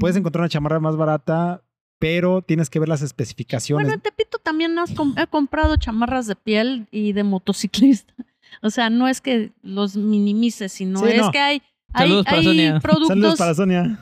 Puedes 0.00 0.16
encontrar 0.16 0.40
una 0.42 0.48
chamarra 0.48 0.80
más 0.80 0.96
barata, 0.96 1.62
pero 1.98 2.40
tienes 2.40 2.70
que 2.70 2.78
ver 2.78 2.88
las 2.88 3.02
especificaciones. 3.02 3.84
Bueno, 3.84 3.94
en 3.94 4.00
Tepito 4.00 4.38
también 4.38 4.78
has 4.78 4.92
com- 4.94 5.14
he 5.18 5.26
comprado 5.26 5.76
chamarras 5.76 6.26
de 6.26 6.34
piel 6.34 6.88
y 6.90 7.12
de 7.12 7.22
motociclista. 7.24 8.14
O 8.60 8.68
sea, 8.68 8.90
no 8.90 9.08
es 9.08 9.22
que 9.22 9.50
los 9.62 9.96
minimices, 9.96 10.72
sino 10.72 10.98
Sí, 11.00 11.06
es 11.12 11.22
no. 11.22 11.30
que 11.30 11.38
hay, 11.38 11.62
hay, 11.92 12.02
Saludos 12.08 12.24
para 12.24 12.38
hay 12.38 12.44
Sonia. 12.44 12.80
productos. 12.80 13.08
Saludos 13.08 13.38
para 13.38 13.54
Sonia. 13.54 13.98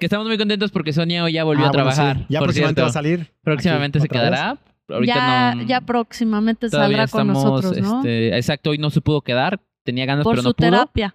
Que 0.00 0.06
estamos 0.06 0.26
muy 0.26 0.38
contentos 0.38 0.70
porque 0.70 0.92
Sonia 0.92 1.24
hoy 1.24 1.32
ya 1.32 1.44
volvió 1.44 1.64
Ah, 1.64 1.68
a 1.68 1.72
bueno, 1.72 1.90
sí. 1.90 1.96
trabajar. 1.96 2.26
Ya 2.28 2.38
por 2.38 2.46
próximamente 2.48 2.80
cierto. 2.80 2.82
va 2.82 2.88
a 2.88 2.92
salir. 2.92 3.30
Próximamente 3.42 3.98
aquí 3.98 4.08
se 4.08 4.14
vez. 4.14 4.20
quedará. 4.20 4.58
Ahorita 4.90 5.14
ya, 5.14 5.54
no. 5.54 5.62
ya 5.64 5.80
próximamente 5.82 6.70
saldrá 6.70 7.06
con 7.08 7.26
nosotros, 7.26 7.76
¿no? 7.78 7.98
este, 7.98 8.34
exacto, 8.36 8.70
hoy 8.70 8.78
no 8.78 8.88
se 8.90 9.00
pudo 9.02 9.20
quedar. 9.20 9.60
Tenía 9.84 10.06
ganas, 10.06 10.24
Por 10.24 10.32
pero 10.34 10.42
su 10.42 10.48
no 10.48 10.54
pudo. 10.54 10.66
terapia. 10.70 11.14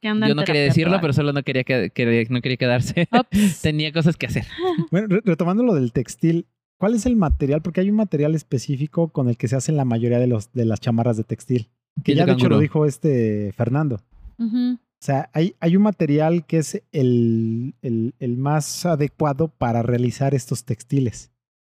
que 0.00 0.08
anda 0.08 0.26
Yo 0.28 0.34
no 0.34 0.44
quería 0.44 0.62
decirlo, 0.62 0.98
pero 1.00 1.12
solo 1.12 1.32
no 1.32 1.42
quería, 1.42 1.64
que, 1.64 1.90
que- 1.90 2.26
no 2.30 2.40
quería 2.40 2.56
quedarse. 2.56 3.08
Tenía 3.62 3.92
cosas 3.92 4.16
que 4.16 4.26
hacer. 4.26 4.46
Bueno, 4.90 5.08
re- 5.08 5.22
retomando 5.24 5.62
lo 5.62 5.74
del 5.74 5.92
textil, 5.92 6.46
¿cuál 6.78 6.94
es 6.94 7.04
el 7.06 7.16
material? 7.16 7.60
Porque 7.62 7.80
hay 7.80 7.90
un 7.90 7.96
material 7.96 8.34
específico 8.34 9.08
con 9.08 9.28
el 9.28 9.36
que 9.36 9.48
se 9.48 9.56
hacen 9.56 9.76
la 9.76 9.84
mayoría 9.84 10.18
de, 10.18 10.26
los, 10.26 10.52
de 10.52 10.64
las 10.66 10.80
chamarras 10.80 11.16
de 11.16 11.24
textil. 11.24 11.68
Que 12.04 12.14
ya 12.14 12.24
de 12.26 12.32
hecho 12.32 12.48
lo 12.48 12.58
dijo 12.58 12.86
este 12.86 13.52
Fernando. 13.56 14.00
Ujú. 14.38 14.78
O 15.04 15.06
sea, 15.06 15.28
hay, 15.34 15.54
hay 15.60 15.76
un 15.76 15.82
material 15.82 16.46
que 16.46 16.56
es 16.56 16.82
el, 16.92 17.74
el- 17.82 18.14
el 18.20 18.38
más 18.38 18.86
adecuado 18.86 19.48
para 19.48 19.82
realizar 19.82 20.34
estos 20.34 20.64
textiles. 20.64 21.30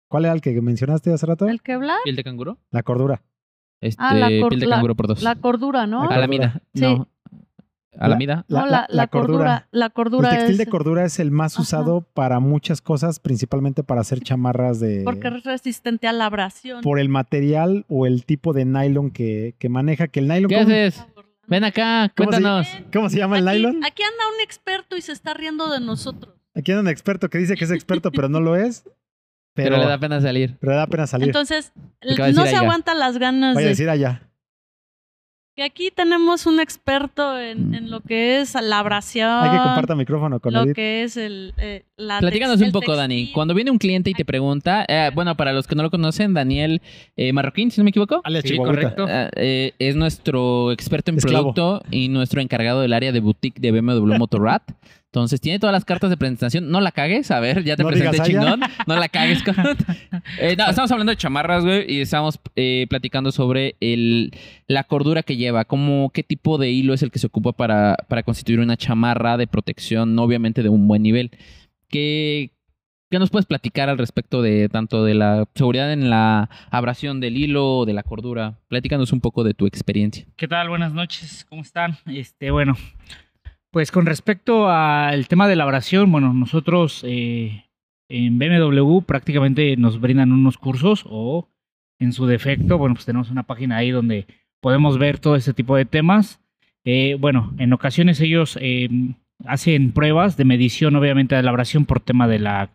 ¿Cuál 0.08 0.24
era 0.24 0.32
el 0.32 0.40
que 0.40 0.58
mencionaste 0.62 1.12
hace 1.12 1.26
rato? 1.26 1.46
El 1.46 1.60
que 1.60 1.74
habla, 1.74 1.96
¿Piel 2.04 2.16
de 2.16 2.24
canguro? 2.24 2.56
La 2.70 2.82
cordura. 2.82 3.20
Este, 3.82 4.02
Ah, 4.02 4.14
la 4.14 4.30
cor- 4.40 4.48
piel 4.48 4.60
de 4.60 4.68
canguro 4.70 4.94
por 4.94 5.08
dos. 5.08 5.22
la 5.22 5.34
cordura, 5.36 5.86
¿no? 5.86 6.08
La 6.08 6.16
Alamida. 6.16 6.62
Sí. 6.72 6.80
No. 6.80 7.06
Alamida. 7.98 8.46
La, 8.48 8.60
no, 8.60 8.66
la- 8.66 8.70
la, 8.72 8.80
la 8.88 8.94
la 8.96 9.06
cordura. 9.08 9.68
La 9.72 9.86
El 9.86 9.92
cordura 9.92 10.30
textil 10.30 10.52
es 10.52 10.58
de 10.58 10.66
cordura 10.66 11.04
es 11.04 11.18
el 11.18 11.30
más 11.30 11.52
Ajá. 11.54 11.62
usado 11.62 12.00
para 12.14 12.40
muchas 12.40 12.80
cosas, 12.80 13.20
principalmente 13.20 13.82
para 13.84 14.00
hacer 14.00 14.20
chamarras 14.20 14.80
de... 14.80 15.02
porque 15.04 15.28
es 15.28 15.42
resistente 15.44 16.06
a 16.06 16.14
la 16.14 16.24
abrasión. 16.24 16.80
por 16.80 16.98
el 16.98 17.10
material 17.10 17.84
o 17.90 18.06
el 18.06 18.24
tipo 18.24 18.54
de 18.54 18.64
nylon 18.64 19.10
que, 19.10 19.54
que 19.58 19.68
maneja. 19.68 20.08
Que 20.08 20.20
el 20.20 20.28
nylon... 20.28 20.48
¿Qué 20.48 20.54
¿cómo, 20.54 20.66
haces? 20.68 21.04
Ven 21.48 21.64
acá, 21.64 22.12
¿Cómo 22.16 22.30
se- 22.32 22.40
cuéntanos. 22.40 22.68
cómo 22.92 23.08
se 23.10 23.16
llama 23.18 23.38
el 23.38 23.44
nylon? 23.44 23.84
aquí 23.84 24.02
anda 24.02 24.24
un 24.36 24.40
experto 24.42 24.96
y 24.96 25.00
se 25.02 25.12
está 25.12 25.34
riendo 25.34 25.70
de 25.72 25.80
nosotros. 25.80 26.34
Aquí 26.54 26.72
hay 26.72 26.78
un 26.78 26.88
experto 26.88 27.28
que 27.30 27.38
dice 27.38 27.54
que 27.56 27.64
es 27.64 27.70
experto, 27.70 28.10
pero 28.12 28.28
no 28.28 28.40
lo 28.40 28.56
es. 28.56 28.84
Pero, 29.54 29.70
Pero, 29.70 29.78
le 29.78 29.88
da 29.88 29.98
pena 29.98 30.20
salir. 30.20 30.56
pero 30.60 30.76
da 30.76 30.86
pena 30.86 31.06
salir. 31.06 31.28
Entonces, 31.28 31.72
no 32.02 32.14
se 32.42 32.48
Aiga. 32.50 32.60
aguantan 32.60 32.98
las 32.98 33.18
ganas 33.18 33.54
Vaya 33.56 33.64
a 33.64 33.68
de 33.68 33.70
decir 33.70 33.88
allá. 33.90 34.27
Que 35.58 35.64
aquí 35.64 35.90
tenemos 35.94 36.46
un 36.46 36.60
experto 36.60 37.32
Mm. 37.34 37.38
en, 37.40 37.74
en 37.74 37.90
lo 37.90 38.00
que 38.00 38.40
es 38.40 38.54
la 38.54 38.78
abrasión. 38.78 39.28
Hay 39.42 39.50
que 39.50 39.56
compartir 39.62 39.96
micrófono 39.96 40.38
con 40.38 40.52
lo 40.54 40.62
Edith. 40.62 40.74
que 40.76 41.02
es 41.02 41.16
el 41.16 41.52
eh, 41.58 41.82
la 41.96 42.20
Platícanos 42.20 42.60
un 42.60 42.70
poco, 42.70 42.94
Dani. 42.94 43.32
Cuando 43.32 43.54
viene 43.54 43.70
un 43.72 43.78
cliente 43.78 44.08
y 44.10 44.14
te 44.14 44.24
pregunta, 44.24 44.84
eh, 44.86 45.10
bueno, 45.14 45.36
para 45.36 45.52
los 45.52 45.66
que 45.66 45.74
no 45.74 45.82
lo 45.82 45.90
conocen, 45.90 46.32
Daniel 46.32 46.80
eh, 47.16 47.32
Marroquín, 47.32 47.70
si 47.72 47.80
no 47.80 47.84
me 47.84 47.90
equivoco, 47.90 48.20
Alias 48.22 48.44
Sí, 48.44 48.50
Chihuahuita. 48.50 48.94
correcto. 48.94 49.06
eh, 49.08 49.30
eh, 49.34 49.72
es 49.80 49.96
nuestro 49.96 50.70
experto 50.70 51.10
en 51.10 51.18
Esclavo. 51.18 51.52
producto 51.52 51.82
y 51.90 52.08
nuestro 52.08 52.40
encargado 52.40 52.80
del 52.80 52.92
área 52.92 53.10
de 53.10 53.18
boutique 53.20 53.58
de 53.60 53.72
BMW 53.72 54.16
Motorrad. 54.16 54.62
Entonces, 55.10 55.40
tiene 55.40 55.58
todas 55.58 55.72
las 55.72 55.86
cartas 55.86 56.10
de 56.10 56.18
presentación. 56.18 56.70
No 56.70 56.82
la 56.82 56.92
cagues, 56.92 57.30
a 57.30 57.40
ver, 57.40 57.64
ya 57.64 57.76
te 57.76 57.82
No 57.82 57.88
presenté 57.88 58.20
chingón. 58.20 58.60
No 58.86 58.96
la 58.96 59.08
cagues. 59.08 59.42
con- 59.42 59.54
Eh, 60.38 60.54
no, 60.56 60.68
estamos 60.68 60.90
hablando 60.92 61.10
de 61.10 61.16
chamarras, 61.16 61.64
güey, 61.64 61.90
y 61.90 62.00
estamos 62.02 62.38
eh, 62.54 62.86
platicando 62.90 63.32
sobre 63.32 63.76
el, 63.80 64.32
la 64.66 64.84
cordura 64.84 65.22
que 65.22 65.36
lleva, 65.36 65.64
cómo, 65.64 66.10
qué 66.12 66.22
tipo 66.22 66.58
de 66.58 66.70
hilo 66.70 66.92
es 66.92 67.02
el 67.02 67.10
que 67.10 67.18
se 67.18 67.26
ocupa 67.28 67.52
para, 67.52 67.96
para 68.08 68.22
constituir 68.22 68.60
una 68.60 68.76
chamarra 68.76 69.38
de 69.38 69.46
protección, 69.46 70.14
no 70.14 70.22
obviamente 70.24 70.62
de 70.62 70.68
un 70.68 70.86
buen 70.86 71.02
nivel. 71.02 71.30
¿Qué, 71.88 72.50
¿Qué 73.10 73.18
nos 73.18 73.30
puedes 73.30 73.46
platicar 73.46 73.88
al 73.88 73.96
respecto 73.96 74.42
de 74.42 74.68
tanto 74.68 75.02
de 75.04 75.14
la 75.14 75.46
seguridad 75.54 75.90
en 75.92 76.10
la 76.10 76.50
abrasión 76.70 77.20
del 77.20 77.38
hilo 77.38 77.78
o 77.78 77.86
de 77.86 77.94
la 77.94 78.02
cordura? 78.02 78.58
Platícanos 78.68 79.12
un 79.12 79.20
poco 79.22 79.42
de 79.44 79.54
tu 79.54 79.66
experiencia. 79.66 80.26
¿Qué 80.36 80.46
tal? 80.46 80.68
Buenas 80.68 80.92
noches, 80.92 81.46
¿cómo 81.48 81.62
están? 81.62 81.96
Este, 82.06 82.50
bueno, 82.50 82.76
pues 83.70 83.92
con 83.92 84.06
respecto 84.06 84.68
al 84.70 85.28
tema 85.28 85.48
de 85.48 85.56
la 85.56 85.66
oración, 85.66 86.10
bueno, 86.10 86.32
nosotros 86.32 87.02
eh, 87.06 87.64
en 88.08 88.38
BMW 88.38 89.00
prácticamente 89.02 89.76
nos 89.76 90.00
brindan 90.00 90.32
unos 90.32 90.56
cursos 90.58 91.04
o 91.08 91.48
en 92.00 92.12
su 92.12 92.26
defecto, 92.26 92.78
bueno, 92.78 92.94
pues 92.94 93.06
tenemos 93.06 93.30
una 93.30 93.42
página 93.42 93.76
ahí 93.76 93.90
donde 93.90 94.26
podemos 94.60 94.98
ver 94.98 95.18
todo 95.18 95.36
ese 95.36 95.52
tipo 95.52 95.76
de 95.76 95.84
temas. 95.84 96.40
Eh, 96.84 97.16
bueno, 97.18 97.52
en 97.58 97.72
ocasiones 97.72 98.20
ellos 98.20 98.58
eh, 98.60 98.88
hacen 99.44 99.92
pruebas 99.92 100.36
de 100.36 100.44
medición, 100.44 100.96
obviamente, 100.96 101.34
de 101.34 101.42
la 101.42 101.50
abrasión 101.50 101.84
por 101.84 102.00
tema 102.00 102.28
de 102.28 102.38
la, 102.38 102.70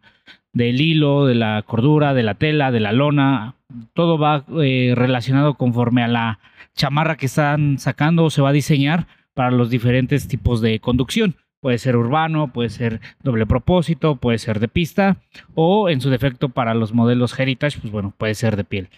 del 0.52 0.82
hilo, 0.82 1.26
de 1.26 1.36
la 1.36 1.64
cordura, 1.66 2.14
de 2.14 2.24
la 2.24 2.36
tela, 2.36 2.72
de 2.72 2.80
la 2.80 2.92
lona. 2.92 3.56
Todo 3.94 4.18
va 4.18 4.46
eh, 4.62 4.94
relacionado 4.96 5.56
conforme 5.56 6.04
a 6.04 6.08
la 6.08 6.40
chamarra 6.76 7.18
que 7.18 7.26
están 7.28 7.80
sacando 7.80 8.26
o 8.26 8.30
se 8.30 8.42
va 8.42 8.50
a 8.50 8.54
diseñar 8.54 9.08
para 9.34 9.52
los 9.52 9.70
diferentes 9.70 10.28
tipos 10.28 10.62
de 10.62 10.80
conducción. 10.80 11.36
Puede 11.62 11.78
ser 11.78 11.96
urbano, 11.96 12.52
puede 12.52 12.70
ser 12.70 13.00
doble 13.22 13.46
propósito, 13.46 14.18
puede 14.18 14.38
ser 14.38 14.60
de 14.60 14.68
pista 14.68 15.18
o 15.56 15.90
en 15.90 16.02
su 16.02 16.10
defecto 16.10 16.50
para 16.50 16.74
los 16.74 16.94
modelos 16.94 17.40
Heritage, 17.40 17.80
pues 17.80 17.92
bueno, 17.92 18.14
puede 18.18 18.36
ser 18.36 18.58
de 18.58 18.66
piel. 18.66 18.90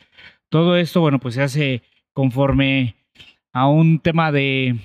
Todo 0.50 0.76
esto, 0.76 1.02
bueno, 1.02 1.20
pues 1.20 1.36
se 1.36 1.44
hace 1.44 1.84
conforme 2.14 2.96
a 3.54 3.68
un 3.68 4.00
tema 4.00 4.32
de, 4.32 4.78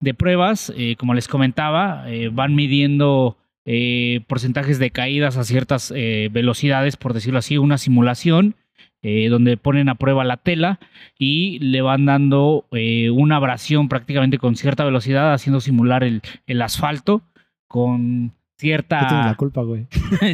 de 0.00 0.14
pruebas, 0.14 0.72
eh, 0.76 0.96
como 0.96 1.14
les 1.14 1.26
comentaba, 1.26 2.04
eh, 2.10 2.28
van 2.30 2.54
midiendo 2.54 3.38
eh, 3.64 4.22
porcentajes 4.26 4.80
de 4.80 4.90
caídas 4.90 5.36
a 5.36 5.44
ciertas 5.44 5.92
eh, 5.94 6.28
velocidades, 6.32 6.96
por 6.96 7.14
decirlo 7.14 7.38
así, 7.38 7.58
una 7.58 7.78
simulación 7.78 8.56
eh, 9.02 9.28
donde 9.28 9.56
ponen 9.56 9.88
a 9.88 9.96
prueba 9.96 10.24
la 10.24 10.36
tela 10.36 10.78
y 11.18 11.58
le 11.58 11.82
van 11.82 12.06
dando 12.06 12.66
eh, 12.72 13.10
una 13.10 13.36
abrasión 13.36 13.88
prácticamente 13.88 14.38
con 14.38 14.56
cierta 14.56 14.84
velocidad, 14.84 15.32
haciendo 15.32 15.60
simular 15.60 16.04
el, 16.04 16.22
el 16.46 16.62
asfalto 16.62 17.22
con 17.66 18.32
cierta 18.56 19.00
Tú 19.00 19.06
tienes 19.08 19.26
la 19.26 19.34
culpa, 19.34 19.62
güey. 19.62 19.86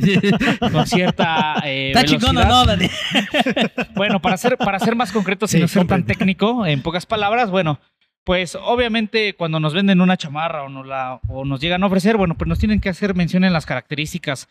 con 0.73 0.87
cierta 0.87 1.63
eh, 1.65 1.89
Está 1.89 2.05
chingón 2.05 2.37
o 2.37 2.41
velocidad. 2.41 2.49
no, 2.49 2.67
Dani. 2.67 2.89
Bueno, 3.97 4.21
para 4.21 4.37
ser, 4.37 4.59
para 4.59 4.79
ser 4.79 4.95
más 4.95 5.13
concreto, 5.13 5.47
sin 5.47 5.59
Sí, 5.59 5.63
no 5.63 5.69
ser 5.69 5.87
tan 5.87 6.05
técnico, 6.05 6.67
en 6.67 6.83
pocas 6.83 7.07
palabras, 7.07 7.51
bueno, 7.51 7.81
pues 8.29 8.59
obviamente 8.61 9.33
cuando 9.33 9.59
nos 9.59 9.73
venden 9.73 10.03
una 10.03 10.19
chamarra 10.19 10.65
o 10.65 10.69
nos, 10.69 10.87
la, 10.87 11.19
o 11.29 11.47
nos 11.47 11.63
llegan 11.63 11.83
a 11.83 11.87
ofrecer, 11.87 12.19
bueno, 12.19 12.37
pues 12.37 12.47
nos 12.47 12.59
tienen 12.59 12.79
que 12.79 12.91
hacer 12.91 13.15
mención 13.15 13.43
en 13.43 13.55
las 13.55 13.65
características 13.65 14.51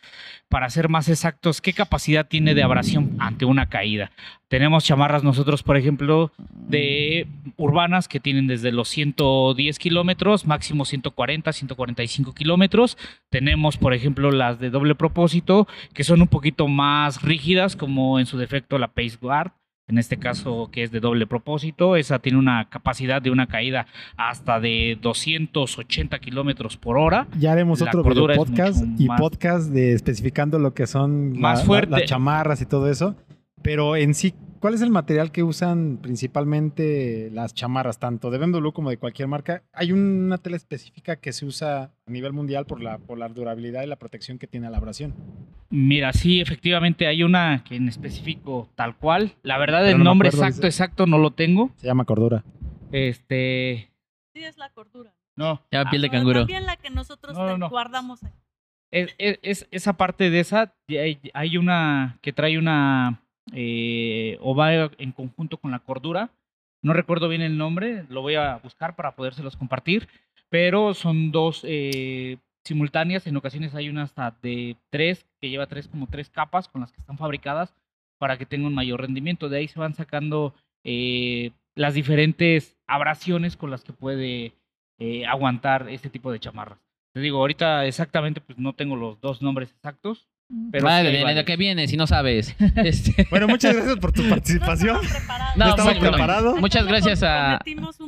para 0.49 0.67
ser 0.71 0.89
más 0.89 1.09
exactos, 1.09 1.61
qué 1.61 1.73
capacidad 1.73 2.27
tiene 2.27 2.55
de 2.55 2.63
abrasión 2.63 3.15
ante 3.19 3.45
una 3.45 3.69
caída. 3.69 4.09
Tenemos 4.47 4.83
chamarras 4.83 5.23
nosotros, 5.23 5.61
por 5.61 5.77
ejemplo, 5.77 6.31
de 6.39 7.27
urbanas 7.55 8.07
que 8.07 8.19
tienen 8.19 8.47
desde 8.47 8.71
los 8.71 8.89
110 8.89 9.77
kilómetros, 9.77 10.47
máximo 10.47 10.83
140, 10.83 11.53
145 11.53 12.33
kilómetros. 12.33 12.97
Tenemos, 13.29 13.77
por 13.77 13.93
ejemplo, 13.93 14.31
las 14.31 14.59
de 14.59 14.71
doble 14.71 14.95
propósito, 14.95 15.67
que 15.93 16.03
son 16.03 16.23
un 16.23 16.27
poquito 16.29 16.67
más 16.67 17.21
rígidas, 17.21 17.75
como 17.75 18.19
en 18.19 18.25
su 18.25 18.39
defecto 18.39 18.79
la 18.79 18.87
Pace 18.87 19.19
Guard. 19.21 19.51
En 19.89 19.97
este 19.97 20.17
caso, 20.17 20.67
que 20.69 20.83
es 20.83 20.91
de 20.91 20.99
doble 20.99 21.27
propósito, 21.27 21.95
esa 21.95 22.19
tiene 22.19 22.37
una 22.37 22.67
capacidad 22.69 23.21
de 23.21 23.31
una 23.31 23.47
caída 23.47 23.87
hasta 24.17 24.59
de 24.59 24.97
280 25.01 26.19
kilómetros 26.19 26.75
por 26.75 26.97
hora. 26.97 27.25
Ya 27.39 27.53
haremos 27.53 27.79
La 27.79 27.87
otro 27.87 28.03
video 28.03 28.35
podcast 28.35 28.83
y 28.97 29.07
más- 29.07 29.17
podcast 29.21 29.69
de 29.71 29.93
especificando 29.93 30.59
lo 30.59 30.73
que 30.73 30.87
son 30.87 31.39
Más 31.39 31.59
la- 31.59 31.65
fuerte. 31.65 31.91
las 31.91 32.03
chamarras 32.03 32.61
y 32.61 32.65
todo 32.65 32.89
eso. 32.91 33.15
Pero 33.61 33.95
en 33.95 34.13
sí, 34.13 34.33
¿cuál 34.59 34.75
es 34.75 34.81
el 34.81 34.91
material 34.91 35.31
que 35.31 35.43
usan 35.43 35.97
principalmente 36.01 37.29
las 37.33 37.53
chamarras, 37.53 37.99
tanto 37.99 38.29
de 38.31 38.37
BMW 38.37 38.69
como 38.71 38.89
de 38.89 38.97
cualquier 38.97 39.27
marca? 39.27 39.63
Hay 39.73 39.91
una 39.91 40.37
tela 40.37 40.55
específica 40.55 41.17
que 41.17 41.33
se 41.33 41.45
usa 41.45 41.91
a 42.05 42.11
nivel 42.11 42.33
mundial 42.33 42.65
por 42.65 42.81
la, 42.81 42.97
por 42.97 43.17
la 43.17 43.27
durabilidad 43.29 43.83
y 43.83 43.87
la 43.87 43.95
protección 43.97 44.37
que 44.39 44.47
tiene 44.47 44.67
a 44.67 44.69
la 44.69 44.77
abrasión. 44.77 45.13
Mira, 45.69 46.13
sí, 46.13 46.39
efectivamente 46.39 47.07
hay 47.07 47.23
una 47.23 47.63
que 47.67 47.75
en 47.75 47.89
específico 47.89 48.69
tal 48.75 48.95
cual. 48.95 49.33
La 49.43 49.57
verdad, 49.57 49.79
Pero 49.81 49.91
el 49.93 49.97
no 49.97 50.03
nombre 50.05 50.29
acuerdo, 50.29 50.45
exacto, 50.45 50.67
dice. 50.67 50.83
exacto 50.83 51.05
no 51.07 51.17
lo 51.17 51.31
tengo. 51.31 51.71
Se 51.75 51.87
llama 51.87 52.05
cordura. 52.05 52.43
Este. 52.91 53.89
Sí, 54.33 54.43
es 54.43 54.57
la 54.57 54.69
cordura. 54.69 55.13
No. 55.35 55.61
Ya, 55.71 55.83
piel 55.89 56.01
de 56.03 56.09
Pero 56.09 56.19
canguro. 56.19 56.39
También 56.41 56.65
la 56.65 56.77
que 56.77 56.89
nosotros 56.89 57.35
No, 57.35 57.57
no, 57.57 57.69
guardamos 57.69 58.23
ahí. 58.23 58.31
Es, 58.91 59.13
es- 59.17 59.39
es- 59.41 59.67
esa 59.71 59.93
parte 59.97 60.29
de 60.29 60.39
esa, 60.39 60.73
hay 61.33 61.57
una 61.57 62.17
que 62.21 62.31
trae 62.31 62.57
una, 62.57 63.21
eh, 63.53 64.37
o 64.41 64.55
va 64.55 64.73
en 64.97 65.11
conjunto 65.11 65.57
con 65.57 65.71
la 65.71 65.79
cordura. 65.79 66.29
No 66.81 66.93
recuerdo 66.93 67.27
bien 67.27 67.41
el 67.41 67.57
nombre, 67.57 68.05
lo 68.09 68.21
voy 68.21 68.35
a 68.35 68.57
buscar 68.57 68.95
para 68.95 69.15
podérselos 69.15 69.57
compartir, 69.57 70.07
pero 70.49 70.93
son 70.93 71.31
dos 71.31 71.61
eh, 71.63 72.37
simultáneas. 72.63 73.25
En 73.27 73.37
ocasiones 73.37 73.73
hay 73.75 73.89
una 73.89 74.03
hasta 74.03 74.35
de 74.41 74.77
tres, 74.89 75.25
que 75.41 75.49
lleva 75.49 75.67
tres 75.67 75.87
como 75.87 76.07
tres 76.07 76.29
capas 76.29 76.67
con 76.67 76.81
las 76.81 76.91
que 76.91 76.99
están 76.99 77.17
fabricadas 77.17 77.73
para 78.17 78.37
que 78.37 78.45
tenga 78.45 78.67
un 78.67 78.73
mayor 78.73 79.01
rendimiento. 79.01 79.49
De 79.49 79.57
ahí 79.57 79.67
se 79.67 79.79
van 79.79 79.93
sacando 79.93 80.53
eh, 80.83 81.51
las 81.75 81.93
diferentes 81.93 82.77
abrasiones 82.87 83.57
con 83.57 83.71
las 83.71 83.83
que 83.83 83.93
puede 83.93 84.53
eh, 84.99 85.25
aguantar 85.25 85.89
este 85.89 86.09
tipo 86.09 86.31
de 86.31 86.39
chamarras. 86.39 86.79
Te 87.13 87.19
digo, 87.19 87.39
ahorita 87.39 87.85
exactamente 87.85 88.41
pues 88.41 88.57
no 88.57 88.73
tengo 88.73 88.95
los 88.95 89.19
dos 89.21 89.41
nombres 89.41 89.71
exactos, 89.71 90.27
pero 90.71 90.85
Vale, 90.85 91.11
¿de 91.11 91.23
varios. 91.23 91.43
qué 91.45 91.57
viene 91.57 91.87
si 91.87 91.97
no 91.97 92.07
sabes? 92.07 92.55
Este, 92.77 93.27
Bueno, 93.29 93.47
muchas 93.47 93.75
gracias 93.75 93.97
por 93.97 94.13
tu 94.13 94.27
participación. 94.29 94.97
No 95.57 95.69
estaba 95.69 95.93
preparado. 95.99 96.55
No. 96.55 96.61
Muchas 96.61 96.85
gracias 96.87 97.21
a- 97.23 97.59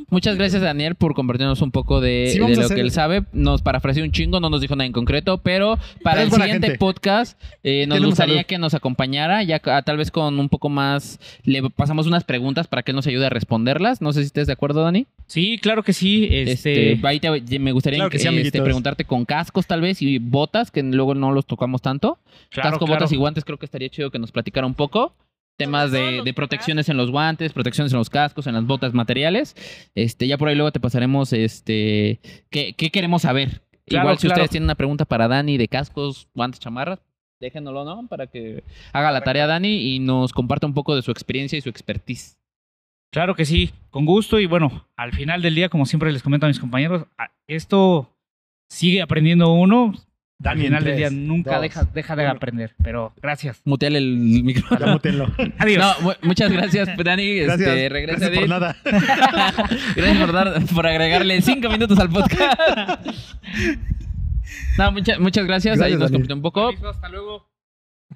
Muchas 0.08 0.36
gracias, 0.36 0.62
Daniel, 0.62 0.94
por 0.94 1.14
compartirnos 1.14 1.60
un 1.62 1.70
poco 1.70 2.00
de, 2.00 2.30
Sí, 2.32 2.38
lo 2.38 2.46
hacer- 2.46 2.74
que 2.74 2.80
él 2.80 2.90
sabe. 2.90 3.24
Nos 3.32 3.60
parafraseó 3.62 4.04
un 4.04 4.12
chingo, 4.12 4.40
no 4.40 4.48
nos 4.50 4.60
dijo 4.60 4.74
nada 4.74 4.86
en 4.86 4.92
concreto, 4.92 5.38
pero 5.38 5.78
para 6.02 6.22
el 6.22 6.30
siguiente 6.30 6.68
gente. 6.68 6.78
podcast 6.78 7.40
eh, 7.62 7.86
nos 7.86 7.96
Tenemos 7.96 8.10
gustaría 8.12 8.34
salud. 8.36 8.46
que 8.46 8.58
nos 8.58 8.74
acompañara, 8.74 9.42
ya 9.42 9.58
tal 9.60 9.96
vez 9.96 10.10
con 10.10 10.38
un 10.38 10.48
poco 10.48 10.68
más. 10.68 11.18
Le 11.44 11.68
pasamos 11.70 12.06
unas 12.06 12.24
preguntas 12.24 12.66
para 12.68 12.82
que 12.82 12.92
él 12.92 12.96
nos 12.96 13.06
ayude 13.06 13.26
a 13.26 13.30
responderlas. 13.30 14.00
No 14.00 14.12
sé 14.12 14.20
si 14.20 14.26
estés 14.26 14.46
de 14.46 14.52
acuerdo, 14.54 14.82
Dani. 14.82 15.06
Sí, 15.26 15.58
claro 15.60 15.82
que 15.82 15.92
sí. 15.92 16.26
Este, 16.30 16.92
Este, 16.92 17.06
ahí 17.06 17.20
te- 17.20 17.58
me 17.58 17.72
gustaría 17.72 17.98
Claro 17.98 18.10
que 18.10 18.18
sí, 18.18 18.28
este, 18.28 18.62
preguntarte 18.62 19.04
con 19.04 19.24
cascos, 19.24 19.66
tal 19.66 19.80
vez, 19.82 20.00
y 20.02 20.18
botas, 20.18 20.70
que 20.70 20.82
luego 20.82 21.14
no 21.14 21.32
los 21.32 21.46
tocamos 21.46 21.82
tanto. 21.82 22.18
Claro, 22.50 22.70
Casco, 22.70 22.86
claro. 22.86 23.00
botas 23.00 23.12
y 23.12 23.16
guantes, 23.16 23.44
creo 23.44 23.58
que 23.58 23.66
estaría 23.66 23.88
chido 23.88 24.10
que 24.10 24.18
nos 24.18 24.32
platicara 24.32 24.66
un 24.66 24.74
poco. 24.74 25.14
Temas 25.56 25.92
de, 25.92 26.32
protecciones 26.34 26.88
en 26.88 26.96
los 26.96 27.10
guantes, 27.10 27.52
protecciones 27.52 27.92
en 27.92 27.98
los 27.98 28.08
cascos, 28.08 28.46
en 28.46 28.54
las 28.54 28.64
botas, 28.64 28.94
materiales. 28.94 29.54
Este, 29.94 30.26
ya 30.26 30.38
por 30.38 30.48
ahí 30.48 30.54
luego 30.54 30.72
te 30.72 30.80
pasaremos 30.80 31.34
este 31.34 32.20
qué, 32.50 32.72
qué 32.72 32.90
queremos 32.90 33.22
saber. 33.22 33.60
Claro, 33.86 34.04
Igual 34.04 34.18
si 34.18 34.26
claro. 34.26 34.34
ustedes 34.36 34.50
tienen 34.50 34.64
una 34.64 34.74
pregunta 34.74 35.04
para 35.04 35.28
Dani 35.28 35.58
de 35.58 35.68
cascos, 35.68 36.28
guantes, 36.34 36.60
chamarras, 36.60 37.00
déjenoslo, 37.40 37.84
¿no? 37.84 38.06
Para 38.06 38.26
que 38.26 38.62
haga 38.92 39.10
la 39.10 39.22
tarea 39.22 39.46
Dani 39.46 39.94
y 39.94 39.98
nos 39.98 40.32
comparta 40.32 40.66
un 40.66 40.74
poco 40.74 40.94
de 40.94 41.02
su 41.02 41.10
experiencia 41.10 41.58
y 41.58 41.60
su 41.60 41.68
expertise. 41.68 42.38
Claro 43.10 43.34
que 43.34 43.44
sí, 43.44 43.72
con 43.90 44.06
gusto. 44.06 44.38
Y 44.38 44.46
bueno, 44.46 44.86
al 44.96 45.12
final 45.12 45.42
del 45.42 45.54
día, 45.54 45.68
como 45.68 45.86
siempre 45.86 46.12
les 46.12 46.22
comento 46.22 46.46
a 46.46 46.48
mis 46.48 46.60
compañeros, 46.60 47.06
esto 47.46 48.08
sigue 48.68 49.02
aprendiendo 49.02 49.52
uno. 49.52 49.92
Dani, 50.42 50.60
al 50.60 50.66
en 50.66 50.68
final 50.70 50.84
del 50.84 50.96
día 50.96 51.10
nunca 51.10 51.52
dos, 51.52 51.62
deja, 51.62 51.84
deja 51.84 52.16
de 52.16 52.24
uno. 52.24 52.32
aprender. 52.32 52.74
Pero 52.82 53.12
gracias. 53.20 53.60
Muteale 53.64 53.98
el 53.98 54.16
micrófono. 54.42 54.98
Adiós. 55.58 55.84
No, 55.84 56.00
mu- 56.06 56.12
muchas 56.22 56.50
gracias, 56.50 56.88
Dani. 56.96 57.34
Gracias. 57.40 57.68
Este, 57.68 57.88
regresa 57.90 58.18
gracias 58.20 58.38
por 58.40 58.48
nada. 58.48 58.76
Gracias 59.96 60.18
por, 60.18 60.32
dar- 60.32 60.64
por 60.74 60.86
agregarle 60.86 61.42
cinco 61.42 61.68
minutos 61.68 61.98
al 61.98 62.08
podcast. 62.08 63.06
No, 64.78 64.92
mucha- 64.92 65.18
muchas 65.18 65.46
gracias. 65.46 65.78
Ahí 65.80 65.94
nos 65.96 66.10
completó 66.10 66.34
un 66.34 66.42
poco. 66.42 66.70
Hasta 66.88 67.08
luego. 67.10 67.49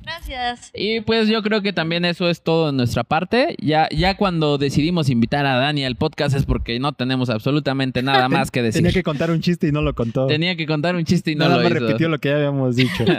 Gracias. 0.02 0.70
Y 0.74 1.00
pues 1.00 1.28
yo 1.28 1.42
creo 1.42 1.62
que 1.62 1.72
también 1.72 2.04
eso 2.04 2.28
es 2.28 2.42
todo 2.42 2.66
de 2.66 2.72
nuestra 2.72 3.04
parte. 3.04 3.56
Ya, 3.60 3.88
ya 3.90 4.16
cuando 4.16 4.58
decidimos 4.58 5.08
invitar 5.08 5.46
a 5.46 5.56
Dani 5.56 5.84
al 5.84 5.96
podcast 5.96 6.36
es 6.36 6.44
porque 6.44 6.78
no 6.78 6.92
tenemos 6.92 7.30
absolutamente 7.30 8.02
nada 8.02 8.28
más 8.30 8.50
que 8.50 8.62
decir. 8.62 8.82
Tenía 8.82 8.92
que 8.92 9.02
contar 9.02 9.30
un 9.30 9.40
chiste 9.40 9.68
y 9.68 9.72
no 9.72 9.80
lo 9.82 9.94
contó. 9.94 10.26
Tenía 10.26 10.56
que 10.56 10.66
contar 10.66 10.94
un 10.94 11.04
chiste 11.04 11.30
y 11.30 11.36
no 11.36 11.44
Nada 11.44 11.56
lo 11.56 11.62
más 11.62 11.72
hizo. 11.72 11.86
repitió 11.86 12.08
lo 12.08 12.18
que 12.18 12.28
ya 12.28 12.36
habíamos 12.36 12.76
dicho. 12.76 13.04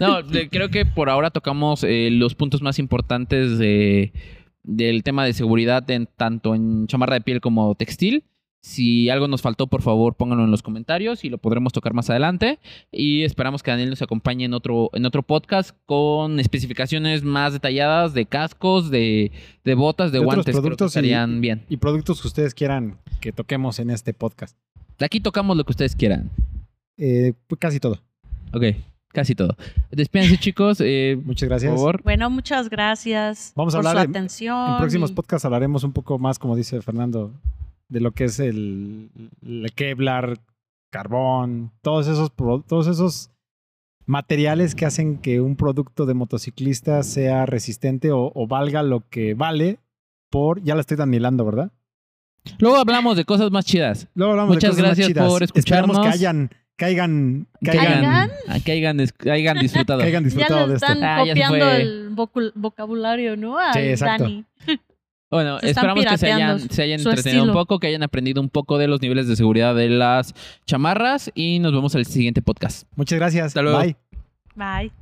No, 0.00 0.18
creo 0.50 0.70
que 0.70 0.86
por 0.86 1.10
ahora 1.10 1.30
tocamos 1.30 1.84
eh, 1.84 2.08
los 2.10 2.34
puntos 2.34 2.62
más 2.62 2.78
importantes 2.78 3.58
de, 3.58 4.12
del 4.62 5.02
tema 5.02 5.24
de 5.24 5.34
seguridad 5.34 5.88
en, 5.90 6.06
tanto 6.06 6.54
en 6.54 6.86
chamarra 6.86 7.14
de 7.14 7.20
piel 7.20 7.40
como 7.40 7.74
textil. 7.74 8.24
Si 8.62 9.08
algo 9.08 9.26
nos 9.26 9.40
faltó, 9.40 9.68
por 9.68 9.80
favor, 9.80 10.14
pónganlo 10.14 10.44
en 10.44 10.50
los 10.50 10.62
comentarios 10.62 11.24
y 11.24 11.30
lo 11.30 11.38
podremos 11.38 11.72
tocar 11.72 11.94
más 11.94 12.10
adelante. 12.10 12.58
Y 12.92 13.22
esperamos 13.22 13.62
que 13.62 13.70
Daniel 13.70 13.88
nos 13.90 14.02
acompañe 14.02 14.44
en 14.44 14.52
otro, 14.52 14.90
en 14.92 15.06
otro 15.06 15.22
podcast 15.22 15.70
con 15.86 16.38
especificaciones 16.38 17.22
más 17.24 17.54
detalladas 17.54 18.12
de 18.12 18.26
cascos, 18.26 18.90
de, 18.90 19.32
de 19.64 19.74
botas, 19.74 20.12
de, 20.12 20.18
De 20.18 20.24
otros 20.24 20.34
guantes. 20.36 20.44
Creo 20.52 20.56
que 20.56 20.60
productos 20.66 20.86
y- 20.88 20.98
estarían 20.98 21.40
bien. 21.40 21.62
y 21.70 21.78
productos 21.78 22.20
que 22.20 22.28
ustedes 22.28 22.52
quieran 22.54 22.98
que 23.20 23.32
toquemos 23.32 23.78
en 23.78 23.88
este 23.90 24.12
podcast. 24.12 24.56
De 24.98 25.06
aquí 25.06 25.20
tocamos 25.20 25.56
lo 25.56 25.64
que 25.64 25.72
ustedes 25.72 25.96
quieran. 25.96 26.28
Eh, 26.98 27.32
pues 27.46 27.58
casi 27.58 27.80
todo. 27.80 27.98
Ok, 28.52 28.64
casi 29.08 29.34
todo. 29.34 29.56
Despídense, 29.90 30.36
chicos. 30.36 30.82
eh, 30.82 31.18
Muchas 31.24 31.48
por 31.48 31.48
gracias. 31.48 31.74
favor. 31.74 32.02
Bueno, 32.02 32.28
muchas 32.28 32.68
gracias 32.68 33.52
Vamos 33.56 33.74
a 33.74 33.78
por 33.78 33.86
hablar 33.86 34.04
su 34.04 34.10
en- 34.10 34.16
atención. 34.16 34.72
En 34.72 34.76
próximos 34.78 35.10
y- 35.12 35.14
podcasts 35.14 35.46
hablaremos 35.46 35.82
un 35.82 35.92
poco 35.92 36.18
más, 36.18 36.38
como 36.38 36.54
dice 36.56 36.82
Fernando, 36.82 37.32
de 37.90 38.00
lo 38.00 38.12
que 38.12 38.24
es 38.24 38.40
el, 38.40 39.10
el 39.42 39.70
Kevlar, 39.74 40.38
carbón, 40.90 41.72
todos 41.82 42.08
esos, 42.08 42.30
pro- 42.30 42.64
todos 42.66 42.86
esos 42.86 43.30
materiales 44.06 44.74
que 44.74 44.86
hacen 44.86 45.18
que 45.18 45.40
un 45.40 45.56
producto 45.56 46.06
de 46.06 46.14
motociclista 46.14 47.02
sea 47.02 47.46
resistente 47.46 48.10
o, 48.12 48.32
o 48.34 48.46
valga 48.46 48.82
lo 48.82 49.08
que 49.08 49.34
vale 49.34 49.78
por, 50.30 50.62
ya 50.62 50.74
la 50.74 50.80
estoy 50.80 50.96
danilando, 50.96 51.44
¿verdad? 51.44 51.70
Luego 52.58 52.76
hablamos 52.78 53.16
de 53.16 53.24
cosas 53.24 53.50
más 53.50 53.64
chidas. 53.66 54.08
Luego 54.14 54.32
hablamos 54.32 54.54
Muchas 54.56 54.74
de 54.76 54.82
cosas 54.82 54.82
más 54.82 54.96
gracias 54.98 55.08
chidas. 55.08 55.28
por 55.28 55.42
Esperamos 55.42 55.98
que 56.00 56.08
escucharnos. 56.08 56.14
hayan, 56.14 56.50
caigan, 56.76 57.46
caigan, 57.62 58.30
¿Caigan? 58.64 58.96
ah, 58.96 59.32
hayan 59.32 59.58
disfrutado. 59.60 60.00
Ya 60.08 60.20
disfrutado 60.20 60.66
de 60.68 60.74
esto. 60.76 60.86
están 60.86 61.04
Ah, 61.04 61.24
copiando 61.26 61.58
fue. 61.58 61.82
el 61.82 62.16
vocabulario, 62.54 63.36
¿no? 63.36 63.58
Al 63.58 63.74
Sí, 63.74 63.80
exacto. 63.80 64.24
Dani. 64.24 64.44
Bueno, 65.30 65.60
Se 65.60 65.70
esperamos 65.70 66.04
que 66.04 66.18
se 66.18 66.32
hayan, 66.32 66.58
se 66.58 66.82
hayan 66.82 67.00
entretenido 67.00 67.44
un 67.44 67.52
poco, 67.52 67.78
que 67.78 67.86
hayan 67.86 68.02
aprendido 68.02 68.40
un 68.40 68.48
poco 68.48 68.78
de 68.78 68.88
los 68.88 69.00
niveles 69.00 69.28
de 69.28 69.36
seguridad 69.36 69.74
de 69.74 69.88
las 69.88 70.34
chamarras 70.66 71.30
y 71.34 71.60
nos 71.60 71.72
vemos 71.72 71.94
en 71.94 72.00
el 72.00 72.06
siguiente 72.06 72.42
podcast. 72.42 72.88
Muchas 72.96 73.18
gracias. 73.18 73.46
Hasta 73.46 73.62
luego. 73.62 73.78
Bye. 73.78 73.96
Bye. 74.56 74.92